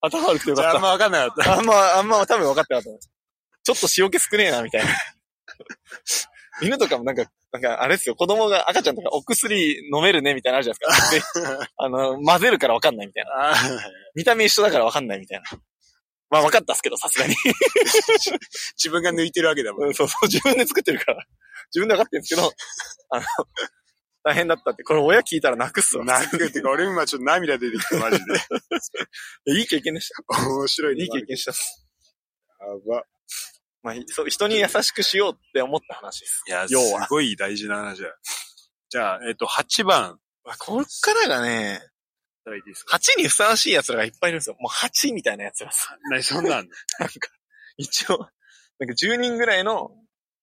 [0.00, 0.08] た。
[0.08, 0.82] 頭悪くてよじゃああんかっ。
[0.82, 1.58] まわかんなかったた。
[1.58, 3.08] あんま、あんま多分分かってなかった。
[3.62, 4.88] ちょっと塩気少ねえな、みたいな。
[6.62, 11.40] 犬とかもなんか、なんかあれですよ、子供が赤ちゃんとかお薬飲めるね、みたいなのあるじゃないですか。
[11.58, 13.54] で、あの、混ぜるから分かんないみたいな。
[14.14, 15.44] 見た目一緒だから分かんないみたいな。
[16.30, 17.34] まあ分かったっすけど、さすがに。
[18.76, 19.88] 自分が抜いてるわけだもん。
[19.88, 21.24] うんそうそう、自分で作ってるから。
[21.74, 22.52] 自分で分かってるんですけど、
[23.10, 23.24] あの、
[24.22, 26.04] 大変だったって、これ親聞いたら泣くっすわ。
[26.04, 28.24] 泣くってか、俺今ちょっと涙出てきた、マジで。
[29.58, 30.48] いい経験でした。
[30.48, 31.04] 面白いね。
[31.04, 31.86] いい経験したっす。
[32.60, 33.04] やば。
[33.82, 36.42] まあ、そう人に優しくしようって思った話です。
[36.46, 37.06] いや、す要は。
[37.08, 38.08] ごい大事な話だ。
[38.90, 40.18] じゃあ、えっと、8番。
[40.44, 41.80] まあこっからがね、
[42.42, 44.56] いただいていいですか？8にふさわしい奴らがいっぱいいるんですよ。
[44.58, 45.96] もう8みたいな奴らさ。
[46.10, 46.64] 何、そんなん？
[46.64, 47.14] のなんか、
[47.76, 48.18] 一応、
[48.78, 49.90] なんか10人ぐらいの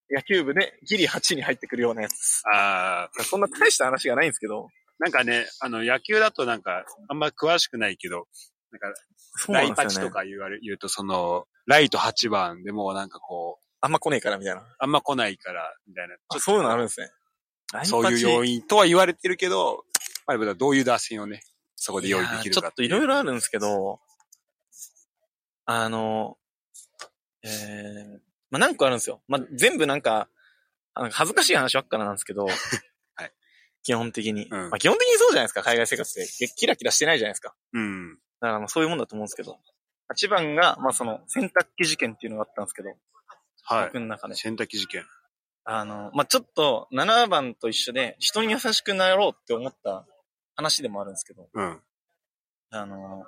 [0.09, 2.41] 野球部でギリ8に入ってくるようなやつ。
[2.47, 4.69] ああ、そんな大した話がないんですけど、
[4.99, 8.27] なんかね、あの、野球だとなんか、あんま詳しくないけど、
[8.71, 8.99] なんか、
[9.35, 10.07] そうライパなんですよね。
[10.07, 14.63] チとか言われ、言うと、その、ライト8番でもうなんかこう、あんま来ねえからみたいな。
[14.79, 16.15] あんま来ないから、みたいな。
[16.39, 17.11] そういうのあるんですね。
[17.83, 19.83] そういう要因とは言われてるけど、
[20.25, 21.41] まあ、どういう打線をね、
[21.75, 23.99] そこで用意できるかちょっといろいろあるんですけど、
[25.65, 26.37] あの、
[27.43, 28.19] えー、
[28.49, 29.21] まあ、何個あるんですよ。
[29.27, 30.29] まあ、全部なんか、
[30.93, 32.45] あの恥ずかしい話ばっかなんですけど、
[33.15, 33.31] はい。
[33.83, 34.47] 基本的に。
[34.47, 36.47] うんまあ、基本的にそうじゃないですか、海外生活って。
[36.55, 37.53] キラキラしてないじゃないですか。
[37.73, 38.15] うん。
[38.39, 39.59] だからまあそういうもんだと思うんですけど。
[40.13, 42.95] 8番が、まあその、洗濯機事件っていうのがあったんですけど、
[43.63, 43.99] はい僕。
[43.99, 44.35] の中で。
[44.35, 45.03] 洗濯機事件。
[45.65, 50.05] あの、まあちょっと、7番と一緒で、人に優しくなろうって思った
[50.55, 51.81] 話でもあるんですけど、うん。
[52.69, 53.25] あの、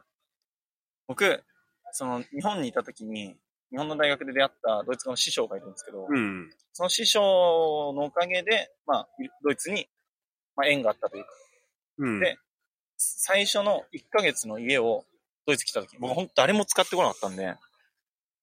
[1.08, 1.44] 僕、
[1.92, 3.36] その、日本にいた時に、
[3.72, 6.50] 日本の大学で出会ったドイツ語の師匠がいるんですけど、うん。
[6.74, 7.22] その師匠
[7.96, 9.08] のおかげで、まあ、
[9.44, 9.88] ドイツに、
[10.56, 11.30] まあ、縁があったというか、
[12.00, 12.20] うん。
[12.20, 12.38] で
[12.98, 15.06] 最初の1ヶ月の家を
[15.46, 17.56] ドイツ来た時、僕本当誰も使ってこなかったんで、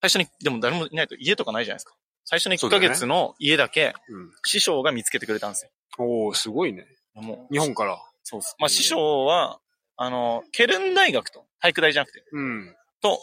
[0.00, 1.94] 最初に、でも誰もいないと家とかないじゃないですか。
[2.24, 4.30] 最初の1ヶ月の家だけうん。
[4.44, 5.70] 師匠が見つけてくれたんですよ。
[5.98, 6.86] おー、すごいね。
[7.14, 7.98] もう、日本から。
[8.24, 8.56] そうです。
[8.58, 9.60] まあ師匠は、
[9.96, 12.76] あの、ケルン大学と、体育大じゃなくて、うん。
[13.00, 13.20] と、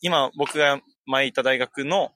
[0.00, 2.12] 今僕が前いた大学の、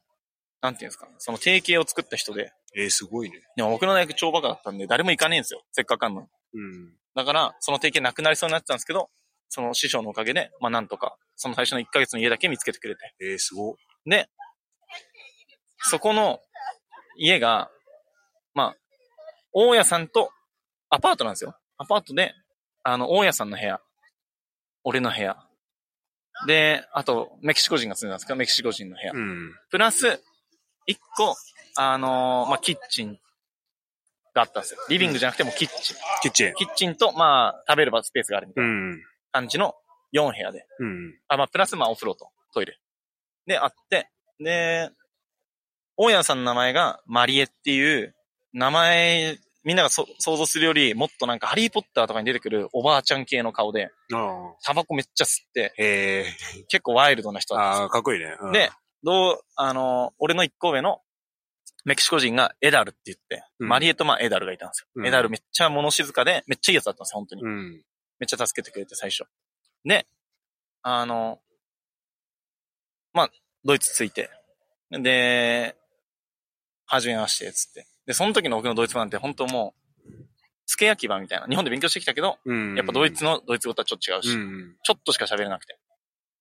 [0.60, 3.40] なんていうんですか、その提携を作った人で、えー、すごいね。
[3.56, 5.62] でも僕の大学超バカだったんで誰も行かねえんですよ。
[5.72, 6.26] せっかくあんのに。
[6.54, 6.92] うん。
[7.14, 9.08] だから、その提携なくなりそうになってたんですけど、
[9.50, 13.14] その師匠のおかげで、まあなんとか、その最初の1ヶ月の家だけ見つけてくれて。
[13.20, 13.76] えー、すご。
[14.06, 14.28] で、
[15.82, 16.40] そこの
[17.16, 17.70] 家が、
[18.54, 18.76] まあ、
[19.52, 20.30] 大家さんと
[20.88, 21.56] アパートなんですよ。
[21.78, 22.34] アパートで、
[22.84, 23.80] あの、大家さんの部屋、
[24.84, 25.36] 俺の部屋。
[26.46, 29.12] で、あと、メキシコ人が住んでたんですけど、メキシコ人の部屋。
[29.12, 29.54] うん。
[29.70, 30.22] プラス、
[30.86, 31.34] 一個、
[31.76, 33.18] あのーまあ、キッチン
[34.34, 34.80] があったんですよ。
[34.88, 35.96] リビングじゃなくてもうキッチン。
[36.22, 36.54] キッチン。
[36.54, 39.02] キッチンと、まあ、食べる場スペースがあるみたいなうん。
[39.32, 39.74] 感じの
[40.12, 40.66] 4部屋で。
[40.78, 41.18] うん。
[41.28, 42.78] あ、まあ、プラスまあ、お風呂とトイレ。
[43.46, 44.08] で、あって、
[44.38, 44.90] で、
[45.96, 48.14] 大家さんの名前がマリエっていう、
[48.52, 55.82] 名前、みんながそ想像するより、もっとなんかハリーポッターとかに出てくるおばあちゃん系の顔で、あタバコめっちゃ吸って、あ。
[55.82, 56.64] へえ。
[56.68, 58.36] 結構ワイルドな人だったんですよああ、かっこいいね。
[58.40, 58.70] うんで、
[59.02, 61.00] どう、あの、俺の一個上の
[61.84, 64.88] メキシコ人がエダルって言って、うんマリエとまあエダルがいたんですよ。
[64.96, 67.42] うんエダルめっちゃ物静かで、めっちゃいいやつだったんですよ、本当に。
[67.42, 67.82] うん。
[68.20, 69.24] めっちゃ助けてくれて、最初。
[69.84, 70.06] で、
[70.82, 71.40] あの、
[73.12, 73.30] まあ、
[73.64, 74.30] ドイツ着いて、
[74.90, 75.76] で、
[76.86, 77.86] はじめまして、つって。
[78.06, 80.10] で、その時の僕のドイツ語なんて本当もう、
[80.66, 81.46] 付け焼き場みたいな。
[81.46, 82.76] 日本で勉強してきたけど、うん。
[82.76, 84.76] やっぱドイツのドイツ語とはちょっと違うし、うん。
[84.82, 85.78] ちょっとしか喋れなくて。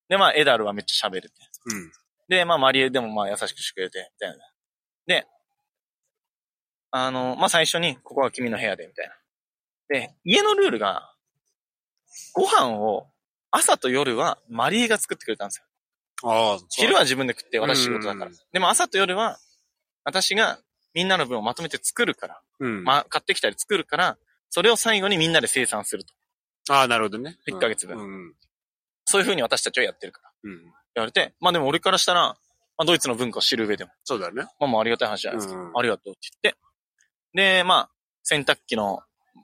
[0.07, 1.29] で、まあ、エダルはめっちゃ喋れて。
[1.65, 1.91] うん。
[2.27, 4.37] で、まあ、マリエでもまあ優しくしてくれて、みたいな。
[5.07, 5.27] で、
[6.91, 9.15] あの、まあ最初に、ここは君の部屋で、みたいな。
[9.89, 11.13] で、家のルールが、
[12.33, 13.07] ご飯を、
[13.51, 15.65] 朝と夜はマリエが作ってくれたんですよ。
[16.23, 18.37] ああ、昼は自分で食って、私仕事だからうん。
[18.51, 19.39] でも朝と夜は、
[20.03, 20.59] 私が
[20.93, 22.83] みんなの分をまとめて作るから、うん。
[22.83, 24.17] まあ、買ってきたり作るから、
[24.49, 26.13] それを最後にみんなで生産すると。
[26.73, 27.37] ああ、なるほどね。
[27.47, 28.33] 1ヶ月分うん。
[29.05, 30.31] そういう風に私たちはやってるから。
[30.43, 30.63] うん。
[30.63, 32.35] 言われて、まあでも俺からしたら、ま
[32.83, 34.43] あドイツの文化を知る上でも、そうだね。
[34.59, 35.59] まあもうありがたい話じゃないですか。
[35.59, 36.59] うんありがとうって言って。
[37.33, 37.89] で、まあ、
[38.23, 39.01] 洗濯機の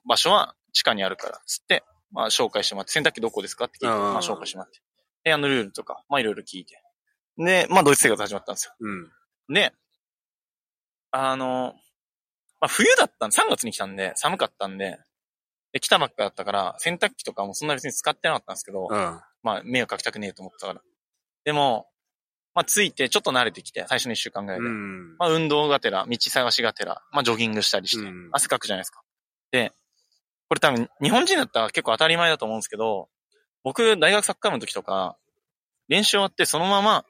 [0.08, 1.84] 場所は地下にあるから、つって、
[2.16, 4.80] まあ紹介してもらって、洗濯機どこですかって聞いて、うんまあ紹介してもらって。
[5.26, 6.82] 部屋のルールとか、まあいろいろ聞いて。
[7.38, 8.74] で、まあドイツ生活始まったんですよ。
[8.80, 9.54] うん。
[9.54, 9.74] で、
[11.12, 11.76] あの、
[12.62, 14.98] まあ冬だったん3月に来たんで、寒かったんで、
[15.76, 19.22] で、来たばっかだったから、洗濯機とかもそんな別に使ってなかったんですけど、うん。
[19.44, 20.82] まあ、迷惑かけたくねえと思ってたから。
[21.44, 21.90] でも、
[22.54, 24.66] まあ、ついてちょっと慣れてきて、最初の一週間ぐらいで。
[24.66, 25.18] うん。
[25.18, 29.02] まあ、運動がてら、道探しがてら、まあ、ジョギングしたりして、うん汗かくじゃないですか。
[29.52, 29.74] で、
[30.48, 33.10] これ多分、日本人だったら結構当たり前だと思うんですけど、
[33.64, 35.18] 僕、大学サッカー部の時とか、
[35.88, 37.06] 練習終わってそのまま、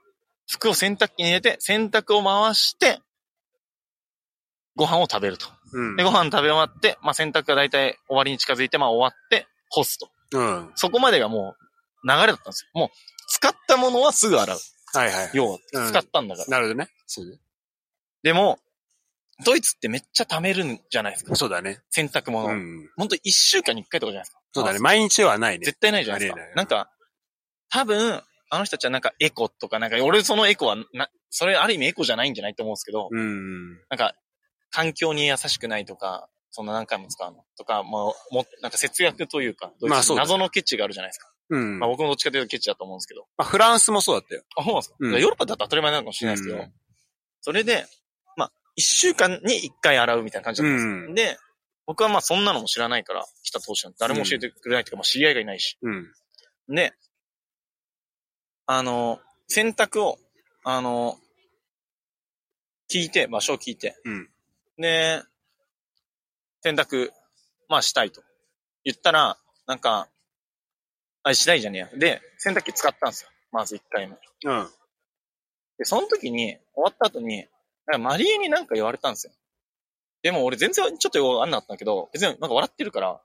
[0.47, 2.99] 服を洗濯機に入れて、洗濯を回して、
[4.75, 5.47] ご飯を食べると。
[5.73, 6.03] うんで、。
[6.03, 10.09] ご飯食べ終わって、まあ、洗濯が大体終わりに近づいて、まあ、終わって、干すと。
[10.33, 10.71] うん。
[10.75, 11.55] そこまでがも
[12.03, 12.79] う流れだったんですよ。
[12.79, 12.89] もう、
[13.27, 14.57] 使ったものはすぐ洗う。
[14.93, 15.31] はいはい。
[15.33, 16.47] 要は、うん使ったんだから。
[16.47, 16.89] なるほどね。
[17.05, 17.37] そうね。
[18.23, 18.59] でも、
[19.43, 21.35] ドイツってめっちゃ貯めるんじゃないですか？
[21.35, 21.81] そうだね。
[21.89, 22.47] 洗濯物。
[22.47, 22.89] うん。
[22.95, 24.39] ほんと一週間に一回とかじゃないですか？
[24.53, 24.79] そうだね。
[24.79, 25.65] まあ毎日はないね。
[25.65, 26.55] 絶対ないじゃないですかありえない。
[26.55, 26.89] なんか、
[27.69, 33.73] 多分、あの人たちはなんかエコとか、なんか、俺そのエコはな、それある意味エコじゃないんじゃないと思うんですけど、うん。
[33.89, 34.13] なんか、
[34.71, 41.29] 環境に優しくないとか、そんな何回も使うのとか、もう、も、なんか節約というか、ドイツまあそうだ謎のケチがあるじゃないですか。
[41.49, 41.79] うん。
[41.79, 43.25] まあま僕もどっちかというとケチだと思うんですけど。
[43.35, 44.43] あ、フランスもそうだったよ。
[44.55, 46.73] あ、そうなんですか、うんヨーロッパだと当たり前なのかもしれないですけど、うん
[47.41, 47.85] それで、まあ、
[48.75, 50.91] 一週間に一回洗うみたいな感じだったんですよ。
[50.91, 51.37] うんで、
[51.87, 55.77] 僕はまあそんなのも知らないから、来た当初誰も教えてくれないというか、まあ知り合いがいないし。
[55.81, 56.11] うん。
[56.75, 56.93] で、
[58.65, 60.17] あの、洗濯を、
[60.63, 61.17] あの、
[62.91, 64.29] 聞いて、場所を聞いて、うん。
[64.77, 65.21] で、
[66.61, 67.11] 洗濯、
[67.69, 68.23] まあしたいと。
[68.83, 69.37] 言ったら、
[69.67, 70.09] なんか、
[71.23, 71.89] あ、したいじゃねえや。
[71.97, 73.29] で、洗濯機使ったんですよ。
[73.51, 74.15] まず一回目。
[74.45, 74.69] うん。
[75.77, 77.47] で、その時に、終わった後に、
[77.87, 79.33] なんかマリエになんか言われたんですよ。
[80.23, 83.21] でも俺全然ちょっとよくわかんなかったんだけど、別になんか笑ってるから、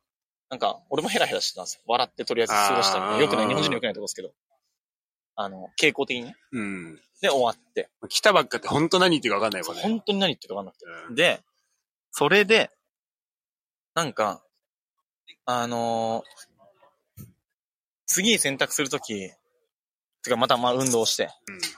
[0.50, 1.82] なんか俺もヘラヘラしてたんですよ。
[1.86, 3.14] 笑ってとりあえず過ごしたみたいな。
[3.14, 4.32] あーよくない、日本人のよくないとこですけど。
[5.36, 6.36] あの、傾向的にね。
[6.52, 7.00] うん。
[7.22, 7.88] で、終わって。
[8.08, 9.82] 来たばっかって本当何言ってるか分かんないもんね。
[9.82, 10.84] 本当に何言ってるかわかんなくて。
[11.08, 11.40] うんで、
[12.10, 12.70] それで、
[13.94, 14.42] なんか、
[15.46, 16.50] あのー
[18.06, 19.30] 次洗濯するとき、
[20.22, 21.30] てかまたまあ運動して、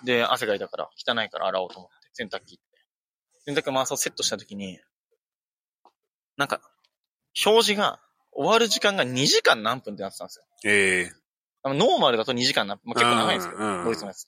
[0.02, 2.58] で、汗かいたから、汚いから洗おうと思って、洗濯機。
[3.46, 4.78] 洗濯回そうセットしたときに、
[6.36, 6.60] なんか、
[7.44, 8.00] 表示が、
[8.32, 10.44] 終わる時間が2時間何分ってなってたんですよ。
[10.64, 11.12] ええ。
[11.64, 14.26] あのノーマルだと2時間何分、まあ、結構長いんですけど、うんドイツのやつ。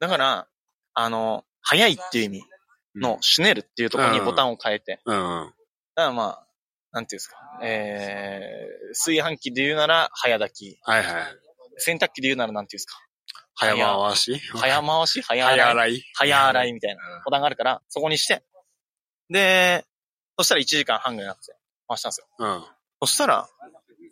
[0.00, 0.48] だから、
[0.94, 2.44] あの、早いっていう意味
[2.96, 5.14] のシュネルっていうところにボタンを変えて、うん。
[5.94, 6.46] だからまあ、
[6.92, 11.24] なんていうんですか、えー、炊飯器で言うなら早炊き、はいはい。
[11.78, 12.98] 洗濯機で言うならなんていうんですか、
[13.56, 14.40] 早回し？
[14.52, 15.22] 早回し？
[15.22, 15.70] 早早洗い？
[15.70, 18.44] 洗い早洗いみたいなボタンがあるから、そこにして、
[19.30, 19.84] で、
[20.38, 21.56] そしたら1時間半ぐらいになって
[21.88, 22.26] 回したんですよ。
[22.38, 22.64] うん。
[23.00, 23.48] そしたら、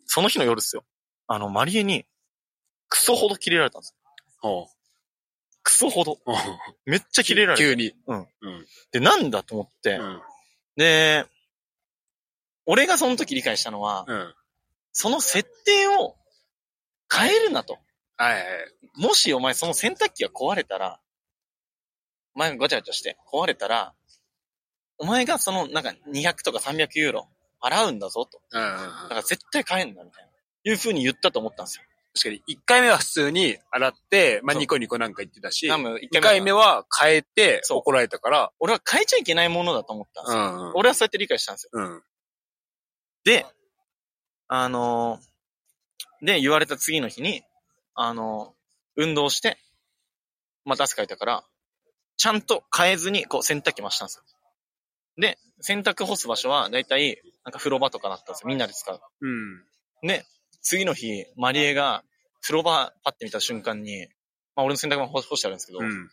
[0.06, 0.84] その日の夜ですよ。
[1.26, 2.06] あの、マリエに、
[2.88, 3.96] クソほど切れられたんですよ。
[4.40, 4.66] ほう。
[5.62, 6.18] クソほど。
[6.84, 7.62] めっちゃ切れられて。
[7.62, 7.94] 急に。
[8.06, 8.18] うん。
[8.18, 8.26] うん。
[8.92, 10.22] で、なんだと思って、うん。
[10.76, 11.26] で、
[12.66, 14.34] 俺がその時理解したのは、うん。
[14.92, 16.16] その設定を
[17.12, 17.78] 変えるなと。
[18.16, 18.44] はいはい。
[18.96, 21.00] もしお前その洗濯機が壊れたら、
[22.34, 23.94] 前がガチャガチャして壊れたら、
[24.98, 27.28] お前がその、なんか200とか300ユーロ
[27.60, 28.40] 払うんだぞと。
[28.52, 28.60] うん。
[28.60, 28.68] だ
[29.08, 30.30] から絶対買えんだみたいな。
[30.66, 31.84] いう風に言ったと思ったんですよ。
[32.14, 40.42] 確かに、1回目は普通に洗って、まあ、ニコニコなんか言ってたし、多分2回目は変えて怒られたから、俺は変えちゃいけないものだと思ったんですよ。
[40.70, 40.72] ん。
[40.76, 41.70] 俺はそうやって理解したんですよ。
[41.72, 42.02] うん。
[43.24, 43.46] で、
[44.46, 45.34] あのー
[46.24, 47.42] で、言われた次の日に、
[47.94, 48.64] あのー
[48.96, 49.58] 運動して、
[50.64, 51.44] また汗かいたから、
[52.16, 54.24] ちゃんと変えずに、こう、洗濯機回したんですよ。
[55.16, 58.48] で、洗濯干す場所は、だいたい、なんか風呂場とかだったんですよ。
[58.48, 59.00] みんなで使う。
[59.20, 59.64] うん。
[60.06, 60.24] で、
[60.62, 62.04] 次の日、マリエが、
[62.40, 64.06] 風呂場パッて見た瞬間に、
[64.54, 66.10] まあ俺の洗濯物干干してあるんですけど、うん。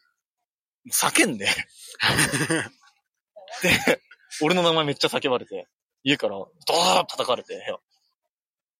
[0.91, 1.45] 叫んで、
[3.61, 4.01] で、
[4.41, 5.67] 俺の名前めっちゃ叫ばれて、
[6.03, 7.77] 家からドーッ叩かれて、部屋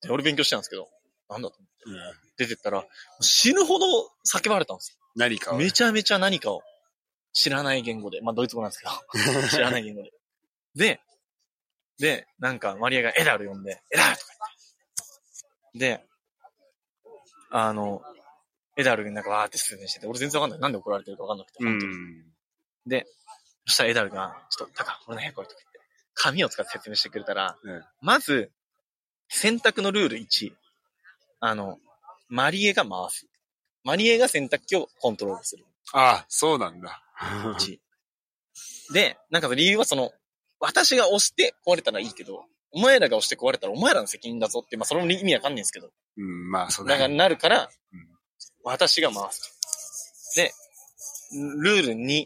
[0.01, 0.89] で、俺勉強してたんですけど、
[1.31, 1.97] なんだと思って、うん
[2.37, 2.83] 出てったら、
[3.19, 3.85] 死ぬほど
[4.25, 4.97] 叫ばれたんですよ。
[5.15, 5.57] 何かを。
[5.57, 6.63] めちゃめちゃ何かを
[7.33, 10.11] 知らない言語で、まあドイツ語なんですけど、 知らない言語で。
[10.75, 11.01] で、
[11.99, 14.33] で、なんかマリアがエダル呼んで、エダルとか
[15.75, 16.03] 言って。
[16.03, 16.07] で、
[17.51, 18.01] あの、
[18.77, 20.59] エダルになんかわーって説明してて、俺全然わかんない。
[20.61, 21.63] なんで怒られてるかわかんなくて。
[21.63, 22.25] う本当にん。
[22.87, 23.05] で、
[23.67, 25.79] そしたらエダルが、ちょっと、タカ、俺の部屋来いとか言って、
[26.15, 28.51] 紙を使って説明してくれたら、うんまず、
[29.27, 30.53] 選択のルール1。
[31.41, 31.79] あの、
[32.29, 33.27] マリエが回す。
[33.83, 35.65] マリエが洗濯機をコントロールする。
[35.91, 37.01] ああ、そうなんだ。
[37.19, 37.79] 1。
[38.93, 40.11] で、なんか理由はその、
[40.59, 47.15] 私が押して壊れたらいいけど、お前らが押して壊れたらお前らの責任だぞって、まあそれも意味わかんないんですけど、うん、まあ、そうだだからね。
[47.15, 48.07] なるからうん、
[48.63, 49.41] 私が回す
[50.35, 50.41] と。
[50.41, 50.53] で、
[51.57, 52.25] ルール2。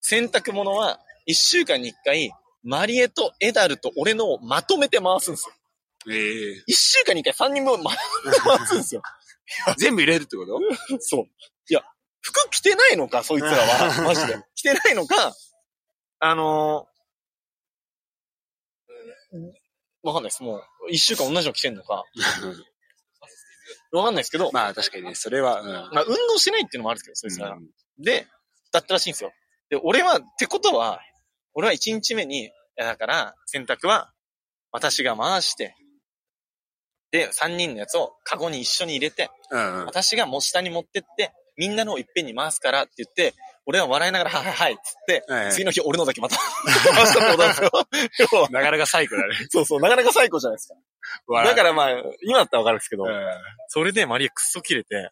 [0.00, 5.54] 洗濯物は1週間に1回、マリエとエダルと俺のをまとめて回すんですよ。
[6.10, 7.96] ええ1週間に1回3人分回
[8.66, 9.02] すんですよ。
[9.78, 10.58] 全部入れるってこと？
[11.00, 11.24] そう。
[11.24, 11.82] いや、
[12.20, 14.02] 服着てないのか、そいつらは。
[14.04, 14.42] マジで。
[14.54, 15.34] 着てないのか、
[16.20, 16.98] あのー
[20.02, 20.42] わかんないです。
[20.42, 22.04] もう、一週間同じの着てんのか。
[23.92, 25.72] わかんないですけど、 まあ、確かにね、それは、うん。
[25.94, 27.58] まあ、運動してないっていうのもあるんですけど、そいつらが。
[27.98, 28.26] で、
[28.72, 29.32] だったらしいんですよ。
[29.68, 31.00] で、俺は、ってことは、
[31.54, 34.12] 俺は1日目に、いやだから、洗濯は、
[34.70, 35.74] 私が回して、
[37.10, 39.86] で、3人のやつをカゴに一緒に入れて、うんうん。
[39.86, 43.34] 私がもう下に持ってって、みんなのをいっぺんに回すからって言って、
[43.66, 48.48] 俺は笑いながら、はいはいはいっつって、はいはい次の日俺のだけまた回したってことなんですよ。
[48.50, 49.34] なかなかサイコだね。
[49.50, 51.44] そうそう、なかなか最高じゃないですか。
[51.44, 51.90] だからまあ、
[52.22, 53.10] 今だったらわかるんですけど、うん、
[53.68, 55.10] それでマリアクソ切れて、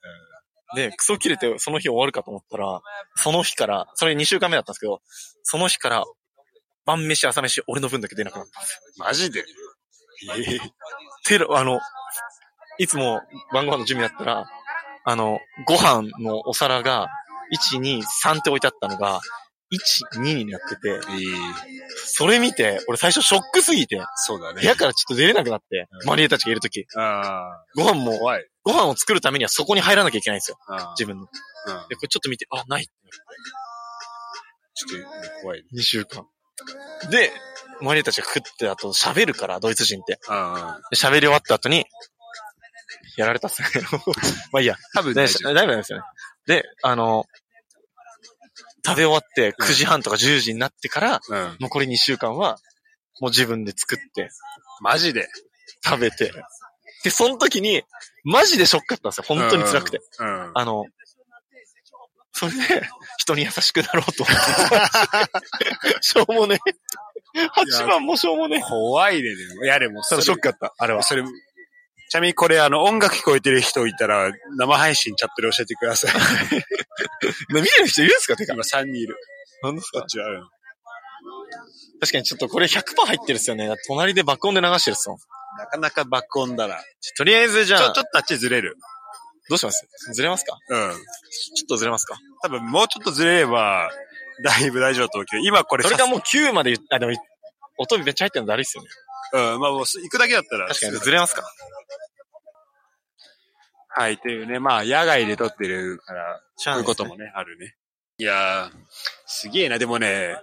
[0.74, 2.80] で、クソ切れてその日終わるかと思ったら、
[3.16, 5.00] その日から、それ2週間目だったんですけど、
[5.42, 6.04] その日から、
[6.84, 9.04] 晩飯、朝飯、俺の分だけ出なくなったんですよ。
[9.04, 9.44] マジで？
[10.34, 10.60] ええ
[11.26, 11.80] テロ、あの、
[12.78, 13.20] いつも
[13.52, 14.46] 晩ご飯の準備だったら、
[15.04, 17.08] あの、ご飯のお皿が、
[17.74, 19.20] 1、2、3って置いてあったのが、
[19.72, 21.00] 1、2になってて、ええ
[22.06, 24.60] それ見て、俺最初ショックすぎて、そうだね。
[24.60, 28.18] 部屋からちょっと出れなくなって、うんマリエたちがいるとき、あご飯も。
[28.62, 30.58] ご飯を作るためにはそこに入らなきゃいけないんですよ。
[30.98, 31.22] 自分の。
[31.22, 31.28] うん
[31.88, 32.86] で、これちょっと見て、あ、ない。
[32.86, 35.64] ちょっと怖い。
[35.74, 36.26] 2週間。
[37.10, 37.32] で、
[37.80, 40.18] マリエたちが食ってあと喋るから、ドイツ人って。
[40.94, 41.86] 喋り終わった後に、
[43.16, 43.68] やられたっすね。
[44.52, 44.74] まあいいや。
[44.74, 46.04] で、多分大丈夫し大丈夫なんですよね。
[46.46, 47.24] で、あの、
[48.84, 51.56] 食べ終わって9時半とか10時になってから、うん。
[51.60, 52.58] 残り2週間は、
[53.20, 54.30] もう自分で作って、
[54.80, 55.28] マジで？
[55.84, 56.32] 食べて。
[57.02, 57.82] で、その時に、
[58.24, 59.24] マジでショックだったんですよ。
[59.26, 60.00] 本当に辛くて。
[60.18, 60.52] うん。
[60.54, 60.84] あの、
[62.32, 62.88] それで、
[63.18, 65.96] 人に優しくなろうと思って。
[66.02, 66.72] しょうもねえ。
[67.82, 68.60] 8番もしょうもねえ。
[68.62, 69.28] 怖いね。
[69.64, 71.02] いや、でも、ただショックだった、あれは。
[71.02, 76.12] それ、ちなみにこれ、あの、音楽聞こえてる人いたら、生配信チャットで教えてください。
[77.52, 78.36] 見てる人いるんですか？
[78.36, 78.54] てか。
[78.54, 79.16] 今3人いる。
[79.62, 80.00] 何ですか？
[80.00, 80.28] こっちは。
[80.30, 80.48] うん
[81.98, 83.66] 確かにちょっとこれ100%入ってるっすよね。
[83.66, 85.18] だって隣で爆音で流してるっすもん。
[85.58, 86.76] なかなか爆音だな。
[87.16, 88.76] とりあえずじちょ、ゃあ、ちょっとあっちずれる。
[89.48, 89.88] どうします？
[90.12, 90.58] ずれますか？
[90.68, 90.90] うん。
[90.92, 90.98] ちょ
[91.64, 92.18] っとずれますか？
[92.42, 93.90] 多分もうちょっとずれれば、
[94.42, 97.12] だいぶ大丈夫だと思うけど、今これそれがもう9まで言っあ、でも、
[97.78, 98.88] 音めっちゃ入ってるのだるいっすよね。
[99.32, 100.68] うん、まあもう行くだけだったら。
[100.68, 101.42] 確かにずれますか
[103.88, 107.74] はい、というね、まあ野外で撮ってるから、そそういうこともね、あるね。
[108.18, 108.70] いやー、
[109.26, 110.36] すげえな、でもね、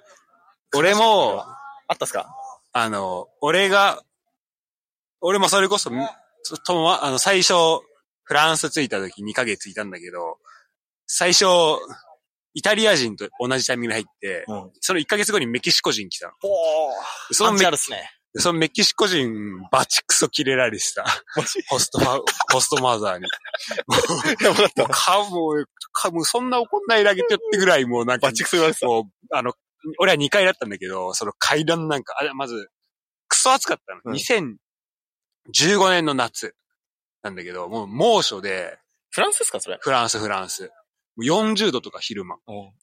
[0.76, 1.44] 俺も、
[1.88, 2.36] あったっすか？
[2.72, 4.02] あの、俺が、
[5.22, 5.92] 俺もそれこそ、
[6.42, 7.54] そとも、あの、最初、
[8.24, 10.40] フランス着いた時2ヶ月いたんだけど、
[11.06, 11.46] 最初、
[12.54, 14.72] イタリア人と同じタイミングで入って、うん。
[14.80, 16.34] その1ヶ月後にメキシコ人来たの。
[16.40, 17.34] ほー。
[17.34, 18.12] そのメパンチあるっすね。
[18.36, 19.32] そのメキシコ人、
[19.72, 21.06] バチクソキレられてた。
[21.70, 22.22] ホストファ、
[22.52, 23.26] ホストマザーに。
[24.44, 24.88] やばかった。
[24.88, 28.88] かもう、かもうそんな怒んないだけってってぐらいもうなんか、バチクソ言われてた。
[28.88, 29.54] もう、あの、
[30.00, 32.70] 俺は2階だったんだけど、その階段なんか、あれ、まず、
[33.28, 34.02] クソ暑かったの。
[34.06, 34.14] うん
[35.50, 36.56] 2015年の夏
[37.22, 38.80] なんだけど、もう猛暑で、
[39.12, 39.78] フランスですかそれ？
[39.80, 40.72] フランス、フランス。
[41.16, 42.38] もう40度とか昼間、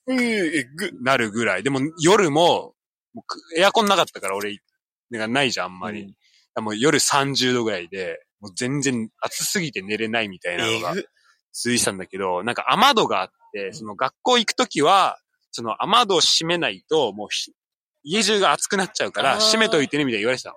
[0.07, 0.19] うん。
[0.19, 0.91] えぐ。
[1.01, 1.63] なるぐらい。
[1.63, 2.73] でも夜も、
[3.13, 3.23] も
[3.57, 4.57] エアコンなかったから俺、
[5.09, 6.01] なんかないじゃん、あんまり。
[6.03, 6.15] うん
[6.59, 10.93] もう夜30度ぐらいで、もう全然暑すぎて寝れないみたいなのが。
[11.53, 15.17] 続いてたんだけど、なんか雨戸があって、その学校行くときは、
[15.51, 17.51] その雨戸を閉めないと、もうひ
[18.03, 20.55] 家中が暑くなっちゃうから、閉めといてね、みたいに言われてたの。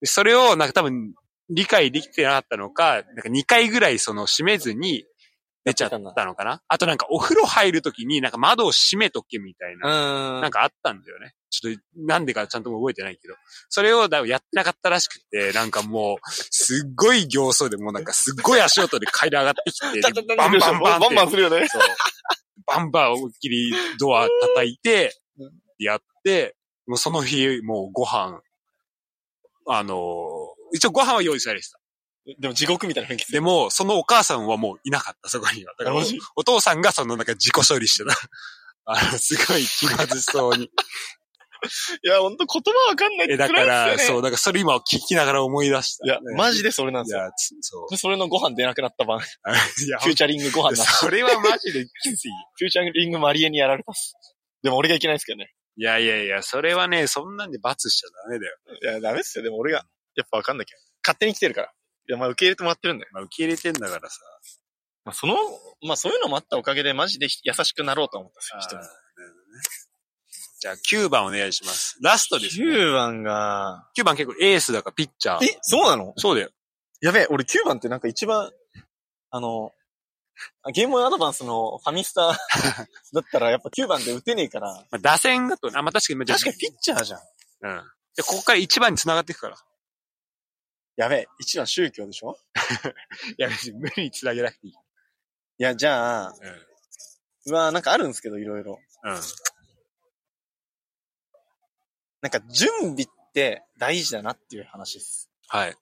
[0.00, 1.14] でそれを、なんか多分、
[1.48, 5.04] 理解できてなかったのか、なんか2回ぐらいその閉めずに
[5.66, 6.62] 出ちゃったのかな？
[6.68, 10.40] あとなんかお風呂入るときになんか窓を閉めとけみたいな、うん。
[10.40, 11.34] なんかあったんだよね。
[11.50, 13.34] ちょっと、なんでかちゃんとも覚えてないけど。
[13.68, 21.66] それをだやってなかったらしくて、なんかもう、すっごい形相でもうなんかすっごい足音で階段上がってきて、でバンバンバンバンバンするよね。
[22.66, 25.16] バンバン思いっきりドア叩いて、
[25.80, 26.54] やって、
[26.86, 28.40] もうその日、もうご飯、
[29.68, 29.96] あのー
[30.72, 31.78] 一応ご飯は用意されてた。
[32.38, 33.32] でも地獄みたいな雰囲気。
[33.32, 35.74] でも、そのお母さんはもういなかった、そこには。
[35.78, 36.02] だからお
[36.36, 38.16] お父さんがそのなんか自己処理してた。
[38.84, 40.70] あの、すごい気まずそうに。
[42.02, 44.04] いや、ほんと言葉わかんないっえ、て辛いだから、っすよね。
[44.04, 46.06] そう、だからそれ今聞きながら思い出した。
[46.06, 47.20] いや、マジでそれなんですよ。
[47.20, 47.90] いや、つそう。
[47.90, 49.26] でそれのご飯出なくなった晩、フ
[49.86, 50.96] いや、ューチャリングご飯なし。
[50.98, 52.30] それはマジできつい。
[52.58, 54.14] フューチャリングマリエにやられたっす。
[54.62, 55.52] でも俺がいけないですけどね。
[55.78, 58.56] いやいやいや、それはね、そんなんで罰しちゃダメだよ。
[58.82, 59.44] いや、ダメっすよ。
[59.44, 59.84] でも俺が、
[60.14, 60.76] やっぱわかんなきゃ。
[61.04, 61.72] 勝手に来てるから。
[62.08, 63.10] いや、まあ受け入れてもらってるんだよ。
[63.12, 64.20] まあ、受け入れてんだからさ。
[65.04, 65.36] まあその、
[65.82, 68.82] まあそういうのもあったおかげでマジで優しくなろうと思ったんですよ、人に
[70.58, 71.98] じゃあ、9番お願いします。
[72.02, 72.66] ラストです、ね。
[72.66, 75.44] 9番が、9番結構エースだからピッチャー。
[75.44, 76.14] え、そうなの？
[76.16, 76.50] そうだよ。
[77.02, 78.50] やべえ、俺9番ってなんか一番、
[79.30, 79.70] あの、
[80.62, 82.28] あゲームアドバンスのファミスタ
[83.12, 84.72] だったらやっぱ9番で打てねえから。
[84.72, 87.20] まあ、打線だと、あ、まあ、確かに、確かにピッチャーじゃん。
[87.62, 87.82] うん。
[88.16, 89.56] で、ここから1番に繋がっていくから。
[90.96, 92.38] やべえ、1番宗教でしょ？
[93.38, 94.72] いや、別に無理に繋げなくていい。
[94.72, 94.76] い
[95.58, 96.34] や、じゃあ、
[97.46, 98.78] うわなんかあるんですけど、いろいろ。
[99.04, 99.12] うん。
[99.12, 99.20] うん。
[102.22, 105.30] なんか準備って大事だなっていう話です。
[105.48, 105.76] はい。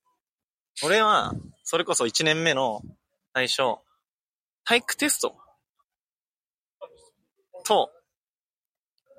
[0.83, 1.33] 俺は、
[1.63, 2.83] それこそ1年目の
[3.33, 3.79] 最初、
[4.65, 5.37] 体育テスト
[7.65, 7.91] と、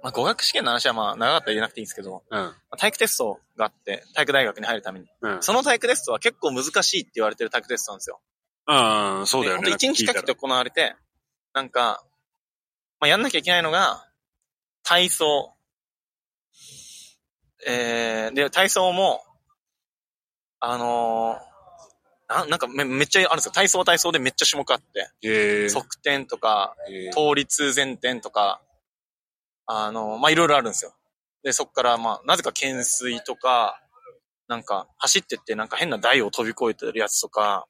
[0.05, 2.39] まあ、語学試験の話はまあ長かったら言えなくていいんですけど、うん。
[2.39, 5.07] まあ体育テストがあって、体育大学に入るために。
[5.19, 5.41] うん。
[5.41, 8.19] その体育テストは結構難しいって言われてる体育テストなんですよ。
[8.67, 9.63] うん、そうだよね。
[9.63, 10.95] でほんと1日かけて行われて、
[11.55, 12.03] なんか、
[12.99, 14.05] まあ、やんなきゃいけないのが、
[14.83, 15.55] 体操。
[17.65, 19.23] えー、で、体操も、
[20.59, 21.55] あのー
[22.27, 23.51] ななんかめめっちゃあるんですよ。
[23.51, 25.09] 体操は体操でめっちゃ種目あって。
[25.23, 28.61] えー、側転とか、えー倒立前転とか、
[29.67, 30.93] あの、まあ、いろいろあるんですよ。
[31.43, 33.79] で、そっから、まあ、なぜか懸垂とか、
[34.47, 37.67] なんか、走ってって、なんか変な台を飛び越えてるやつとか、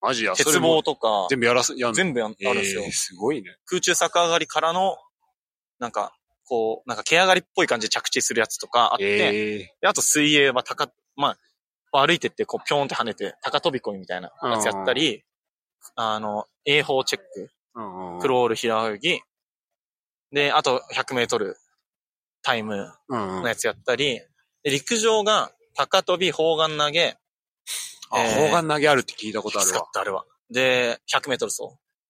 [0.00, 0.36] マジや。
[0.36, 1.94] そ鉄棒とか、全部やらす、やんの？
[1.94, 2.82] 全部やんあるんですよ。
[2.82, 3.56] えーすごいね。
[3.66, 4.96] 空中逆上がりからの、
[5.78, 6.14] なんか、
[6.46, 11.36] こう、なんか毛上がりっぽい感じで着地するやつとかあって、えであと水泳は高、ま
[11.92, 15.24] あ、歩いてってこう、ぴょんって跳ねて、高飛び込みみたいなやつやったり、
[15.96, 17.50] あの、泳法チェック。
[18.20, 19.20] クロール平泳ぎ、
[20.34, 21.56] で、あと100メートル
[22.42, 23.42] タイムうんうん。
[23.42, 24.20] のやつやったり、
[24.64, 27.16] で陸上が高跳び、砲丸投げ、
[28.10, 29.74] あ、えー砲丸投げあるって聞いたことあるわ。
[29.76, 30.24] 使ったあれは。
[30.50, 31.62] で、100メートル走。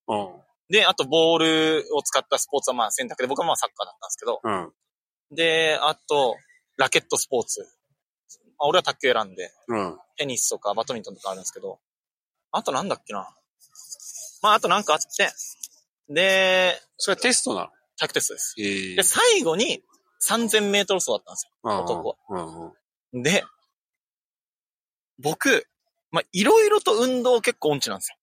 [0.08, 0.28] うん。
[0.70, 5.36] で、あとボールを使ったスポーツはまあ選択で、僕はまあサッカーだったんですけど、うん。
[5.36, 6.36] で、あと、
[6.78, 7.68] ラケットスポーツ。
[8.58, 9.98] あ俺は卓球選んで、うん。
[10.16, 11.78] テニスとかバドミントンとかあるんですけど、
[12.52, 13.28] あとなんだっけな。
[14.42, 15.30] まあ、あとなんかあって、
[16.08, 17.68] で、それはテストなの？
[17.96, 18.54] 体育テストです。
[18.58, 19.82] えーで、最後に
[20.26, 21.82] 3000メートル走だったんですよ。
[21.82, 22.72] 男は。
[23.12, 23.44] で、
[25.18, 25.66] 僕、
[26.10, 28.16] まあ、いろいろと運動結構音痴なんですよ。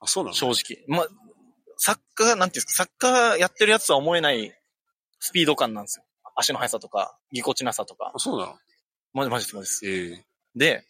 [0.00, 0.84] あ、そうなの正直。
[0.88, 1.08] まあ、
[1.76, 4.52] サッカー、なんていうんですか、サッカーやってるやつとは思えない
[5.20, 6.04] スピード感なんですよ。
[6.36, 8.18] 足の速さとか、ぎこちなさとかあ、。
[8.18, 8.54] そうなの？
[9.12, 9.86] マジマジです、マジです。
[9.86, 10.24] ええ
[10.56, 10.86] で、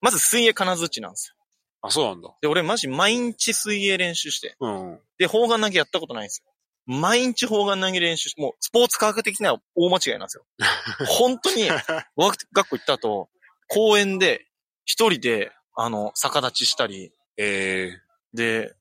[0.00, 1.34] まず水泳金槌なんですよ。
[1.82, 2.28] あ、そうなんだ。
[2.42, 4.56] で、俺マジ毎日水泳練習して。
[4.60, 5.00] うん。
[5.18, 6.49] で、砲丸投げやったことないんですよ。
[6.90, 10.44] 毎日砲丸投げ練習し、もうスポーツ科学的には大間違いなんですよ。
[11.06, 11.68] 本当に、
[12.16, 13.30] 語学学校行った後、
[13.68, 14.48] 公園で
[14.84, 18.00] 一人で、あの、逆立ちしたり、ええ
[18.34, 18.74] で、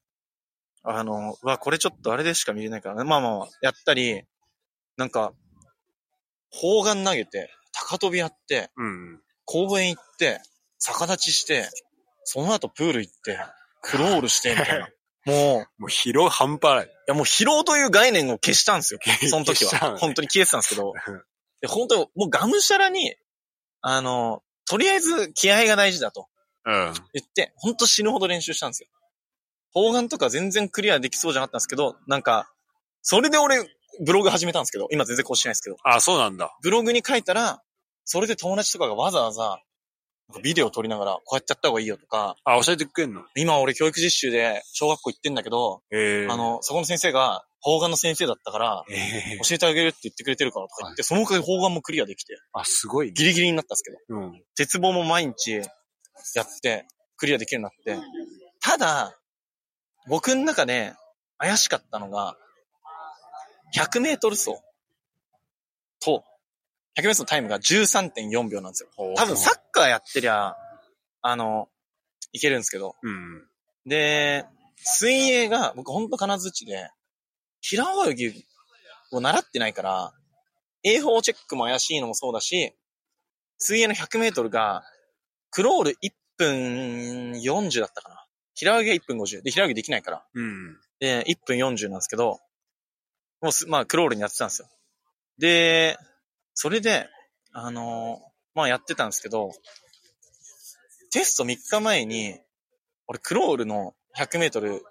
[0.81, 3.03] あの、うわ、これちょっとあれでしか見れないからね。
[3.03, 4.23] まあまあまあ、やったり、
[4.98, 5.34] なんか、
[6.49, 9.22] 砲丸投げて、高跳びやって、うん。
[9.45, 10.41] 公園行って、
[10.80, 11.69] 逆立ちして、
[12.23, 13.40] その後プール行って、
[13.81, 14.90] クロールして、みたいな。
[15.26, 16.98] もう、もう疲労半端ない。
[17.10, 18.99] いやもう疲労という概念を消したんですよ。
[19.27, 19.98] その時は。
[19.98, 20.94] 本当に消えてたんですけど。
[21.60, 23.15] で、本当もうがむしゃらに、
[23.81, 26.27] あの、とりあえず気合が大事だと
[26.65, 26.94] うん。
[27.14, 28.90] 言って、本当死ぬほど練習したんですよ。
[29.72, 32.53] 方眼とか全然クリアできそうじゃなかったんですけど、なんか、
[33.02, 33.57] それで俺、
[34.06, 36.56] ブログ始めたんですけど、今全然更新してないですけど、あ、そうなんだ。
[36.61, 37.64] ブログに書いたら、
[38.06, 39.60] それで友達とかがわざわざ、
[40.30, 43.23] なんかビデオを撮りながら、こうやってやった方がいいよとか、あ、教えてくれんの？
[43.35, 46.31] 今俺教育実習で小学校行ってんだけど、ええ。
[46.31, 49.39] あ、の、そこの先生が方眼の先生だったから、ええ。
[49.43, 53.14] 教えてあげるって言ってくれてるからとか言って、そのおかげで方眼もクリアできて、あ、すごいね。
[53.14, 54.43] ギリギリになったんですけど、うん。
[54.56, 55.68] 鉄棒も毎日やっ
[56.61, 56.85] て、
[57.18, 58.07] クリアできるようになって、
[58.61, 59.19] ただ、
[60.07, 60.93] 僕の中で
[61.39, 62.38] 怪しかったのが、
[63.76, 64.45] 100メートル走。
[64.45, 64.61] と、
[66.99, 68.89] 100メートルのタイムが13.4秒なんですよ。
[69.15, 70.55] 多分サッカーやってりゃ、
[71.21, 71.69] あの、
[72.31, 72.95] いけるんですけど。
[73.01, 73.47] うん。
[73.85, 74.45] で、
[74.77, 76.89] 水泳が僕ほんと金槌で、
[77.61, 78.45] 平泳ぎ
[79.11, 80.13] を習ってないから、
[80.84, 82.73] 泳法チェックも怪しいのもそうだし、
[83.57, 84.84] 水泳の100メートルが、
[85.51, 88.26] クロール1分40だったかな。
[88.53, 89.41] 平泳ぎが1分50。
[89.41, 90.26] で、平泳ぎできないから。
[90.34, 90.77] うん。
[90.99, 92.39] で、1分40なんですけど、
[93.41, 94.69] もうす、まあ、クロールにやってたんですよ。
[95.38, 95.97] で、
[96.61, 97.07] それで、
[97.53, 99.53] あのーまあ、やってたんですけど、
[101.10, 102.38] テスト3日前に、
[103.07, 104.84] 俺、クロールの100メートル、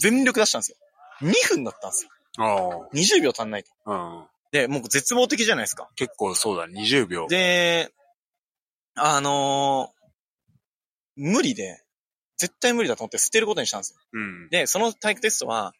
[0.00, 0.78] 全力出したんですよ。
[1.20, 2.10] 2分だったんですよ。
[2.38, 3.70] あ20秒足んないと。
[3.84, 3.92] あ。
[3.92, 4.26] うん。
[4.50, 5.88] で、もう絶望的じゃないですか。
[5.94, 6.82] 結構そうだね。
[6.82, 7.28] 20秒。
[7.28, 7.92] で、
[8.96, 10.02] あのー
[11.14, 11.84] 無理で、
[12.36, 14.00] 絶対無理だと思って捨てることにしたんですよ。
[14.12, 14.48] うん。
[14.48, 15.72] で、その体育テストは、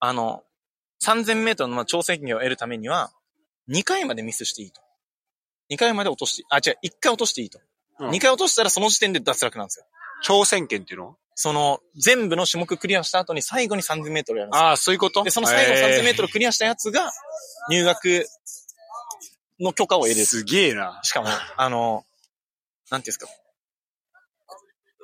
[0.00, 0.42] あの、
[1.04, 3.12] 3000メートルのまあ挑戦権を得るためには、
[3.70, 4.80] 2回までミスしていいと。
[5.70, 7.58] 2回まで落として、あ、違う、1回落としていいと。
[7.58, 7.66] うん
[8.10, 9.86] 2回落としたらその時点で脱落なんですよ。
[10.22, 14.66] 挑戦権っていうのその、全部の種目クリアした後に最後に3000メートルやるんですよ。
[14.66, 15.22] ああ、そういうこと？
[15.22, 17.10] で、その最後の3000メートルえクリアしたやつが、
[17.70, 18.26] 入学
[19.60, 20.24] の許可を得る。
[20.26, 21.00] すげえな。
[21.02, 22.04] しかも、あの、
[22.90, 23.28] なんていうんですか。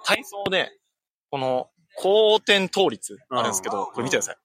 [0.04, 0.70] 体操で、
[1.30, 4.36] この、後転倒立あるんですけど、うんこれ見てください。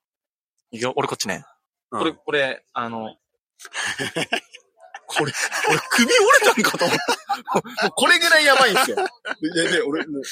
[0.71, 1.45] いくよ俺こっちね。
[1.91, 3.15] うんこれ、これ、あの、
[5.07, 5.31] これ、
[5.69, 6.97] 俺首折れたんかと思っ
[7.77, 7.91] た。
[7.91, 8.97] これぐらいやばいんですよ。
[9.41, 10.23] で、で、俺もう。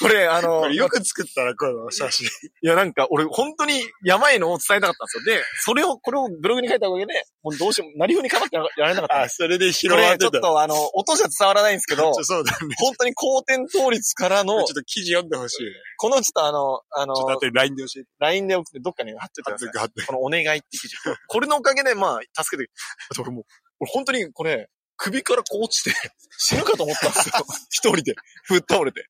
[0.00, 2.26] これ、あの、よく作ったら、この写真。
[2.62, 5.36] いや、なんか、俺、本当にやばいのを伝えたかったんですよ。
[5.38, 9.36] で、それを、これをブログに書いたおかげで、もうどうしても、なりふにかかってやられなかったんです。
[9.36, 10.24] それでこ広がってた。
[10.26, 12.74] れちょっと、あの、音じゃ伝わらないんですけど、そうだね。
[12.78, 15.72] 本当に後転倒立からのちょっ、と記事読んでほしいね。
[15.96, 18.08] このちょっとあの、あのちょっと後で LINE で教えて。
[18.18, 19.78] LINE で送ってどっかに貼っててください。
[19.78, 20.96] 貼ってこのお願いって記事。
[21.28, 22.70] これのおかげで、まあ、助けて、
[23.20, 23.44] 俺もう、
[23.80, 24.68] 俺本当にこれ、
[25.02, 25.92] 首からこう落ちて、
[26.36, 27.34] 死ぬかと思ったんですよ。
[27.70, 28.14] 一人で、
[28.44, 29.06] ふっ倒れて。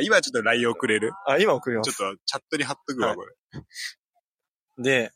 [0.00, 1.12] 今ちょっと LINE 送れる？
[1.26, 1.92] あ、今送ります。
[1.92, 3.32] ちょっとチャットに貼っとくわ、はいこれ。
[4.82, 5.12] で、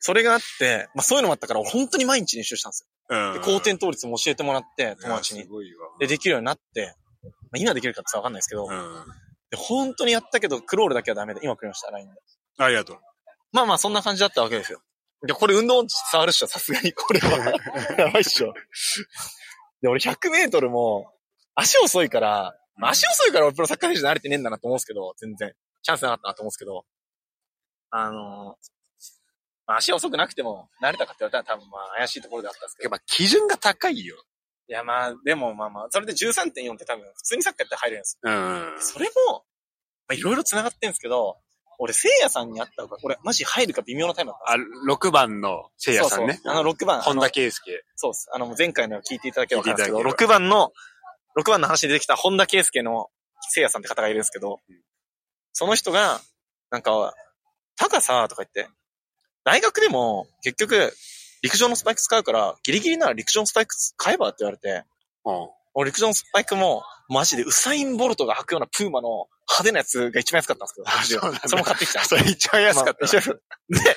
[0.00, 3.32] それがあって、まあそういうのもあったから、俺本当に毎日練習したんですうんよ。
[3.34, 5.48] で、後転倒立も教えてもらって、友達にす。
[5.48, 5.88] ごいわ。
[6.00, 9.06] で、できるようになって、まあ、今できるかってわかんないですけど、うん。
[9.50, 12.20] で本当にやったけど、クロールだけはダメで、今送りました、LINE で。
[12.58, 12.98] ありがとう。
[13.52, 14.82] まあまあ、そんな感じだったわけですよ。
[15.24, 16.92] いや、これ運動音痴伝わるっしょ、さすがに。
[16.92, 17.52] これは。
[17.98, 18.52] やばいっしょ。
[19.80, 21.12] で、俺100メートルも、
[21.54, 25.54] 足遅いから、まあ足遅いから俺プロサッカー選手に慣れてねえんだなと思うんですけど、全然。
[25.82, 26.84] チャンスなかったなと思うんですけど、
[27.90, 28.70] あのー
[29.66, 32.90] まあ足遅くなくても、慣れたかって言われたら多分まあ怪しいところであったんですけど。
[32.90, 34.22] やっぱ基準が高いよ。
[34.68, 38.82] いやまあ、でもまあまあ、それで13.4って多分普通にサッカーやって入れるんですようん。
[38.82, 39.44] それも、
[40.08, 41.38] まあ、いろいろ繋がってんですけど、
[41.78, 44.56] 俺、聖夜さんに会った方が、俺、マジ入るか微妙なタイムだったあ、
[44.94, 46.34] 6番のせいやさんね。
[46.34, 47.00] そうそうあの、6番。
[47.02, 47.84] 本田圭佑。
[47.96, 48.28] そうです。
[48.32, 50.72] あの、前回の聞いていただければ分かるんですけど、聞いていただ6番の、
[51.38, 53.08] 6番の話で出てきた本田圭佑の
[53.50, 54.60] 聖夜さんって方がいるんですけど、
[55.52, 56.20] その人が、
[56.70, 57.14] なんか、
[57.76, 58.72] 高さとか言って、
[59.44, 60.92] 大学でも、結局、
[61.42, 64.84] 陸上のスパイク使うから、ギリギリなら陸上のスパイク買えばって言われて、
[65.24, 65.48] うん。
[65.78, 72.02] 俺陸上のスパイクも、マジでウサイン・ボルトが履くようなプーマの派手なやつが一番安かったんですけど、あそれも買ってきた。
[72.02, 73.82] それ一番安かったまあ。
[73.84, 73.96] で、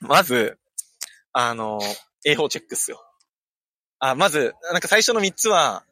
[0.00, 0.58] まず、
[1.32, 1.78] あの、
[2.24, 3.02] A 法チェックっすよ。
[3.98, 5.84] あ、まず、なんか最初の3つは、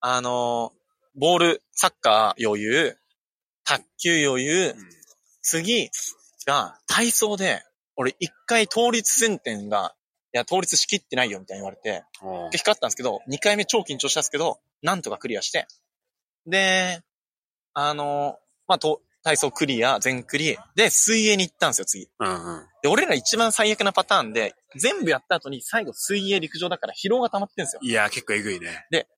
[0.00, 0.72] あの、
[1.16, 2.96] ボール、サッカー余裕、
[3.64, 4.74] 卓球余裕、
[5.42, 5.90] 次
[6.46, 7.62] が体操で、
[7.96, 15.66] 俺一回倒立前転が、いや、倒立しきってないよみたいに言われて、うんで、光ったんですけど、2回目超緊張したんですけど、なんとかクリアして、
[16.46, 17.02] で、
[17.74, 22.08] あの、まあ、と、体操クリア、全クリ、で、水泳に行ったんですよ、次。
[22.20, 22.66] うんうん。
[22.82, 27.80] で、俺ら一番最悪なパターンで、全部やった後に最後水泳陸上だから疲労が溜まってんですよ。
[27.82, 28.86] いや、結構えぐいね。
[28.90, 29.08] で、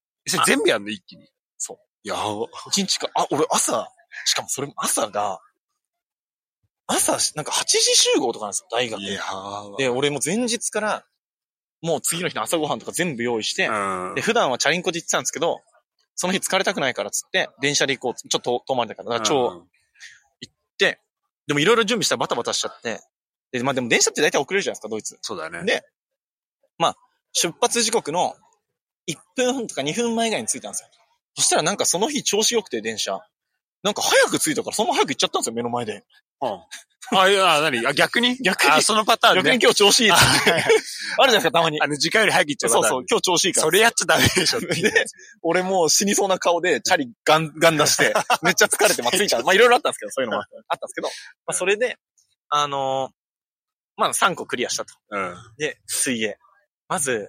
[0.47, 0.90] 全部やんの？
[0.90, 1.28] 一気に？
[1.59, 1.78] そう。
[2.05, 2.47] いやば。
[2.68, 3.86] 一日か、あ、俺朝、
[4.24, 5.40] しかもそれも朝が、
[6.89, 9.01] 朝、なんか8時集合とかなんですよ、大学。
[9.01, 9.77] いやー。
[9.77, 11.06] で、俺も前日から、
[11.82, 15.60] もう次の日の朝ごはんとか全部用意して、うんで、普段はチャリンコで行ってたんですけど、
[16.16, 19.69] その日疲れたくないからっつって、電車で行こうちょっと遠回りだから、だから超うん
[20.40, 21.01] 行って、
[21.47, 23.01] でもいろいろ準備したらバタバタしちゃって、
[23.52, 25.19] で、まあでも電車って大体遅れるじゃないですか、ドイツ。
[25.23, 25.62] そうだね。
[25.65, 25.85] で、
[26.78, 26.97] まあ、
[27.32, 28.35] 出発時刻の
[29.09, 30.89] 1分とか2分前ぐらいに着いたんですよ。
[31.36, 33.20] そしたらなんかその日調子良くて電車。
[33.85, 36.05] なんか早く着いたからそのまま早く行っちゃったんですよ、目の前で。
[36.40, 37.19] うん。
[37.19, 38.36] あ、いや、なにあ、逆に？
[38.36, 39.43] 逆にあ、そのパターンね。
[39.43, 40.10] 逆に今日調子いい。
[40.10, 41.86] あ るじゃないですか、たまにあ。
[41.86, 42.70] の、時間より早く行っちゃう。
[42.70, 43.65] そうそう、今日調子いいから。
[43.65, 44.60] それやっちゃダメでしょ。
[44.60, 45.06] で、
[45.43, 48.12] 俺もう死にそうな顔で、チャリガン、ガン出して、
[48.43, 49.43] めっちゃ疲れて、まあ、着いた。
[49.43, 51.12] まあ、いろいろあったんですけど、そういうのもあったんですけど、ま
[51.48, 51.97] あ、それで、
[52.51, 53.19] あのー
[53.97, 54.94] まあ、3個クリアしたと。
[55.10, 55.35] うん。
[55.59, 56.39] で、水泳。
[56.89, 57.28] まず、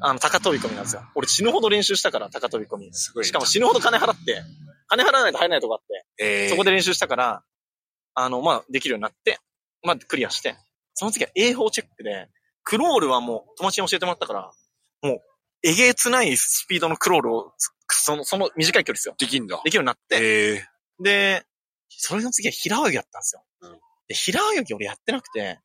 [0.00, 1.02] あの、高飛び込みなんですよ。
[1.14, 2.92] 俺死ぬほど練習したから、高飛び込み。
[2.92, 3.28] すごいね。
[3.28, 4.42] しかも死ぬほど金払って、
[4.88, 5.80] 金払わないと入れないとこあっ
[6.18, 7.42] て、えー、そこで練習したから、
[8.16, 9.38] あの、まあ、できるようになって、
[9.82, 10.56] まあ、クリアして、
[10.94, 12.28] その次は泳法チェックで、
[12.64, 14.50] クロールはもう友達に教えてもらったから、
[15.02, 15.20] もう、
[15.62, 17.52] えげつないスピードのクロールを、
[17.88, 19.14] その、その短い距離ですよ。
[19.18, 19.60] できんだ。
[19.64, 20.64] できるようになって、ええ
[20.98, 21.44] で、
[21.88, 23.44] それの次は平泳ぎやったんですよ。
[23.60, 25.58] うんで、平泳ぎ俺やってなくて、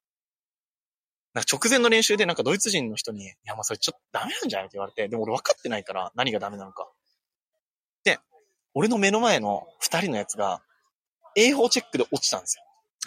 [1.33, 6.89] なんか直前の練習でなんかドイツ人の人に、いや、まあそれちょっとダメなんじゃないって言われて、でも俺分かってないから何がダメなのか。
[8.03, 8.19] で、
[8.73, 10.61] 俺の目の前の二人のやつが、
[11.35, 12.63] 泳法チェックで落ちたんですよ。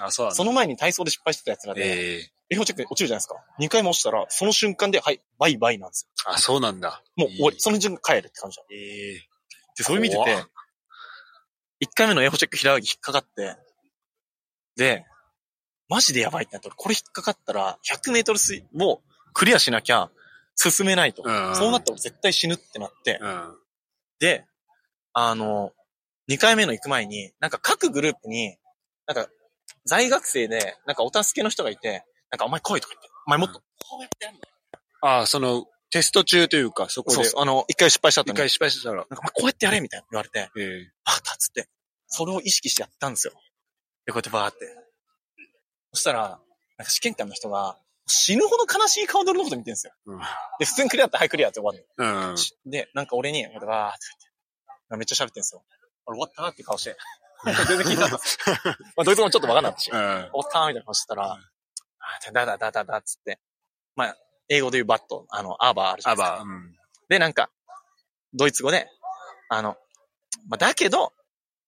[0.06, 0.32] あ、そう。
[0.32, 3.36] その前に体操で失敗してたやつらで、ええ泳法チェックで落ちるじゃないですか。
[3.58, 7.02] 二回も落ちたら、その瞬間で、はい、バイバイなんですあ、そうなんだ。
[7.16, 7.24] よ。
[7.24, 7.56] もう終わり。
[7.58, 8.64] その瞬間帰るって感じだ。
[8.70, 9.28] ええ
[9.76, 10.48] で、それ見てて怖っ、
[11.80, 13.56] 一回目のエホチェック平泳ぎ引っかかって、
[14.76, 15.04] で、
[15.88, 19.02] マジでやばいってなって、俺これ引っかかったら、100メートル水を
[19.32, 20.10] クリアしなきゃ
[20.56, 21.22] 進めないと。
[21.24, 23.58] うんそうなったら俺絶対死ぬってなって、うん。
[24.20, 24.46] で、
[25.12, 25.72] あの、
[26.30, 28.56] 2回目の行く前に、なんか各グループに、
[29.06, 29.28] なんか、
[29.84, 34.54] 在学生で、なんかお助けの人がいて、なんかお前来いとか言って、お前もっと、こうやってやんだよ。
[35.02, 37.16] あ、その、テスト中というか、そこで。
[37.16, 38.96] そうそう、あの、一回失敗しちゃった一回失敗したら。
[38.96, 41.68] なんかこうやってやれみたいな言われて、えーッつって、
[42.06, 43.34] それを意識してやったんですよ。
[44.06, 44.66] で、こうやってバーって。
[45.92, 46.40] そしたら、
[46.78, 49.92] なんか試験官の人が、死ぬほど悲しい顔で俺のこと見てるんですよ。
[50.06, 50.18] うん
[50.58, 52.30] で、普通にクリアって、はい、クリアって終わるの。
[52.30, 52.36] うん。
[52.70, 53.92] で、なんか俺に、バーって言っ
[54.90, 55.62] て、めっちゃ喋ってんですよ。
[56.06, 56.96] 俺終わったって顔して。
[57.44, 58.38] 全然聞いたです。
[58.96, 59.90] まあ、どいつもちょっとわかんなかったし。
[59.90, 60.04] 終うん。
[60.04, 61.38] わったみたいな顔してたら、あ
[62.32, 63.38] だだだだだっつって。
[63.96, 64.16] まあ、
[64.48, 66.36] 英語で言うバット、あの、アーバーあるじゃあないですか。
[66.36, 66.76] ば、うん。
[67.08, 67.50] で、なんか、
[68.32, 68.88] ドイツ語で、
[69.48, 69.76] あの、
[70.48, 71.12] まあ、だけど、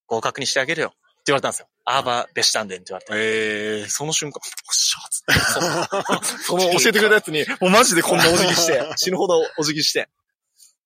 [0.07, 0.89] 合格にしてあげるよ。
[0.89, 0.91] っ
[1.27, 1.69] て言われたんですよ。
[1.85, 3.13] アーバーベシュタンデンって言われて。
[3.15, 6.23] ええその瞬間、おっしゃーっつって。
[6.47, 10.09] そのその教えてくれたやつに、もうマジでこんなお辞儀して、 死ぬほどお辞儀して。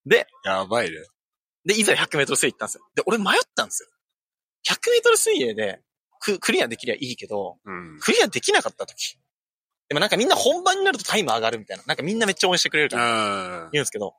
[0.06, 0.96] で、やばいね。
[1.64, 2.88] で、いざ100メートル水泳行ったんですよ。
[2.94, 3.88] で、俺迷ったんですよ。
[4.68, 5.80] 100メートル水泳で
[6.20, 7.98] ククリアできりゃいいけど、うん。
[8.00, 9.18] クリアできなかった時。
[9.88, 11.82] でもなんかみんな本番になるとタイム上がるみたいな。
[11.86, 13.50] なんかみんなめっちゃ応援してくれるからうん。
[13.50, 14.14] 言うんですけど、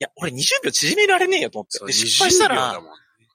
[0.00, 1.84] いや、俺20秒縮められねえよと思って。
[1.86, 2.82] で、失敗した20秒ら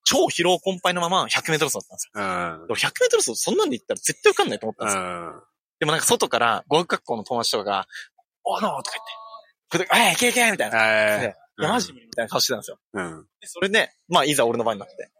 [0.05, 2.11] 超疲労困憊のまま100メートル走だったんですよ。
[2.15, 2.65] うん。
[2.69, 5.01] 俺100メートル走そんなんで行ったら絶対受かんないと思ったんですよ。
[5.01, 5.41] うん。
[5.79, 7.87] でもなんか外から語学学校の友達とかが、
[8.43, 8.97] おのーとか
[9.71, 11.33] 言って、これで、えいけいけみたいな。
[11.57, 12.79] や、マジみたいな顔してたんですよ。
[12.93, 13.27] うん。
[13.39, 15.11] でそれで、まあ、いざ俺の番になって。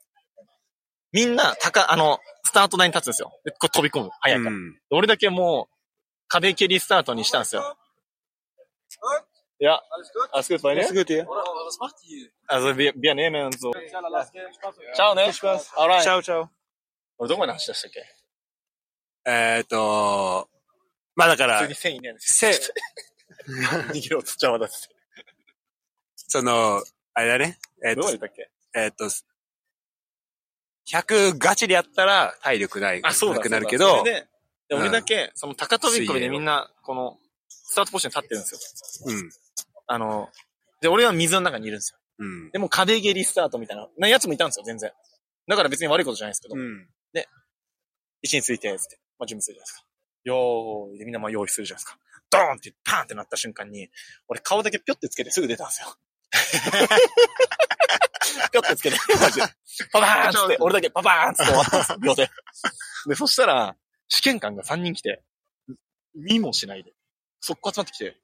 [1.12, 3.32] みんな、高、あの、スタート台に立つんですよ。
[3.46, 4.10] で、こう飛び込む。
[4.20, 4.56] 早いから。
[4.56, 4.80] うん。
[4.90, 5.76] 俺だけもう、
[6.28, 7.78] 壁蹴りスタートにしたんですよ。
[9.60, 9.80] いや、
[10.34, 10.92] alles gut bei dir?
[10.92, 11.26] gut, ja.
[12.48, 13.72] Also wir, wir nehmen so.
[14.96, 15.32] Ciao, ne?
[15.78, 16.04] Alright.
[16.04, 16.50] チャウチャウ。
[17.18, 18.04] 俺どこまで話したっけ？
[19.26, 20.50] えーっと、
[21.16, 22.50] まあだから普通に、線いねえんですせ、
[23.94, 24.76] 逃げろっつっちゃうだって。
[26.28, 26.84] その、
[27.14, 27.60] あれだね。
[27.84, 28.50] えーっとどこまで、言ったっけ？
[28.76, 29.06] えーっと、
[30.90, 33.38] 100ガチでやったら体力ない、あ、そうだ。
[33.38, 34.28] なくなるけそどで、
[34.72, 37.18] 俺だけ、その高飛び込みでみんな、この、
[37.48, 39.16] スタートポジションに立ってるんですよ。
[39.16, 39.32] うん。
[39.88, 40.30] あの、
[40.82, 42.00] で、俺は水の中にいるんですよ。
[42.20, 42.52] うん。
[42.52, 44.92] でも壁蹴りスタートみたいな、なやつもいたんですよ、全然。
[45.48, 46.88] だから別に悪いことじゃないですけど、うん。
[47.16, 49.86] 位置について、つって、まあ、準備するじゃないですか。
[50.24, 51.98] よーい、でみんなまあ用意するじゃないですか。
[52.30, 53.90] ドーンってパーンってなった瞬間に、
[54.28, 55.96] 俺顔だけピョってつけてすぐ出たんですよ。
[58.52, 59.48] ピョってつけて、マジで。
[59.92, 62.30] パパーンっつって、俺だけパパーンっつって終わったんですよ、秒で。
[63.08, 63.76] で、そしたら、
[64.08, 65.24] 試験官が3人来て、
[66.16, 66.94] 見もしないで、
[67.42, 68.18] 速攻集まってきて、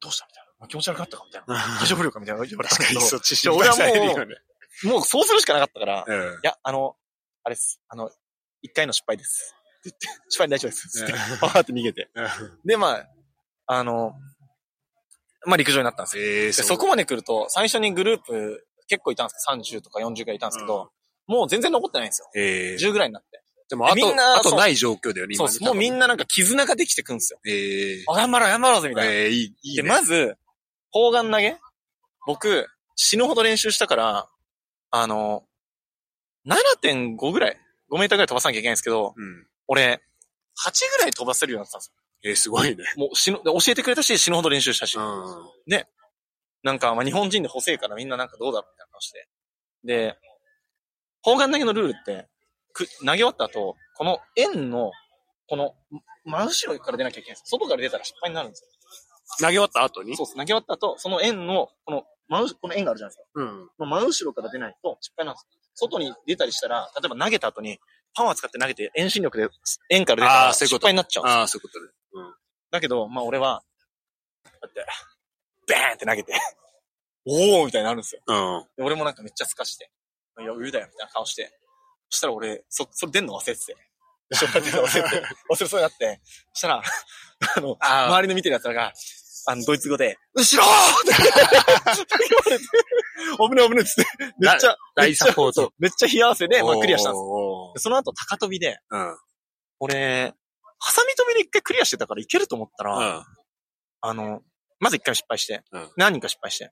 [0.00, 0.68] どうしたみたいな。
[0.68, 1.78] 気持ち悪かったかみたいな。
[1.80, 6.40] 大丈夫かみたいな言われたんだけど、そっちで俺はもうもうそうするしかなかったから、いうん。
[6.42, 6.96] や、あの、
[7.44, 7.80] あれです。
[7.88, 8.10] あの、
[8.60, 9.54] 一回の失敗です。
[9.78, 10.88] って言って、失敗大丈夫です。
[10.88, 12.10] つってうん、パーって逃げて。
[12.14, 13.08] うんで、まあ、
[13.66, 14.14] あの、
[15.46, 16.24] まあ陸上になったんですよ。
[16.24, 20.90] ええでそこまで来ると、最初にグループ結構いたんですけど、30とか40ぐらいいたんですけど、
[21.26, 22.30] もう全然残ってないんですよ。
[22.34, 23.42] ええ10ぐらいになって。
[23.68, 25.62] でも、あと、みんなあとない状況だよね、今そうです。
[25.64, 27.40] もうみんななんか絆ができてくんですよ。
[27.46, 29.12] ええあ、頑張ろう、頑張ろうぜ、みたいな。
[29.12, 29.88] ええいい、いいで、ね。
[29.88, 30.36] まず、
[30.90, 31.56] 砲丸投げ
[32.26, 34.28] 僕、死ぬほど練習したから、
[34.90, 35.44] あの、
[36.46, 37.60] 7.5ぐらい、
[37.90, 39.46] 5メーターぐらい飛ばさなきゃいけないんですけど、うん。
[39.66, 40.00] 俺、
[40.64, 41.92] 8ぐらい飛ばせるようになってたんです
[42.24, 42.82] えー、すごいね。
[42.82, 42.84] よ。
[42.96, 44.96] もう死ぬ、で教えてくれたし、死ぬほど練習したし。
[44.96, 45.04] うん。
[46.62, 49.28] なんか、まあ、日本人で細いからみんななんかどうだろうみたいな話で。
[49.84, 50.18] で、
[51.22, 52.28] 砲丸投げのルールって、
[52.72, 54.90] く投げ終わった後、この円の、
[55.48, 55.74] この、
[56.24, 57.50] 真後ろから出なきゃいけないんです。
[57.50, 58.68] 外から出たら失敗になるんですよ。
[59.40, 60.16] 投げ終わった後に？
[60.16, 60.36] そうです。
[60.36, 63.40] 投げ終わった後、その円の、この、真後ろ、この円があるじゃないですか。
[63.40, 63.70] うん。
[63.88, 65.46] 真後ろから出ないと失敗なんです。
[65.74, 67.78] 外に出たりしたら、例えば投げた後に、
[68.14, 69.48] パワー使って投げて遠心力で
[69.90, 71.40] 円から出たら失敗になっちゃうんですよ。
[71.40, 71.90] ああ、そういうことね。
[72.16, 72.34] うん。
[72.70, 73.62] だけど、まあ俺は、
[74.44, 74.86] こうやっ
[75.66, 76.32] て、バーンって投げて、
[77.26, 78.22] おーみたいになるんですよ。
[78.26, 78.66] うん。
[78.76, 79.90] で俺もなんかめっちゃ透かして、
[80.40, 81.50] いや、上だよみたいな顔して、
[82.10, 83.76] そしたら俺、そ、それ出んの忘れてて。
[84.30, 86.20] で、しょうがない忘れて、 忘れそうになって、
[86.52, 86.82] そしたら、
[87.56, 88.92] あの、あ周りの見てる奴らが、
[89.48, 92.64] あの、ドイツ語で、後ろーって言われて、
[93.38, 97.16] 危ね危ねっつって、めっちゃ、大サポートめっちゃ冷や汗で、まあクリアしたんで
[97.78, 97.82] す。
[97.82, 99.18] その後高跳びで、うん。
[99.78, 100.34] 俺、
[100.78, 103.24] ハサミ跳びで一回クリアしてたからいけると思ったら、うん。
[104.02, 104.42] あの、
[104.78, 106.70] まず一回失敗して、うん何人か失敗して、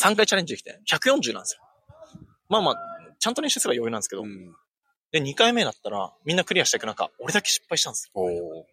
[0.00, 1.62] 3回チャレンジできて、140なんですよ。
[2.48, 2.76] まあまあ、
[3.18, 4.54] ちゃんと練習すれば余裕なんですけど、うん。
[5.12, 8.20] で、2回目だったら、みんなクリアしていく中、俺だけ失敗したんですよ。
[8.20, 8.64] おー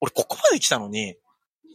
[0.00, 1.16] 俺ここまで来たのに、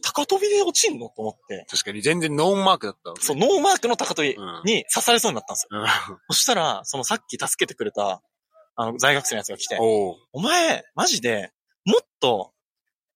[0.04, 3.16] 高跳びで落ちんのと思って、確かに全然ノーマークだったわ。
[3.20, 4.62] そう、ノーマークの高跳びうん。
[4.64, 5.80] に刺されそうになったんですよ。
[5.80, 6.18] うん。
[6.30, 8.22] そしたら、そのさっき助けてくれた、
[8.76, 11.52] あの、在学生のやつが来て、おーお前、マジで、
[11.84, 12.52] もっと、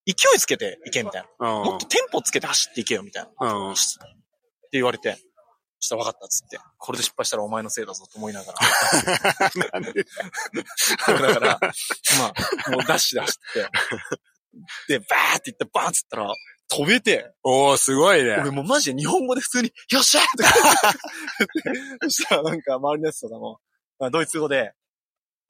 [0.07, 1.49] 勢いつけていけ、みたいな。
[1.49, 3.29] もっとテンポつけて走っていけよ、みたいな。
[3.73, 5.17] って言われて、
[5.81, 8.59] そしたら分かったっつって、これで失敗したらお前のせいだぞと思いながら。
[11.23, 12.33] だから、ま
[12.67, 13.53] あ、もうダッシュで走っ
[14.89, 16.33] て、で、バーって行ってバーンってったら、
[16.69, 18.37] 飛べて、おー、すごいね。
[18.41, 20.51] 俺もうマジで日本語で普通に、よっしゃーとか
[21.65, 23.61] 言って、そしたらなんか周りのやつとかも、
[23.99, 24.73] まあドイツ語で、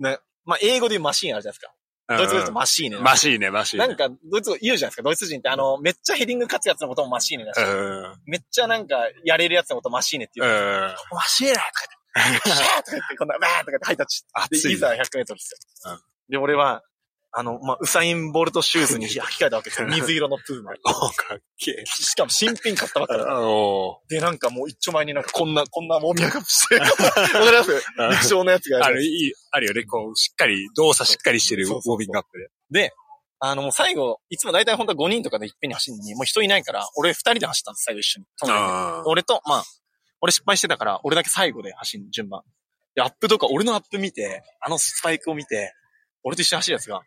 [0.01, 1.73] ね、まあ英語で言うマシーンあるじゃないですか。
[2.09, 2.98] ドイツ語で言うとマシーネ。
[2.98, 3.86] マシーネ、マシーネ。
[3.89, 5.02] なんか、ドイツ語言うじゃないですか。
[5.02, 8.14] ドイツ人ってあの、めっちゃヘディング勝つやつのこともマシーネだし、うん。
[8.27, 10.52] めっちゃなんか、やれるやつのことマシーネって言う。
[10.52, 10.94] うん。
[11.10, 11.66] マシーネとか
[12.14, 14.68] 言って、シャーとか言って、こんな、バーンとか言ってハイタッチ。
[14.68, 15.52] いいざ100メートルです
[15.89, 15.93] よ。
[15.93, 16.82] うんで、俺は、
[17.39, 19.89] あの、まあ、ウサインボルトシューズに履き替えたわけですよ。
[19.89, 20.73] 水色のプーマ
[21.15, 21.85] かっけえ。
[21.85, 23.27] しかも新品買ったばっかりだ
[24.09, 26.95] で、なんかもう一丁前になんかこんな、こんなもみあがして、 わか
[27.51, 27.73] ります？
[27.99, 29.05] ー陸上のやつがある、ある。
[29.05, 29.85] いい、あるよね。
[29.85, 32.49] こう、しっかり、動作しっかりしてるウォーミングアップで。
[32.71, 32.93] で、
[33.39, 38.27] あの、もう最後、いつも大体本当は5人とかでいっぺんに走るのに、もう人いないから、俺2人で走ったんです、最後一緒に。
[39.05, 39.65] 俺と、まあ、
[40.23, 42.41] 俺失敗してたから、俺だけ最後で走る順番。
[42.95, 45.75] で、アップとか、俺のアップ見て、あのスパイクを見て、
[46.25, 47.03] 俺と一緒に走るやつが、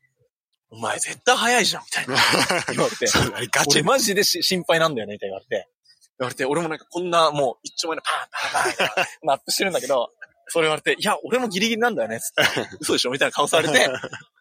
[0.71, 2.15] お前絶対速いじゃん、みたいな
[2.73, 3.07] 言われて。
[3.07, 5.69] そうだね、ガチ俺マジでし心配なんだよね、みたいな言われて。
[6.19, 10.11] 言われて、俺もなんかこんなもう一丁前のパーンパーンパーンみたいなアップしてるんだけど、
[10.47, 12.69] それ言われて、いや、俺もギリギリなんだよね、つって。
[12.81, 13.87] 嘘でしょみたいな顔されて、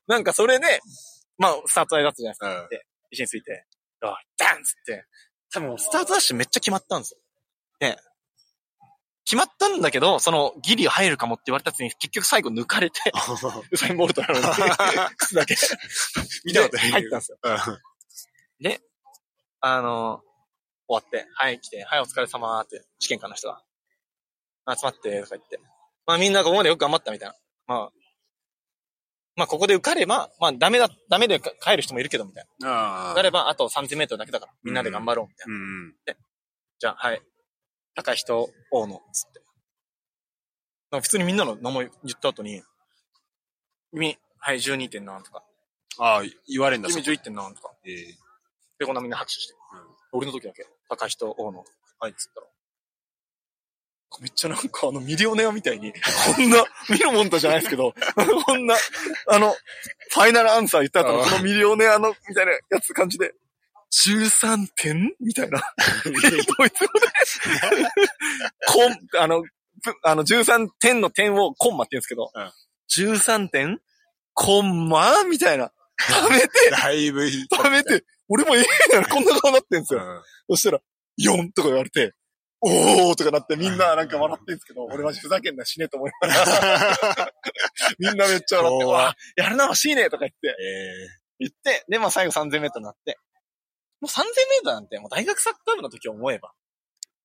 [0.06, 0.80] なんかそれで、
[1.38, 2.62] まあ、スタート台だったじゃないですか。
[2.62, 3.64] うんで、一緒について、
[4.02, 5.04] あダンっつって、
[5.52, 7.20] 多分スタートダッシュめっちゃ決まったんですよ。
[7.78, 7.98] で、
[9.28, 12.98] 決まったんだけど、そのギリ入るかもって言われたやつに結局最後抜かれて、
[13.70, 14.40] ウサインボルトなのに、
[15.18, 15.54] 靴だけ。
[16.46, 17.38] 見たことないで入ったんですよ。
[18.58, 18.80] で、
[19.60, 20.22] あの、
[20.88, 23.62] 終わって、はい、来て、はい、お疲れ様って、試験官の人が、
[24.74, 25.60] 集まって、とか言って。
[26.06, 27.34] まあみんなここまでよく頑張ったみたいな。
[27.66, 27.90] まあ、
[29.36, 33.10] まあここで受かれば、まあダメだ、ダメで帰る人もいるけど、みたいな。
[33.10, 35.54] 受かればあと3000メートルだけだから、みんなで頑張ろう、みたいな。
[35.54, 35.94] うん。
[36.78, 37.20] じゃあ、はい。
[37.98, 39.40] 高人、大野、つって。
[40.92, 42.62] なんか普通にみんなの名前言った後に、
[43.90, 45.42] 君、はい、12点何とか。
[45.98, 47.72] ああ、言われんだ、君そこ11点何とか。
[47.84, 48.14] ええ
[48.78, 49.54] で、こんなみんな拍手して。
[50.12, 51.64] 俺の時だけ、高人、大野、
[51.98, 52.46] はい、つったら。
[54.20, 57.94] めっちゃなんかあのミリオネアみたいに、こんな、見るもんとじゃないですけど、
[58.46, 58.76] こんな、
[59.26, 59.50] あの、
[60.12, 63.34] ファイナルアンサー言った後のこのミリオネアの、みたいなやつ感じで、
[63.92, 65.14] 13点？
[65.20, 65.60] みたいな。
[66.04, 66.10] ド
[66.64, 67.06] イツ語で、
[68.66, 73.12] コン、あの、ぷあの、13点の点をコンマって言うんですけど、うん。
[73.14, 73.80] 13点？
[74.34, 75.24] コンマ？
[75.24, 75.72] みたいな。
[76.00, 77.46] 食べて、 だいぶいい。
[77.50, 80.00] 食べて、俺もええやろ、こんな顔なってんすよ。
[80.00, 80.22] うん。
[80.50, 80.80] そしたら、
[81.20, 82.14] 4とか言われて、
[82.60, 87.32] おーとかなってみんななんか笑ってんすけど、俺マジふざけんな死ねと思いながら、
[87.98, 90.54] みんなめっちゃ笑って、わあやるな、しいねとか言って、え
[91.38, 93.16] 言って、で、まあ最後3000メートルになって、
[94.00, 96.52] もう3000メートルなんて、もう大学サッカー部の時思えば、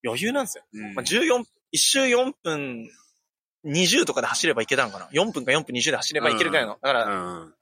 [0.06, 0.64] 余裕なんですよ。
[0.76, 1.44] えうんまあ14、1
[1.78, 2.90] 周4分
[3.66, 6.74] 20とかで走ればいけたのかな ?4 分か4分20で走ればいけるぐらいの。
[6.74, 7.54] だから、うん。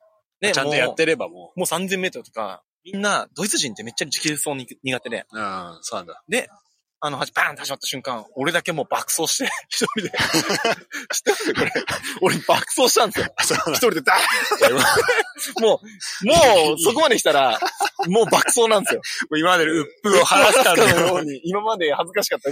[0.42, 5.40] ね、ちゃんとやってればももう、もう3000メートルとか、みんな、ドイツ人ってめっちゃ持久走に苦手で、う。
[5.40, 6.24] うん、そうなんだ。
[6.28, 6.50] で、
[7.04, 10.12] あの、バーンって始まった瞬間、俺だけもう爆走して、 一人で。
[10.14, 11.72] 知ってますこれ。
[12.22, 13.60] 俺爆走したんですよ。
[13.70, 17.60] 一人でダーン もう、もう、そこまで来たら、
[18.08, 19.02] もう爆走なんですよ。
[19.36, 21.42] 今までの鬱憤を晴らすかののよように。
[21.44, 22.52] 今まで恥ずかしかった。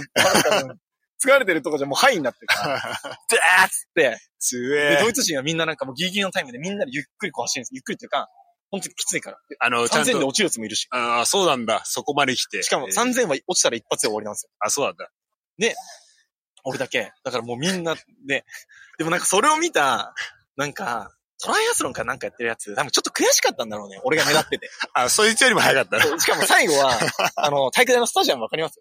[1.22, 5.10] 疲れてるとこじゃもうハイになってるから、ダーッつって、強で、ドえ。
[5.10, 7.70] イツ人はみんななんかもうギリギリのタイムでみんなでゆっくりこう走るんです。
[7.74, 8.28] ゆっくりっていうか、
[8.70, 9.38] 本当にきついから。
[9.58, 10.26] あの、ちゃん3000でと。
[10.28, 10.86] 落ちるやつもいるし。
[10.90, 11.82] ああ、そうなんだ。
[11.84, 12.62] そこまで来て。
[12.62, 14.50] しかもえー3000は落ちたら一発で終わりなんですよ。
[14.60, 15.08] あ、そうなんだ。
[16.64, 17.12] 俺だけ。
[17.24, 17.94] だからもうみんな
[18.26, 18.44] で、
[18.98, 20.14] でもなんかそれを見た、
[20.56, 21.10] なんか、
[21.42, 23.98] トライアスロンかなんかやってるやつ、多分ちょっと悔しかったんだろうね。
[24.04, 24.70] 俺が目立ってて。
[24.92, 26.20] あ、そいつよりも早かったな。
[26.20, 26.98] しかも最後は、
[27.36, 28.78] あの、体育大のスタジアムわかります？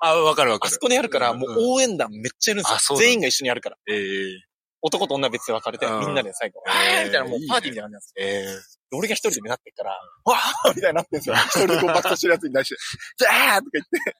[0.00, 0.80] あ、わかるわかるあそ。
[0.80, 2.98] こでやるから、うんもう応援団めっちゃいるんですよ。
[2.98, 3.76] 全員が一緒にやるから。
[3.88, 4.40] ええ
[4.82, 8.24] 男と女別で分かれて、うんみんなで最後、えーえーみたいなもうパーティーみたいな感じなんですよ。
[8.26, 9.90] ええで俺が一人で目立ってっから、
[10.24, 11.34] わーみたいになってんですよ。
[11.36, 12.76] 一人でこう爆走してるやつに対して、
[13.18, 14.16] じゃーとか言って。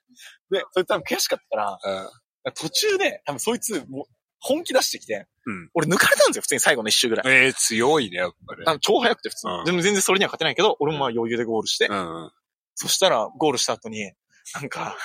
[0.50, 2.10] で、それ多分悔しかったから、うん
[2.54, 4.04] 途中で、多分そいつ、もう、
[4.38, 7.34] 本気出してきて、うん俺抜かれたんですよ、普通に最後の一周ぐらい。
[7.34, 8.62] ええ強いね、やっぱり。
[8.66, 9.52] あの超速くて普通に。
[9.52, 12.30] うんでも全然それには勝てないけど、俺もまあ余裕でゴールして、うん。
[12.74, 14.12] そしたらゴールした後に、
[14.54, 14.96] なんか、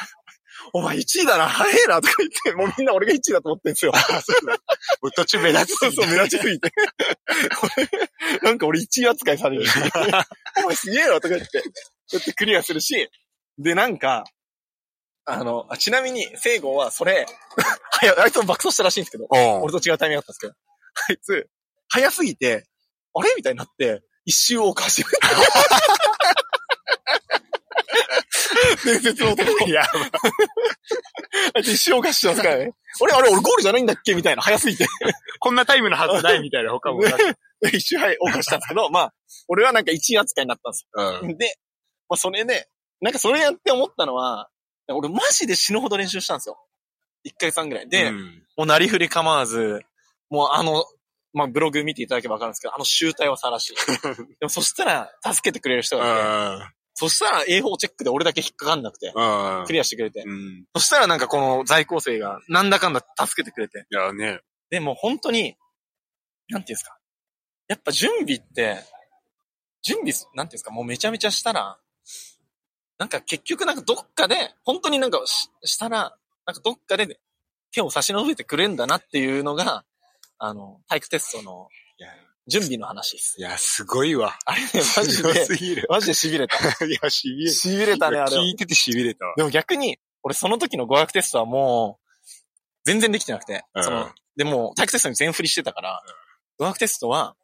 [0.74, 3.92] お前1位だな、早えな、とか言って、もうみんな俺が1位だと思ってんですよ。
[5.16, 6.72] 途中目立つそうそう、目立ちすぎて。
[7.78, 9.72] 俺 なんか俺1位扱いされるし、
[10.64, 11.64] お前すげえな、とか言って、
[12.12, 13.10] やってクリアするし、
[13.58, 14.26] で、なんか、
[15.26, 17.26] あの、あちなみに、聖郷はそれ、
[17.92, 20.54] はやあいつも爆走したらしいんですけど、お俺と違うタイミングだったんですけど、
[21.10, 21.50] あいつ、
[21.90, 22.66] 早すぎて、
[23.14, 25.30] あれみたいになって、一周をかしめた。
[28.84, 29.70] 伝説の男。
[29.70, 29.84] や
[31.56, 32.72] あいつ一周をかしてますからね。
[33.02, 34.14] あれあれ俺ゴールじゃないんだっけ？
[34.16, 34.88] みたいな、早すぎて。
[35.40, 37.02] こんなタイムのはずないみたいな他も。
[37.72, 39.14] 一周はい、謳歌したんですけど、まあ、
[39.48, 41.30] 俺はなんか一位扱いになったんですうん。
[41.32, 41.38] よ。
[41.38, 41.58] で、
[42.10, 42.68] まあそれで、
[43.02, 44.50] なんかそれやって思ったのは、
[44.90, 46.58] 俺マジで死ぬほど練習したんですよ。
[47.24, 47.90] 一ヶ月半ぐらい。
[47.90, 49.82] で、うんもうなりふり構わず、
[50.30, 50.86] もうあの、
[51.34, 53.76] まあブログ見ていただけばわかるんですけど、あの集体を晒し。
[54.40, 59.14] でもそしたら、助けてくれる人がいて、そしたら A4 チェックで俺だけ引っかかんなくて、
[59.68, 60.24] クリアしてくれて。
[60.26, 60.66] うん。
[60.76, 63.86] そしたらなんかこの在校生がなんだかんだ助けてくれて。
[63.92, 64.40] いやね。
[64.70, 65.58] でも本当に、
[66.50, 66.98] なんていうんですか。
[67.68, 68.78] やっぱ準備って、
[69.82, 71.78] 準備、なんていうんですか、もうめちゃめちゃしたら、
[72.98, 76.16] なんか結局なんかどっかで、本当になんかししたら、
[76.46, 77.20] なんかどっかで
[77.72, 79.84] 手を差し伸べてくれんだなっていうのが、
[80.38, 81.68] あの、体育テストの
[82.48, 83.36] 準備の話です。
[83.40, 84.38] いや、すごいわ。
[84.46, 85.86] あれね、マジで、すぎる。
[85.90, 86.58] マジで痺れた。
[86.86, 87.70] いや、しびれた。
[87.70, 88.48] 痺れたね、あれは聞。
[88.48, 89.34] いててしびれたわ。
[89.36, 92.06] でも逆に、俺その時の語学テストはもう、
[92.86, 96.04] 全然できてなくて、うんその、でも体育テストに全振りしてたから、
[96.58, 97.36] 語学テストは、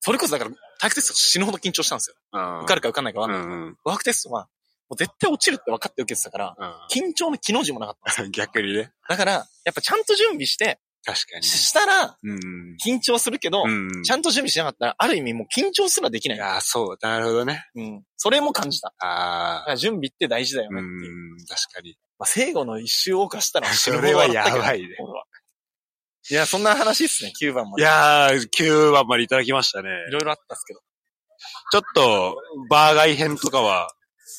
[0.00, 2.16] それこそだから体育テスト死ぬほど緊張したんですよ。
[2.32, 2.58] うん。
[2.60, 3.46] 受かるか受かんないかわかんない。
[3.46, 3.76] うんうん。
[3.82, 4.42] 語学テストは、
[4.88, 6.56] もう絶対落ちるって分かって受けてたから、
[6.90, 8.26] 緊張の気の字もなかったんですよ。
[8.26, 8.32] うん。
[8.32, 8.92] 逆にね。
[9.08, 11.42] だから、やっぱちゃんと準備して、確かに。
[11.42, 12.76] ししたら、うん。
[12.84, 14.02] 緊張するけど、うん。
[14.02, 16.40] ちゃんと準備しなかったら、ある意味もう緊張すらできないい。
[16.40, 16.98] や、そう。
[17.00, 17.66] なるほどね。
[17.74, 18.02] うん。
[18.16, 18.88] それも感じた。
[18.88, 19.76] だああ。
[19.76, 21.34] 準備って大事だようねっていう。
[21.34, 21.46] ん。
[21.46, 21.96] 確かに。
[22.18, 24.96] まあ、聖語の一周を犯したら 死ぬほどそれは笑ったけどやばいね
[26.30, 27.82] いや、そんな話っすね、9番まいで。
[27.82, 29.90] やー、9番までいただきましたね。
[30.08, 30.80] いろいろあったっすけど。
[31.70, 32.36] ちょっと、
[32.70, 33.92] バーガイ編とかは、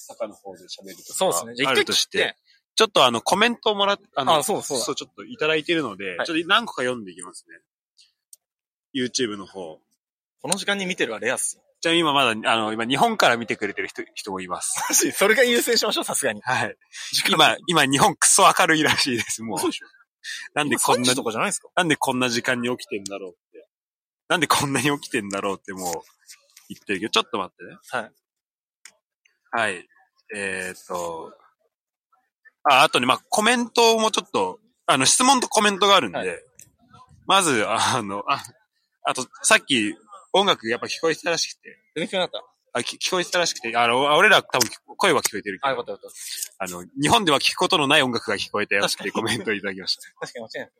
[0.08, 1.56] 坂の方で喋るとかそうですね。
[1.56, 2.38] じゃああ一回るとして切って、、
[2.76, 7.60] ちょっとあの、コメントをもらっ、あの、あそうだそうだちょっといただいてるので、はいちょっと何個か読んでいきますね。
[8.93, 9.80] YouTube の方。
[10.41, 11.64] この時間に見てるはレアっすよ。
[11.81, 14.76] ちなみに今まだ、あの、今日本から見てくれてる人、人もいます。
[14.89, 16.41] マジそれが優先しましょう、さすがに。
[16.41, 16.77] はい。
[17.30, 19.60] 今、今日本クソ明るいらしいです、もう。
[19.60, 19.88] そうでしょ
[20.53, 21.69] なんでこんな3時とかじゃないですか？
[21.76, 23.68] なんでこんな時間に起きてんだろうって。
[24.27, 25.93] なんでこんなに起きてんだろうってもう
[26.69, 27.77] 言ってるけど、ちょっと待ってね。
[27.91, 28.11] はい。
[29.52, 29.88] はい。
[30.34, 31.38] えーっと。
[32.70, 36.28] あ、あとね、まあ、コメントもちょっと、あの、質問とコメントがあるんで、はい
[37.28, 38.44] まず、あの、あ、
[39.04, 39.96] あと、さっき
[40.32, 42.42] 音楽やっぱ聞こえてたらしくて、全然なかっ
[42.78, 45.70] あき聞こえてたらしくて、あの、俺ら多分声は聞こえてるけた。
[45.70, 46.12] あ、どよか、ったよかっ
[46.58, 46.66] た。
[46.66, 50.02] あの、日本では聞くことのない音楽が聞こえたよってコメントをいただきました。
[50.20, 50.72] 確かに間違いない。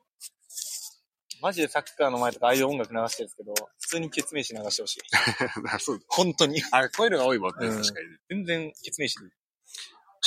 [1.42, 5.00] マジでサッカーの前とかああいう音楽流してるんですけど、普通にケツメイシ流してほしい。
[5.72, 6.62] あそう本当に。
[6.72, 8.18] あ、こういうのが多いもんね、うん確かにね。
[8.30, 9.26] 全然ケツメイシで。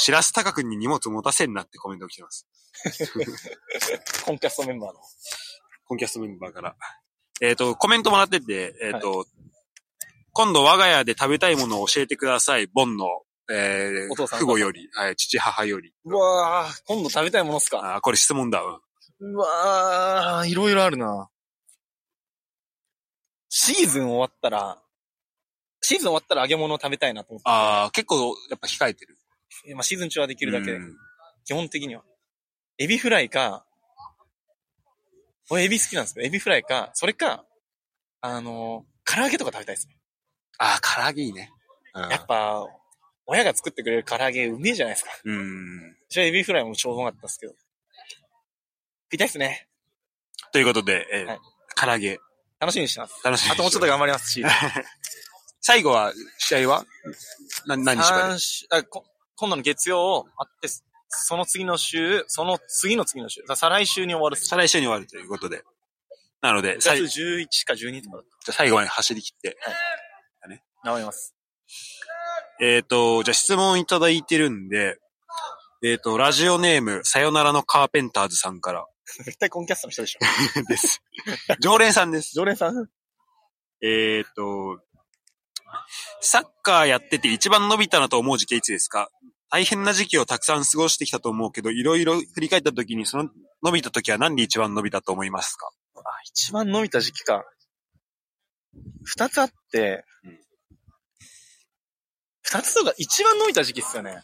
[0.01, 2.47] しらす高くんに荷物持たせんなってコメントが来てます。
[4.25, 5.01] コンキャストメンバーの。
[5.87, 6.77] コンキャストメンバーから。
[7.41, 9.27] えっ、と、コメントもらってて、えっ、と、
[10.33, 12.69] 今度我が家で食べたいものを教えてください。
[12.69, 13.07] ボンの、
[13.51, 15.93] えー、お父さん父母より、はい、父母より。
[16.05, 17.97] うわー、今度食べたいものっすか？
[17.97, 18.81] あーこれ質問だわ。
[19.19, 21.29] うわー、いろいろあるな。
[23.49, 24.81] シーズン終わったら、
[25.81, 27.49] シーズン終わったら揚げ物を食べたいなと思って。
[27.49, 29.19] ああ、結構やっぱ控えてる。
[29.75, 30.97] まあシーズン中はできるだけで、うん
[31.45, 32.03] 基本的には。
[32.77, 33.65] エビフライか、
[35.49, 37.47] 俺エビ好きなんですけど、エビフライか、それか、
[38.21, 39.97] あのー、唐揚げとか食べたいですね。
[40.59, 41.51] ああ、唐揚げいいね。
[41.95, 42.67] うんやっぱ、
[43.25, 45.11] 親が作ってくれる唐揚げうめえじゃないですか。
[45.25, 45.97] うん。
[46.11, 47.53] 私はエビフライも超うまかったですけど。
[47.53, 49.69] 食いたいですね。
[50.53, 51.39] ということで、えーはい
[51.77, 52.19] 唐揚げ、
[52.61, 53.15] 楽しみにしてます。
[53.25, 54.45] 楽しみにあともうちょっと頑張りますし。
[55.63, 56.85] 最後は、試合は？
[57.67, 58.23] な何日まで？
[58.25, 59.07] 三週あこ
[59.39, 60.69] 今度の月曜あって、
[61.09, 63.43] その次の週、その次の次の週。
[63.55, 64.37] 再来週に終わる。
[64.37, 65.63] 再来週に終わるということで。
[66.41, 69.57] なので、1さい月11か12とかだっじゃあ最後まで走り切って。
[69.63, 69.71] た。
[70.85, 71.35] 頑張ります。
[72.61, 74.99] えっ、と、じゃあ質問いただいてるんで、
[75.85, 78.87] えっ、と、ラジオネーム、さよならのカーペンターズさんから
[79.25, 80.19] 絶対コンキャストの人でしょ。
[80.69, 81.03] です。
[81.61, 82.33] 常連さんです。
[82.35, 82.89] 常連さん？
[83.81, 84.81] えっ、と、
[86.21, 89.11] サッカーやってて一番伸びたなと思う時期はいつですか？
[89.51, 93.31] 大変な時期をたくさん過ごしてきたと思うけど、いろいろ振り返った時にその
[93.63, 95.71] 伸びた時は何で一番伸びたと思いますか？
[95.97, 97.45] あ、一番伸びた時期か。
[99.05, 100.39] 二つあってうん、
[102.43, 104.23] 二つとか一番伸びた時期っすよね。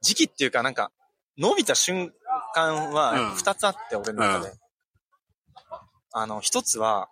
[0.00, 0.90] 時期っていうかなんか、
[1.38, 2.12] 伸びた瞬
[2.54, 4.50] 間うんは二つあって、俺の中で。
[4.50, 4.58] う
[6.12, 7.08] あの、一つは、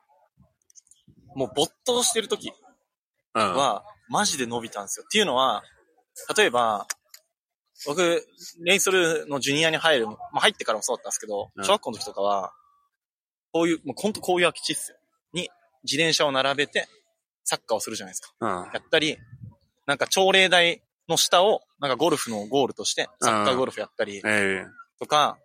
[1.34, 2.52] もう没頭してる時
[3.34, 3.54] うん。
[3.54, 5.04] は、マジで伸びたんですよ。
[5.06, 5.62] っていうのは、
[6.36, 6.86] 例えば、
[7.86, 8.26] 僕、
[8.60, 12.52] レイソルのジュニアに入る、まあ、入ってからもそうだったんですけど、うん小学校の時とかは、
[13.52, 14.98] こういう、もうほんとこういう空き地っすよ。
[15.32, 15.48] に、
[15.84, 16.88] 自転車を並べて、
[17.44, 18.34] サッカーをするじゃないですか。
[18.40, 18.48] うん。
[18.72, 19.18] やったり、
[19.86, 24.64] なんか朝礼台の下を、なんかゴルフのゴールとして、サッカーゴルフやったり、え
[24.98, 25.38] とか、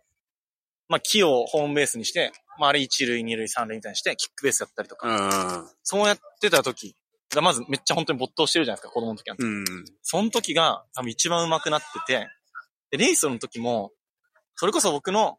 [0.90, 5.70] まあ木をホームベースにして、まああれ一塁、二塁、三塁みたいにして、キックベースやったりとえか、うん。
[5.84, 6.96] そうやってた時
[7.34, 9.44] が、まずめっちゃ本当に没頭してるじゃないですか、子供の時なんて。
[9.44, 9.66] うん。
[10.02, 12.28] その時が多分一番上手くなってて、
[12.92, 13.92] で、レイソルの時も、
[14.56, 15.38] それこそ僕の、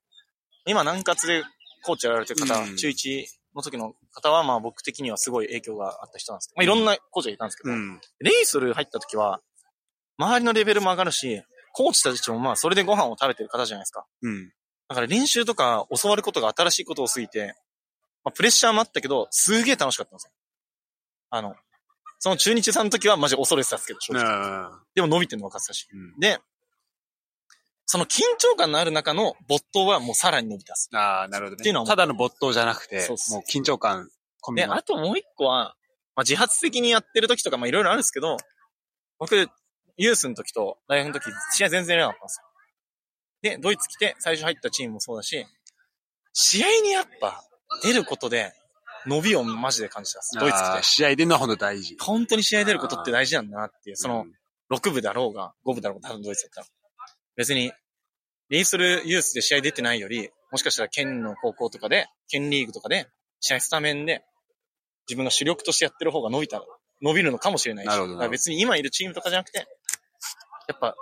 [0.66, 1.45] 今南葛で
[1.85, 3.24] コーチやられてる方、うん中1
[3.55, 8.01] の時の方は、まあ僕的にはすごい影響があった人なんですけど、まあいろんなコーチがいたんですけど、うん。
[8.20, 9.40] レイソル入った時は、
[10.19, 11.43] 周りのレベルも上がるし、
[11.73, 14.05] コーチたちもまあそれでご飯を食べてる方じゃないですか。
[14.23, 14.53] うん。
[14.89, 17.55] だから練習とか教わることが新しいことを過ぎて、
[18.24, 20.32] まあ、プレッシャーもあったけど、すげえ楽しかったんですよ。
[21.31, 21.55] あの、
[22.19, 24.24] その中日さんの時はマジ恐れてたんですけど、正直。
[24.24, 25.86] あでも伸びてるの分かってたし。
[25.93, 26.39] うんで、
[27.90, 30.90] その緊張感のある中の没頭はもうさらに伸びたっす。
[30.93, 31.62] あー、なるほどね。
[31.62, 34.10] っていうのはただの没頭じゃなくて、そうっすもう緊張感
[34.43, 34.74] 込みで、の。
[34.74, 35.74] あともう一個は、
[36.15, 38.36] まあ、自発的にやってる時とか、まあいろいろあるんですけど、
[39.19, 39.48] 僕、
[39.97, 42.47] ユースの時と大学の時、試合全然やらなかったんですよ。
[43.43, 45.47] で、ドイツ来て最初入ったチームもそうだし、
[46.32, 47.43] 試合にやっぱ
[47.82, 48.52] 出ることで
[49.06, 50.39] 伸びをマジで感じたっす。
[50.39, 50.82] ドイツ来て。
[50.82, 51.97] 試合でのはほんと大事。
[52.01, 56.66] 本当に試合出ることって大事なんだなっていう、そのうん、6部だろうが、5部だろうが、多分ドイツだったら。
[57.36, 57.73] 別に、
[58.48, 63.09] レイソルユースで試合出てないより、もしかしたら県の高校とかで、県リーグとかで、
[63.40, 64.24] 試合スタメンで、
[65.09, 66.65] 自分が主力としてやってる方が伸びたら、
[67.02, 67.89] 伸びるのかもしれないし。
[67.89, 69.65] なるほど別に今いるチームとかじゃなくて、や
[70.74, 70.94] っぱ、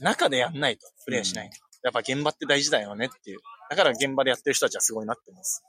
[0.00, 1.56] 中でやんないと、プレイしないと。
[1.82, 3.38] やっぱ現場って大事だよねっていう。
[3.70, 5.62] だから現場でやってる人たちはすごいなってます。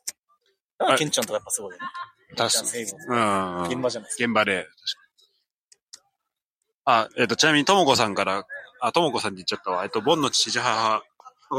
[0.77, 1.87] だからケンちゃんとかやっぱすごいよね。
[2.35, 2.83] 確かに。
[2.83, 3.63] うん。
[3.67, 4.25] 現場じゃないですか。
[4.25, 4.67] 現場で。
[6.85, 8.45] あ、えっ、と、ちなみに、ともこさんから、
[8.81, 9.83] あ、ともこさんって言っちゃったわ。
[9.83, 11.03] えっと、ボンの父母、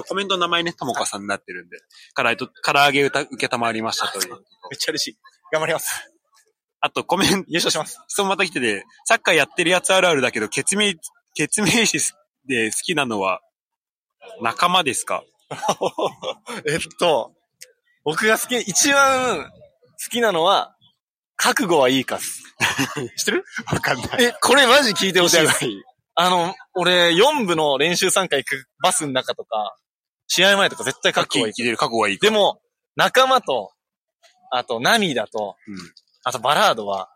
[0.08, 1.78] コメントの名前ね、ともこさんになってるんで、
[2.14, 4.32] から、えっと、唐揚げ歌、受けたまわりましたという。
[4.32, 5.18] めっちゃ嬉しい。
[5.52, 6.10] 頑張ります。
[6.80, 8.00] あと、コメント、優勝します。
[8.08, 10.96] 質問また来てて、サッカーやってるやつあるあるだけど、決名、
[11.34, 12.00] 決名詞
[12.46, 13.40] で好きなのは、
[14.40, 15.22] 仲間ですか？
[16.66, 17.34] えっと、
[18.04, 19.50] 僕が好き、一番好
[20.10, 20.76] きなのは、
[21.36, 22.42] 覚悟はいいかっす。
[23.16, 23.44] 知ってる？
[23.72, 24.24] わかんない。
[24.24, 25.64] え、これマジ聞いてほしいです。
[25.66, 25.82] い。
[26.14, 29.76] あの、俺、4部の練習参加行くバスの中とか、
[30.28, 31.54] 試合前とか絶対覚悟はいい。
[31.76, 32.26] 覚悟はいいか。
[32.26, 32.62] でも、
[32.96, 33.72] 仲間と、
[34.50, 35.76] あと、涙と、うん
[36.24, 37.10] あと、バラードは、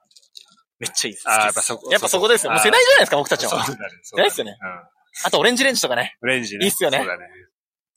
[0.81, 1.29] めっちゃいいです。
[1.31, 2.51] あやっぱそこやっぱそこですよ。
[2.53, 3.65] もう世代じゃないですか、僕たちは。
[3.65, 3.91] そうだね。
[4.03, 4.57] そう世代ですよね。
[5.25, 6.17] あと、オレンジレンジとかね。
[6.23, 6.65] オレンジね。
[6.65, 7.27] いいっすよねそうだね。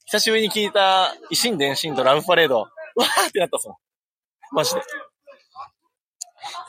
[0.06, 2.62] 久しぶりに聞いた、維新伝心とラブパレード、
[2.96, 3.76] うわーってなったっすもん。
[4.52, 4.82] マジで。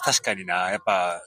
[0.04, 1.22] 確かにな、やっぱ、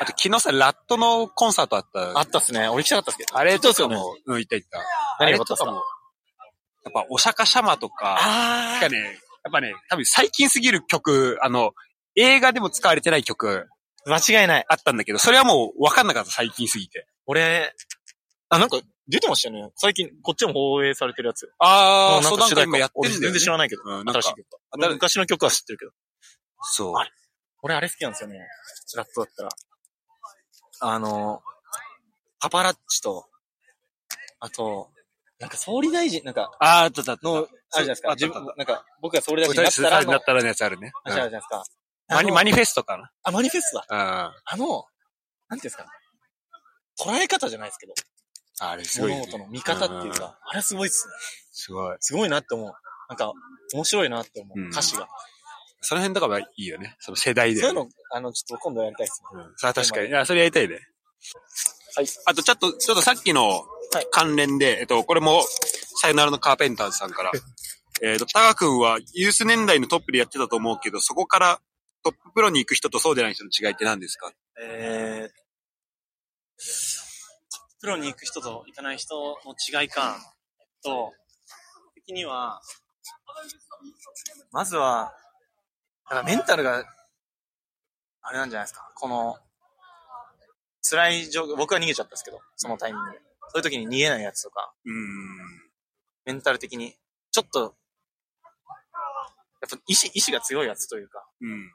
[0.00, 2.18] あと昨日さ、ラットのコンサートあった。
[2.18, 2.68] あったっすね。
[2.68, 3.36] 俺行きたかったっすけど。
[3.36, 4.78] あれとかも、うん、行った行った。
[4.78, 4.82] あ
[5.20, 5.70] 何がったっすか？
[5.70, 9.04] やっぱ、お釈迦様とか、あがね、や
[9.48, 11.72] っぱね、多分最近すぎる曲、あの、
[12.16, 14.64] 映画でも使われてない曲ー間違いない。
[14.68, 17.06] あったんだけど、それはもう分かんなかった、最近すぎて。
[17.26, 17.72] 俺、
[18.50, 19.72] あ、なんか、出てましたよね。
[19.76, 21.50] 最近、こっちも放映されてるやつ。
[21.58, 23.30] あー、なんそうなんかやってるんだよ、ね。
[23.30, 23.82] 俺全然知らないけど。
[23.84, 25.92] うん、新しい曲新昔の曲は知ってるけど。
[26.62, 26.94] そう。
[26.96, 27.10] あれ
[27.62, 28.38] 俺あれ好きなんですよね。
[28.96, 29.48] ラットだったら。
[30.80, 31.42] あの、
[32.40, 33.26] パパラッチと、
[34.40, 34.90] あと、
[35.38, 37.28] なんか総理大臣、なんか、あー、あったあったあった。
[37.28, 38.14] の、あるじゃないですか。
[38.14, 40.92] 自分、なんか、僕が総理大臣になったらの、なったらのやつあるね。
[41.04, 41.64] あるじゃないですか。
[42.08, 43.10] マニ、マニフェストかな。
[43.22, 43.86] あ、マニフェストだ。
[43.88, 44.84] ああの、
[45.48, 45.86] なんていうんですか。
[46.98, 47.94] 捉え方じゃないですけど、
[48.60, 51.14] あれすごい、物事の見方っていうか、あれすごいっすね。
[51.52, 51.96] すごい。
[52.00, 52.72] すごいなって思う。
[53.08, 53.32] なんか、
[53.72, 54.60] 面白いなって思う。
[54.60, 55.08] うん歌詞が。
[55.80, 56.96] その辺とかはいいよね。
[57.00, 57.60] その世代で。
[57.60, 59.42] そういうの、あの、ちょっと今度やりたいですね。
[59.42, 59.54] うん。
[59.56, 60.08] さあ確かに。
[60.08, 60.78] いや、それやりたいね。
[61.96, 62.06] はい。
[62.26, 63.64] あと、ちょっと、ちょっとさっきの
[64.10, 65.42] 関連で、えっと、これも、
[65.96, 67.32] さよならのカーペンターズさんから。
[68.02, 71.60] えっと、タカ君はユース年代のトップでやってたと思うけど、そこから
[72.02, 74.32] トッププロに行く人とそうでない人の違いって何ですか？
[74.58, 75.30] えー、
[77.80, 80.18] プロに行く人と行かない人の違いか。
[80.60, 81.12] えっと、
[81.94, 82.60] 的には、
[84.52, 85.14] まずは、
[86.10, 86.84] だかメンタルが、
[88.22, 88.92] あれなんじゃないですか。
[88.94, 89.38] この、
[90.82, 93.18] 辛い状況、僕は逃げちゃったんですけど、そのタイミングで。
[93.52, 95.38] そういう時に逃げないやつとか、うん。
[96.26, 96.96] メンタル的に、
[97.32, 97.60] ちょっと、
[99.62, 101.72] やっぱ意志、意志が強いやつというか、うん。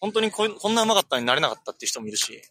[0.00, 2.42] 本当にここんな上手かったになれなかったっていう人もいるし、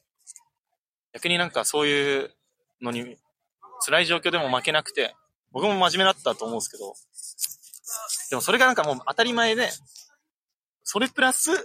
[1.13, 2.34] 逆になんかそういう
[2.81, 3.17] のに、
[3.85, 5.15] 辛い状況でも負けなくて、
[5.51, 6.93] 僕も真面目だったと思うんですけど、
[8.29, 9.69] でもそれがなんかもう当たり前で、
[10.83, 11.63] それプラス、じゃ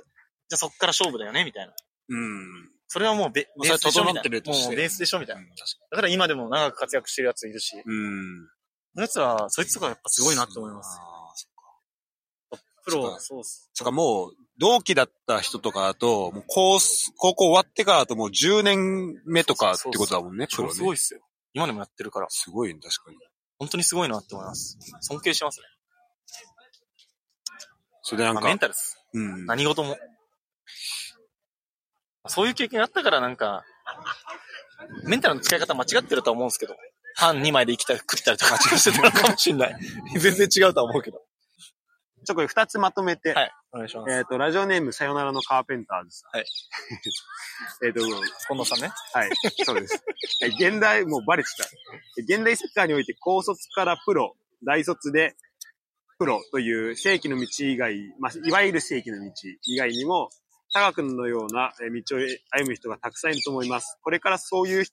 [0.54, 1.74] あそっから勝負だよね、みたいな。
[2.08, 2.70] うん。
[2.88, 4.20] それはもうベもうそれベースでしょ、みたいな。
[4.20, 5.42] 整ってるとしてもうベースでしょ、みたいな。
[5.42, 7.82] 確かだから今でも長く活躍してるやついるし、に。
[7.84, 8.48] うん。
[8.94, 10.98] そのやつは、そいつとかやっぱすごいなって思います。
[12.90, 13.70] プロ、そうかそうっす。
[13.72, 20.74] そっか、もう、同期だった人とかだと、もう高す、高校終わってからだともう10年目とかってことだもんね、プロね。
[20.74, 21.20] すごいっすよ。
[21.52, 23.16] 今でもやってるから、すごいね、確かに。
[23.58, 24.78] 本当にすごいなって思います。
[25.00, 25.66] 尊敬しますね。
[28.02, 28.98] それでなんか、まあメンタルです。
[29.14, 29.46] うん。
[29.46, 29.96] 何事も。
[32.26, 33.64] そういう経験があったからなんか、
[35.04, 36.76] メンタルの使い方間違ってるとは思うんですけど、
[37.16, 39.76] パン2枚で生きたり食ったりとか してたのかもしんない。
[40.18, 41.22] 全然違うとは思うけど。
[42.24, 44.12] ちょ、これ二つまとめて、はい、お願いします。
[44.12, 46.36] えっ、と、ラジオネームさよならのカーペンターズさん。
[46.36, 46.46] はい。
[47.86, 48.92] えっと、近藤さんね。
[49.12, 49.30] はい、
[49.64, 50.02] そうです。
[50.42, 51.64] え現代、もうバレてた。
[52.22, 55.36] 現代サッカーにおいて高卒からプロ、大卒で
[56.18, 59.32] プロという正規の道以外、まあ、いわゆる正規の道
[59.64, 60.30] 以外にも、
[60.72, 62.20] 高君のようなえ道を
[62.50, 63.98] 歩む人がたくさんいると思います。
[64.02, 64.84] これからそういう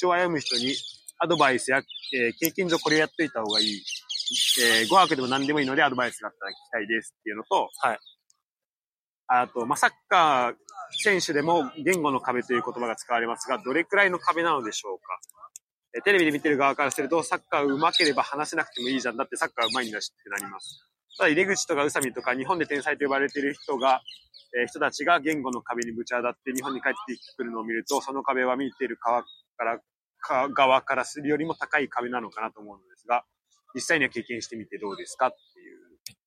[0.00, 0.74] 道を歩む人に
[1.18, 1.82] アドバイスや、
[2.14, 3.82] えー経験上これやっといた方がいい。
[4.60, 7.98] えー語学でも何でもいいのでアドバイスがあったら聞きたいですっていうのと、はい。
[9.28, 10.54] あと、まあ、サッカー
[11.02, 15.04] 選手でも言語の壁という言葉が使われますが、どれくらいの壁なのでしょうか？
[15.96, 19.16] えーテレビで見てる側からすると、サッカー上手ければ話せなくてもいいじゃん。
[19.16, 20.78] だってサッカー上手いんだしってなります。
[21.18, 24.02] ただ、入れ口とか宇佐美とか、日本で天才と呼ばれている人が、
[24.60, 29.80] えー人たちが言語の壁にぶち当たって日本に帰ってくるのを見ると、その壁は見ている側から、
[30.20, 33.24] か側からするよりも高い壁なのかなと思うのですが、
[33.76, 35.78] 実際には経験してみてどうですかっていう。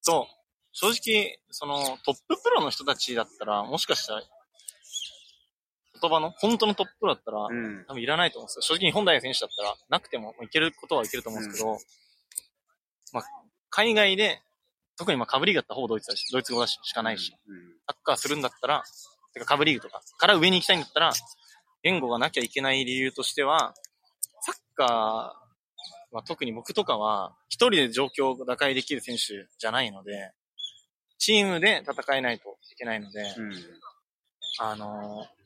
[0.02, 0.40] そう。
[0.72, 4.22] 正直、その、トッププロの人たちだったら、もしかしたら、
[6.00, 7.86] 言葉の、本当のトッププロだったら、うん。
[7.88, 8.62] 多分いらないと思うんですよ。
[8.62, 11.78] 正直日本代表選手だったら、なくてもいけることはいけると思うんですけど、
[13.14, 13.24] まあ、
[13.72, 14.44] 海外で、
[14.96, 18.84] 特にまあ、カブリーグだったらほぼドイツだし、ドイツ語だし、しかないし、うんサッカーするんだったら、
[19.34, 21.12] てかカブリーグとかから上に行きたいんだったら、
[21.82, 23.74] 言語がなきゃいけない理由としては、
[24.42, 25.49] サッカー
[26.12, 30.32] は特に僕とかは、一人で状況を打開できる選手じゃないので、
[31.18, 33.54] チームで戦えないといけないので、うん。
[34.60, 35.40] あのー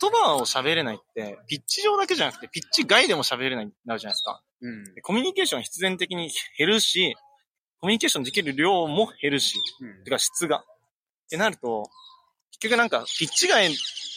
[0.00, 4.40] 言葉を喋れないって、ピッチ上だけじゃなくて、ピッチ外でも喋れない、なるじゃないですか。
[4.60, 4.94] うん。
[4.94, 7.16] でコミュニケーション必然的に減るし、
[7.80, 10.58] コミュニケーションできる量も減るし、うんてか質が。
[10.60, 10.62] っ
[11.28, 11.90] てなると、
[12.52, 13.70] 結局なんか、ピッチ外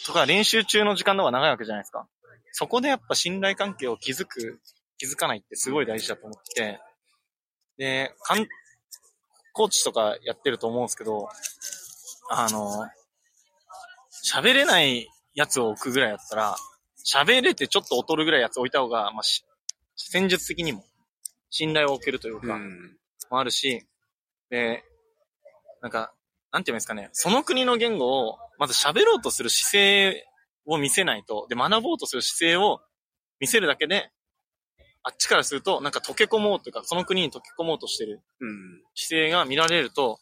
[0.06, 2.06] とか練習中の時間の方が長いわけじゃないですか。
[2.52, 4.60] そこでやっぱ信頼関係を築く、
[4.98, 6.80] 築かないってすごい大事だと思ってて、
[7.76, 8.46] で、かん、
[9.52, 11.28] コーチとかやってると思うんですけど、
[12.30, 12.88] あの、
[14.24, 16.56] 喋れないやつを置くぐらいだったら、
[17.04, 19.44] 喋れてちょっと劣るぐらいやつ置いた方が、まあ、し
[19.96, 20.84] 戦術的にも
[21.50, 22.96] 信頼を置けるというか、うん。
[23.30, 23.86] もあるし、
[24.50, 24.84] で、
[25.82, 26.12] なんか、
[26.50, 30.26] なんて言うんですかね、その国の言語を、まず喋ろうとする姿勢
[30.66, 32.80] を見せないと、で、学ぼうとする姿勢を
[33.40, 34.10] 見せるだけで、
[35.04, 38.82] あっちからすると、なんか溶け込もうというか、その国に溶け込もうとしてるうん。
[38.94, 40.18] 姿勢が見られると、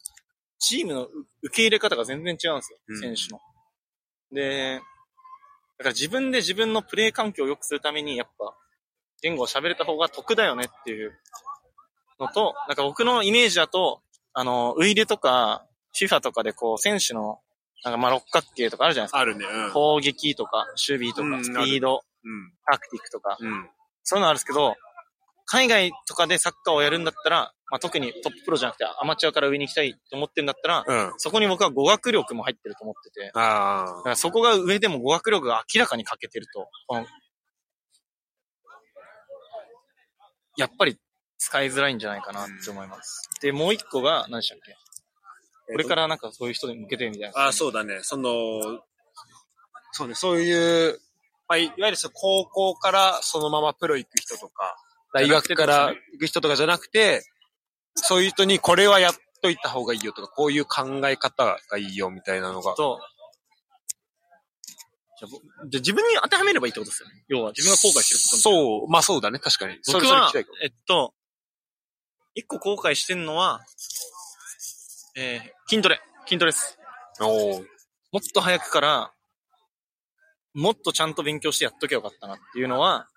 [0.59, 1.11] チームのう
[1.43, 3.41] 受け入れ方が全然違うんですよ、うん選手の。
[4.33, 4.81] で、
[5.79, 8.57] だから自分で自分のプレー環境を良くするために、やっぱ、
[9.23, 11.17] 言語を喋れた方が得だよねっていう
[12.19, 14.03] のと、なんか僕のイメージだと、
[14.33, 15.65] あの、ウイレとか、
[16.01, 17.39] FIFA とかでこう、選手の、
[17.85, 19.19] なんかまあ六角形とかあるじゃないですか。
[19.19, 19.45] あるね。
[19.45, 19.73] うん。
[19.73, 22.53] 攻撃とか、守備とか、うんスピード、うん。
[22.67, 23.71] タクティックとか、うん。
[24.05, 24.77] そういうのあるんですけど、
[25.47, 31.13] 海外とかでサッカーをやるんだったら、まあ、特にトッププロじゃなくてアマチュアから上に行きたいと思ってるんだったら、うん。
[31.17, 36.69] そこに僕は語学力も入ってると思ってて、だあからそこが上でも語学力が明らかに欠けてると、
[40.57, 40.99] やっぱり
[41.39, 43.29] 使いづらいんじゃないかなって思います。
[43.41, 44.77] で、もう一個が何でしたっけ？
[45.73, 47.41] これからなんかそういう人に向けてみたいな。
[47.41, 47.47] あ。
[47.49, 48.01] あそうだね。
[48.03, 48.83] その、
[49.93, 51.01] そうね、そういう、
[51.53, 54.75] まあ、いいわゆるその高校からそのままプロ行く人とか、
[55.13, 57.23] 大学から行く人とかじゃなくて、
[57.95, 62.75] そういう人にこれはやっといた方がいいよとか、こういう考え方がいいよみたいなのが。
[62.75, 63.01] と、
[65.19, 65.39] じゃあぼ
[65.69, 67.23] じゃあ自分に当てはめればいいってことですよね。
[67.29, 69.79] 要は自分が後悔してることそう、まあそうだね、確かに。
[69.83, 71.13] それ僕はそれ聞きたいかも、えっと、
[72.35, 73.61] 一個後悔してんのは、
[75.17, 76.01] えー、筋トレ。
[76.25, 76.79] 筋トレです。
[77.21, 77.67] おー
[78.11, 79.13] もっと早くから、
[80.55, 83.09] もっとちゃんと勉強してやっときゃよかったなっていうのは、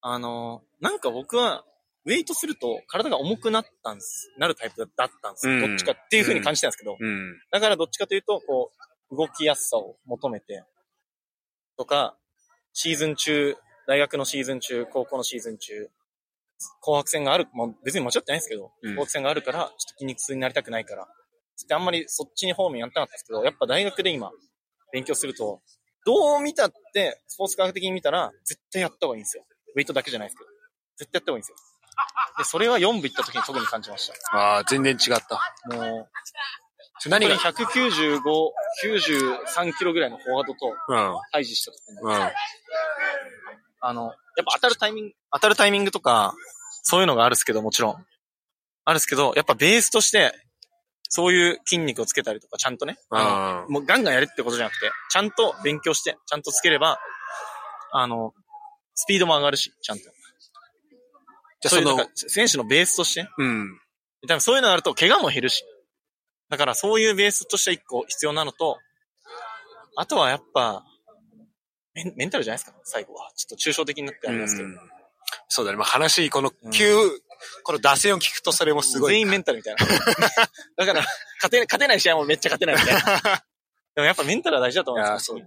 [0.00, 1.64] あのーなんか僕は、
[2.06, 4.30] ウェイトすると体が重くなったんです。
[4.36, 5.54] なるタイプだったんですよ。
[5.54, 7.40] うんどっちかっていう風に感じたんですけど、うん。
[7.50, 8.70] だからどっちかというと、こ
[9.10, 10.64] う、動きやすさを求めて、
[11.78, 12.18] とか、
[12.74, 13.56] シーズン中、
[13.86, 15.90] 大学のシーズン中、高校のシーズン中、
[16.82, 21.08] 紅白戦がある、まあ、別に間違ってないんですけど、うん紅白戦があるから、ちょっと筋肉痛になりたくないから、
[21.56, 24.30] つってあんまりそっちに方面やってなかったんですけど、やっぱ大学で今、
[24.92, 25.62] 勉強すると、
[26.04, 29.44] どう見たって、スポーツ科学的に見たら、絶対やった方がいいんですよ。
[29.74, 30.50] ウェイトだけじゃないですけど。
[30.96, 31.56] 絶対やった方がいいんですよ。
[32.38, 34.36] で、それは4部行った時に特に感じました。
[34.36, 35.40] ああ、全然違った。
[35.76, 36.08] も
[37.06, 37.36] う、何が？
[37.36, 38.20] 本当に195、
[38.84, 41.16] 93キロぐらいのフォワードとうん。
[41.32, 42.30] 対峙した時に、うん。
[43.80, 44.12] あの、やっ
[44.44, 46.34] ぱ当たるタイミング、当たるタイミングとか、
[46.82, 48.06] そういうのがあるっすけど、もちろん。
[48.84, 50.34] あるっすけど、やっぱベースとして、
[51.08, 56.98] そういう筋肉をつけたりとか、ちゃんとね、あの、うんもうガンガンやれってことじゃなくて、ちゃんと勉強して、ちゃんとつければ、
[57.92, 58.32] あの、
[58.94, 60.04] スピードも上がるし、ちゃんと。
[60.04, 60.10] じゃ
[61.66, 63.78] あそういうなんか、選手のベースとして、うん。
[64.26, 65.64] 多分そういうのがあると怪我も減るし。
[66.50, 68.78] だからそういうベースとして一個必要なのと、
[69.96, 70.84] あとはやっぱ、
[71.94, 73.30] メンメンタルじゃないですか、最後は。
[73.36, 74.68] ちょっと抽象的になってありますけど。
[74.68, 74.78] うん
[75.48, 75.78] そうだね。
[75.78, 76.86] まあ話、このうん急、
[77.62, 79.14] この打線を聞くとそれもすごい。
[79.14, 79.86] 全員メンタルみたいな。
[80.76, 81.06] だから、
[81.42, 83.44] 勝て、勝てない試合もめっちゃ勝てないみたいな。
[83.94, 85.38] でもやっぱメンタルは大事だと思うんですよ。
[85.38, 85.46] いや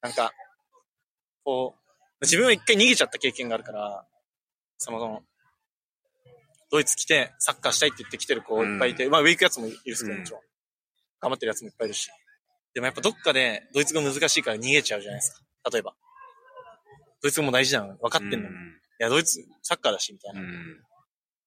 [0.00, 0.32] なんか、
[1.44, 1.84] こう、
[2.22, 4.06] 自分は一回逃げちゃった経験があるから、
[4.78, 5.22] その、その
[6.70, 10.40] ドイツ来てサッカーしたいって言って来てる子いっぱいいて、まあ上行くやつもいるんですけど、うんもちろん。
[11.20, 12.10] 頑張ってるやつもいっぱいいるし。
[12.74, 15.70] でもやっぱどっかでドイツ語難しいから逃げちゃうじゃないですか。
[15.70, 15.94] 例えば。
[17.22, 18.54] ドイツ語も大事なの分かってんのに。
[18.54, 18.58] い
[18.98, 20.40] や、ドイツ、サッカーだし、みたいな。
[20.40, 20.83] うん。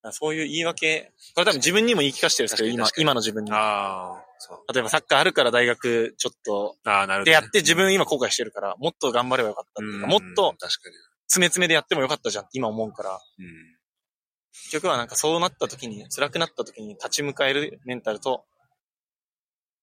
[0.07, 3.51] らそういう言い訳、これ多分自分にも言い聞かせてるんですけど、今今の自分に。
[3.51, 4.73] ああ、そう。
[4.73, 10.95] 例えばサッカーあるから大学ちょっと、ああ、なるほど、でやって自分今後悔してるから、もっと頑張ればよかったっていうか、もっと確かに。
[11.27, 13.77] 詰め詰めでやってもよかったじゃんって今思うから、うん。
[14.53, 18.45] 結局はなんかそうなった時に、辛くなった時に立ち向かえるメンタルと、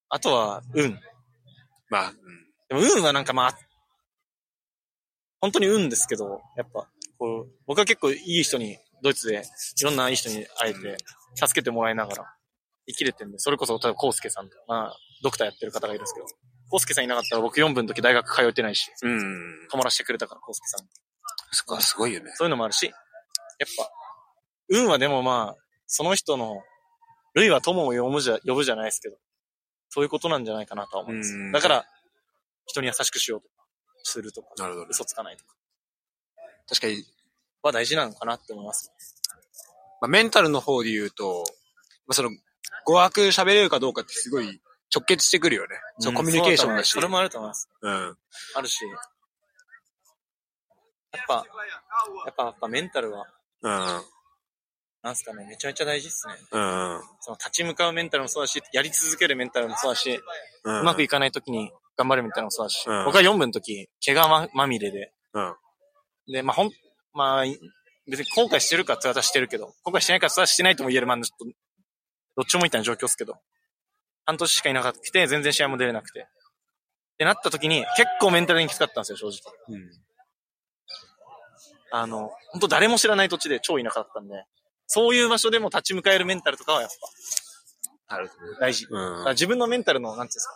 [0.09, 0.99] あとは運。
[1.91, 2.15] まあ、うん。
[2.69, 3.59] でも運はなんかまあ、
[5.41, 6.89] 本当に運ですけど、やっぱ、
[7.19, 9.43] こう、僕は結構いい人に、ドイツで
[9.79, 10.97] いろんないい人に会えて、
[11.35, 12.35] 助けてもらいながら
[12.87, 16.27] 生きれてるんで、それこそ、例えば、コウスケさんとか、まあ、ドクターやってる方がいるんですけど、
[16.71, 19.69] コウスケさんいなかったら僕4分の時大学通えてないし、うん。
[19.71, 20.89] 泊まらせてくれたから、コウスケさん。
[21.53, 22.31] そこはすごいよね。
[22.35, 22.95] そういうのもあるし、やっ
[23.77, 23.91] ぱ、
[24.71, 26.63] 運はでもまあ、その人の、
[27.35, 29.17] 類は友を呼ぶじゃ、呼ぶじゃないですけど、
[29.91, 31.53] そういうことなんじゃないかなとは思いますうん。
[31.53, 31.85] だから、
[32.67, 33.55] 人に優しくしようとか、
[34.03, 35.55] するとか、なるほどね嘘つかないとか、
[36.69, 37.05] 確かに、
[37.69, 38.93] は大事なのかなって思います。
[40.01, 41.45] まあ、メンタルの方で言うと、
[42.07, 42.31] まあ、その、
[42.85, 44.61] 語学喋れるかどうかってすごい
[44.95, 45.69] 直結してくるよね。
[45.99, 46.91] そう、コミュニケーションだし。
[46.91, 47.69] それもあると思います。
[47.81, 48.17] うん。
[48.57, 48.91] あるし、や
[51.21, 51.41] っぱ、や
[52.31, 53.27] っぱ、やっぱメンタルは、
[53.63, 53.71] うん。
[55.03, 56.35] なんすかね、めちゃめちゃ大事ですね。
[56.53, 57.03] うん。
[57.21, 60.21] その立ち向かうメンタルもそうだし、やり続けるメンタルもそうだし、
[60.65, 65.55] ううまくいかない時に頑張るみたいなのもそうだし、うん僕は4分の時、怪我ままみれで、うん。
[66.33, 66.71] で、まあ、ほん、
[67.15, 67.45] まあ、
[68.07, 71.57] 別に後悔してるかって私してるけど、後悔してないかって私してないとも言える、まあ、ちょっと、
[72.37, 73.37] どっちもみたいな状況ですけど、
[74.27, 76.21] 半年しかいなかったくて、全然試合も出れなくて。
[76.21, 79.55] ってなった時に、結構メンタルにきつかったんですよ、正直。
[79.69, 79.91] うん。
[81.93, 84.45] あの、本当誰も知らない土地で超田舎だったんで、
[84.87, 86.91] そういう場所でも立ち向かえるメンタルとかはやっ
[88.09, 88.59] ぱ、なるほどね。
[88.61, 88.87] 大事。
[88.87, 89.29] だうん。
[89.31, 90.55] 自分のメンタルの、なんていうんですか、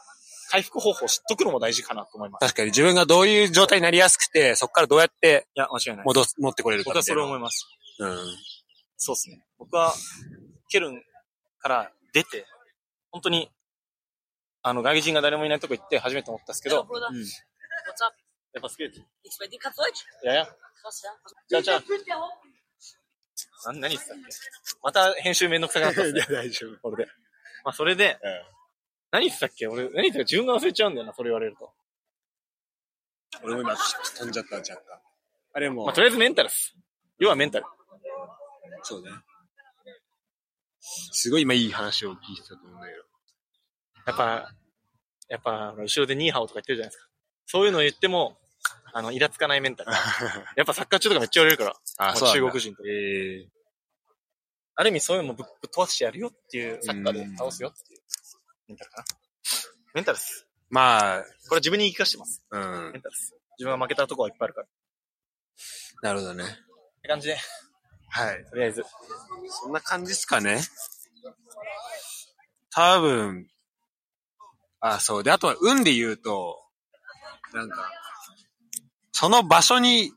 [0.51, 2.47] 回復方法を知っとくのも大事かなと思います。
[2.47, 6.07] 確かに自分がどういう状態になりやすくて、そこからどうやっていや、間違いない。
[6.07, 7.66] 戻す、持ってこれるか僕はそれを思いいます。
[7.99, 8.16] うん。
[8.97, 9.45] そうですね。
[9.59, 9.95] 僕は、
[10.70, 11.03] ケルン
[11.61, 12.47] から出て、
[13.11, 13.51] 本当に
[14.62, 17.19] あの、外人が誰もいないとこ行って初めて思ったんですけど、うん。
[17.20, 17.25] や
[18.59, 18.99] っぱ好きです。
[20.25, 20.49] いやいや。
[21.49, 21.81] じゃあじゃあ。
[23.73, 24.23] な何言ってたっけ？
[24.83, 26.27] また編集めんどくさくなったっすね。
[26.31, 26.79] 大丈夫。
[26.91, 27.11] これで。
[27.65, 28.19] まあ、それで、
[29.11, 29.67] 何言ってたっけ？
[29.67, 31.73] 俺、何言ってたか自分が忘れちゃうんだよな、それ言われると。
[33.43, 35.01] 俺も今、飛んじゃった、若干。
[35.55, 36.75] あれも、まあ、とりあえずメンタルっす。
[37.19, 37.67] 要はメンタル。
[38.83, 39.11] そうね。
[40.81, 42.99] すごい今いい話を聞いてたと思うんだけど。
[44.07, 44.53] やっぱ、
[45.29, 47.09] やっぱ、後ろでニーハオとか言ってるじゃないですか。
[47.47, 48.39] そういうのを言っても、
[48.93, 49.93] あの、イラつかないメンタル。
[50.57, 51.77] やっぱサッカー中とかめっちゃ言われるから。
[51.99, 52.89] あまあ中国人とか。
[52.89, 53.49] ええ
[54.81, 57.98] ある意味そういうのもぶっぶっ飛ばしてやるよっていう、サッカーで倒すよっていう。
[58.69, 59.05] メンタルかな？
[59.95, 60.47] メンタルっす。
[60.70, 62.43] まあ、これは自分に言い聞かせてます。
[62.51, 63.03] うんメン。
[63.03, 63.35] タルっす。
[63.59, 64.66] 自分が負けたとこはいっぱいあるから。
[64.66, 64.70] っ
[66.03, 66.45] なるほどね。
[67.03, 67.36] て感じで、
[68.11, 68.45] はい。
[68.51, 68.85] とりあえず。
[69.49, 70.61] そんな感じですかね。
[72.70, 73.49] 多分、
[74.81, 75.23] あ、そう。
[75.24, 76.62] で、あとは運で言うと、
[77.53, 77.90] なんか、
[79.11, 80.12] その場所に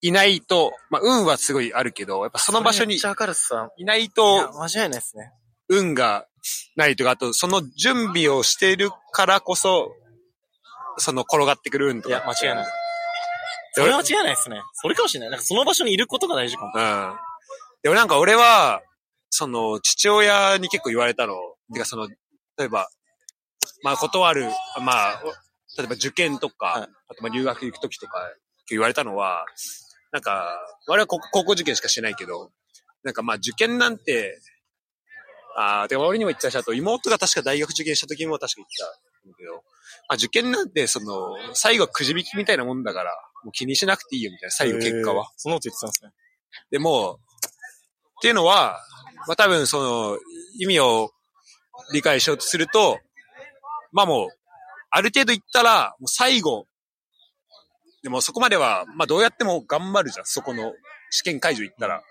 [0.00, 3.70] いないと、まあ運はすごいあるけど、やっぱその場所にめっちゃわかるっすわ。
[3.76, 5.32] いないと間違いないっすね。
[5.68, 6.26] 運が
[6.76, 9.94] ないとか、あとその準備をしているからこそ、
[10.98, 12.08] その転がってくる運とか。
[12.08, 12.66] いや、間違いない。
[13.74, 14.60] それは間違いないっすね。
[14.74, 15.30] それかもしれない。
[15.30, 16.72] なんかその場所にいることが大事かも。
[16.74, 17.14] うん。
[17.82, 18.82] でもなんか俺は、
[19.30, 21.34] その、父親に結構言われたの。
[21.72, 22.08] てかその、
[22.58, 22.88] 例えば、
[23.82, 24.48] まあ断る、
[24.82, 25.22] まあ、
[25.78, 28.18] 例えば受験とか、はいあとまあ留学行くときとか
[28.70, 29.44] 言われたのは、
[30.12, 30.48] なんか、
[30.86, 32.50] 我は高高校受験しかしてないけど、
[33.02, 34.40] なんかまあ受験なんて、
[35.56, 39.60] ああ、でも俺にも言ってたし、あと妹が確か大学受験した時も確か言ってたんだけど、ま
[40.10, 43.10] あ受験なんてその、最後はくじ引きみたいなもんだから、
[43.44, 45.30] もう気にしなくていいよみたいな、最後結果は。
[45.36, 46.10] そのこと言ってたんですね。
[46.70, 47.18] でも、
[48.18, 48.80] っていうのは、
[49.26, 50.18] まあ多分その
[50.58, 51.10] 意味を
[51.92, 53.00] 理解しようとすると、
[53.92, 54.28] まあもう、
[54.90, 56.66] ある程度行ったら、もう最後、
[58.02, 60.72] でもそこまでは、まあどうやっても頑張るじゃん、そこの
[61.10, 62.02] 試験会場行ったら。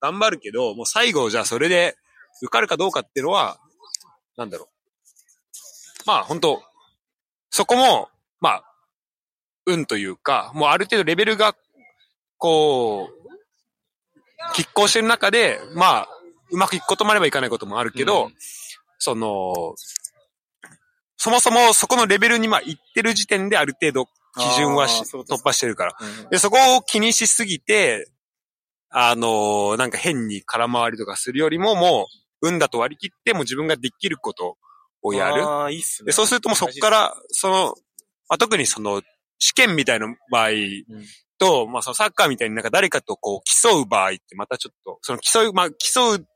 [0.00, 1.96] 頑張るけど、もう最後じゃあそれで
[2.42, 3.58] 受かるかどうかっていうのは、
[4.36, 4.68] なんだろう。
[6.06, 6.62] まあ本当
[7.50, 8.08] そこも、
[8.40, 8.64] まあ、
[9.66, 11.56] 運というか、もうある程度レベルが、
[12.38, 13.16] こう、
[14.54, 16.08] 拮抗してる中で、まあ、
[16.50, 18.34] うまくいくこともあればいかないこともあるけど、うん
[18.98, 19.74] その、
[21.16, 24.06] そもそもそこのレベルにまあ行ってる時点である程度
[24.36, 25.96] 基準は突破してるから。
[26.00, 28.10] うんで、そこを気にしすぎて、
[28.90, 34.56] あのーなんか変に空回りとかするよりももう、運だと割り切ってもう自分ができること
[35.02, 35.44] をやる。
[35.44, 36.06] ああ、いいっすね。
[36.06, 37.74] で、そうするともうそこから、その、
[38.28, 39.02] まあ、特にその、
[39.38, 40.50] 試験みたいな場合
[41.38, 46.26] と、まあそのサッカーみたいになんか誰かとこう競う場合ってまたちょっと、その競う、まあ競う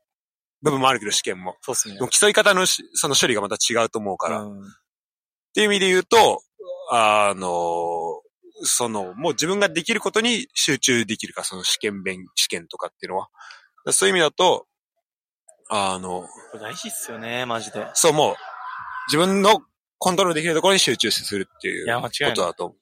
[0.61, 1.57] 部分もあるけど試験も。
[1.61, 1.97] そうっすね。
[2.11, 4.43] 競い方のしその処理がまた違うと思うから。
[4.43, 4.61] っうん
[5.53, 6.41] ていう意味で言うと、
[6.91, 8.21] あの、
[8.63, 13.27] その、もう自分ができることに集中できるか、その試験勉、試験とかっていうのは。
[13.91, 14.65] そういう意味だと、
[15.73, 16.27] あの、
[16.59, 17.87] 大事っすよね、マジで。
[17.93, 18.35] そうもう、
[19.07, 19.61] 自分の
[19.99, 22.77] コントロールできるところに集中するっていういや間違いないことだと思う。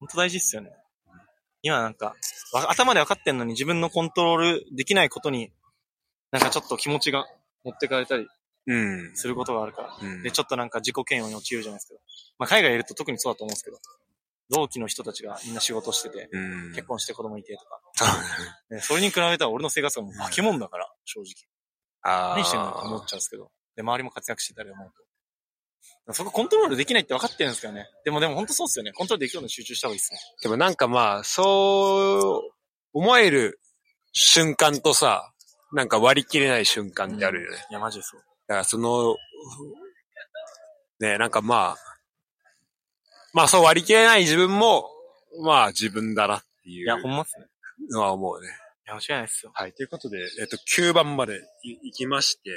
[0.00, 0.72] 本当大事っすよね。
[1.62, 2.16] 今なんか、
[2.52, 5.52] わ頭で分かってんのに自分のコントロールできないことに、
[6.32, 7.24] なんかちょっと気持ちが
[7.62, 8.26] 持ってかれたり
[8.66, 9.16] うん。
[9.16, 9.96] することがあるから。
[10.02, 12.00] うんで、ちょっとなんか自己嫌悪に陥るじゃないですけど。
[12.38, 13.78] まあ海外いると特にそうだと思うんですけど。
[14.50, 16.72] 同期の人たちがみんな仕事してて、うん。
[16.72, 17.80] 結婚して子供いてとか。
[18.80, 21.26] それに比べたら俺の生活はもう化け物だから、正直。
[22.02, 23.50] あ何してんの思っちゃうんですけど。
[23.76, 24.92] で、周りも活躍してたり思う
[26.06, 26.12] と。
[26.14, 27.86] そこコントロールできないって分かってるんですけどね。
[28.04, 28.92] でもでも本当そうっすよね。
[28.92, 30.18] コントロールできるように集中した方がいいっすね。
[30.42, 32.50] でもなんかまあ、そう
[32.92, 33.60] 思える
[34.12, 35.32] 瞬間とさ、
[35.72, 37.56] なんか割り切れない瞬間ってあるよね。
[37.70, 38.20] いや、マジでそう。
[38.46, 39.16] だからその、
[41.00, 41.76] ね、なんかまあ、
[43.32, 44.90] まあそう割り切れない自分も、
[45.42, 47.46] まあ自分だなっていいうや、ほんまっすね。
[47.90, 48.48] のは思うね。
[48.86, 49.52] いや、間違いないっすよ。
[49.54, 49.72] はい。
[49.72, 52.56] ということで、えっと、9番までい行きまして、よ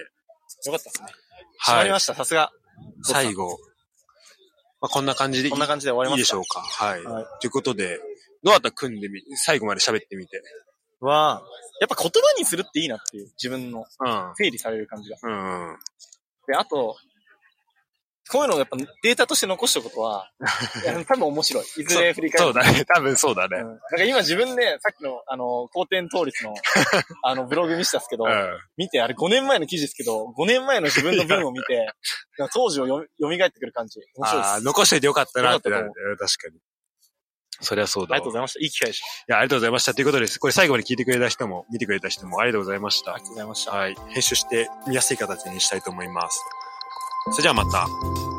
[0.71, 1.07] かったっすね。
[1.59, 1.99] はいりま。
[1.99, 2.51] した、さすが。
[3.03, 3.57] 最後、
[4.81, 6.37] まあこんな感じでいいこんな感じで終わりますか？
[6.37, 6.85] いいでしょうか？
[6.85, 7.03] はい。
[7.03, 7.99] はいということで、
[8.43, 10.41] どうだったら組んでみ、最後まで喋ってみて？
[10.99, 11.43] は、
[11.81, 14.33] やっぱ言葉にするっていいなっていう、自分のうん。
[14.35, 15.17] 整理される感じが。
[15.21, 15.27] う
[15.73, 15.77] ん。
[16.47, 16.97] で、あと、
[18.31, 20.31] こういうのをやっぱデータとして残しておくことは、
[21.07, 21.63] 多分面白い。
[21.63, 22.59] いずれ振り返ると。
[22.59, 22.85] そうだね。
[22.85, 23.57] 多分そうだね。
[23.57, 26.53] うんなんか今自分でさっきの、あの、後天倒立の、
[27.21, 28.59] あの、ブログ見せたんですけど、うん。
[28.77, 31.87] 見て、あれ5年前の記事ですけど、5年前の自分の文を見て、
[32.53, 33.99] 当時をよ蘇ってくる感じ。
[34.15, 34.51] 面白いです。
[34.51, 36.15] ああ、残しといてよかったなってなるよかね。
[36.17, 36.59] 確かに。
[37.61, 38.15] そりゃそうだわ。
[38.15, 38.59] ありがとうございました。
[38.59, 39.93] いい機会でしいや、ありがとうございました。
[39.93, 40.39] ということです。
[40.39, 43.15] これ最後まで聞いてくれた人も、見てくれた人もありがとうございましたた。
[43.15, 43.23] あり。
[43.23, 43.71] がとうございました。
[43.71, 43.95] はい。
[44.09, 46.41] 編集して見やすい形にしたいと思います。
[47.31, 48.34] それじゃあまた。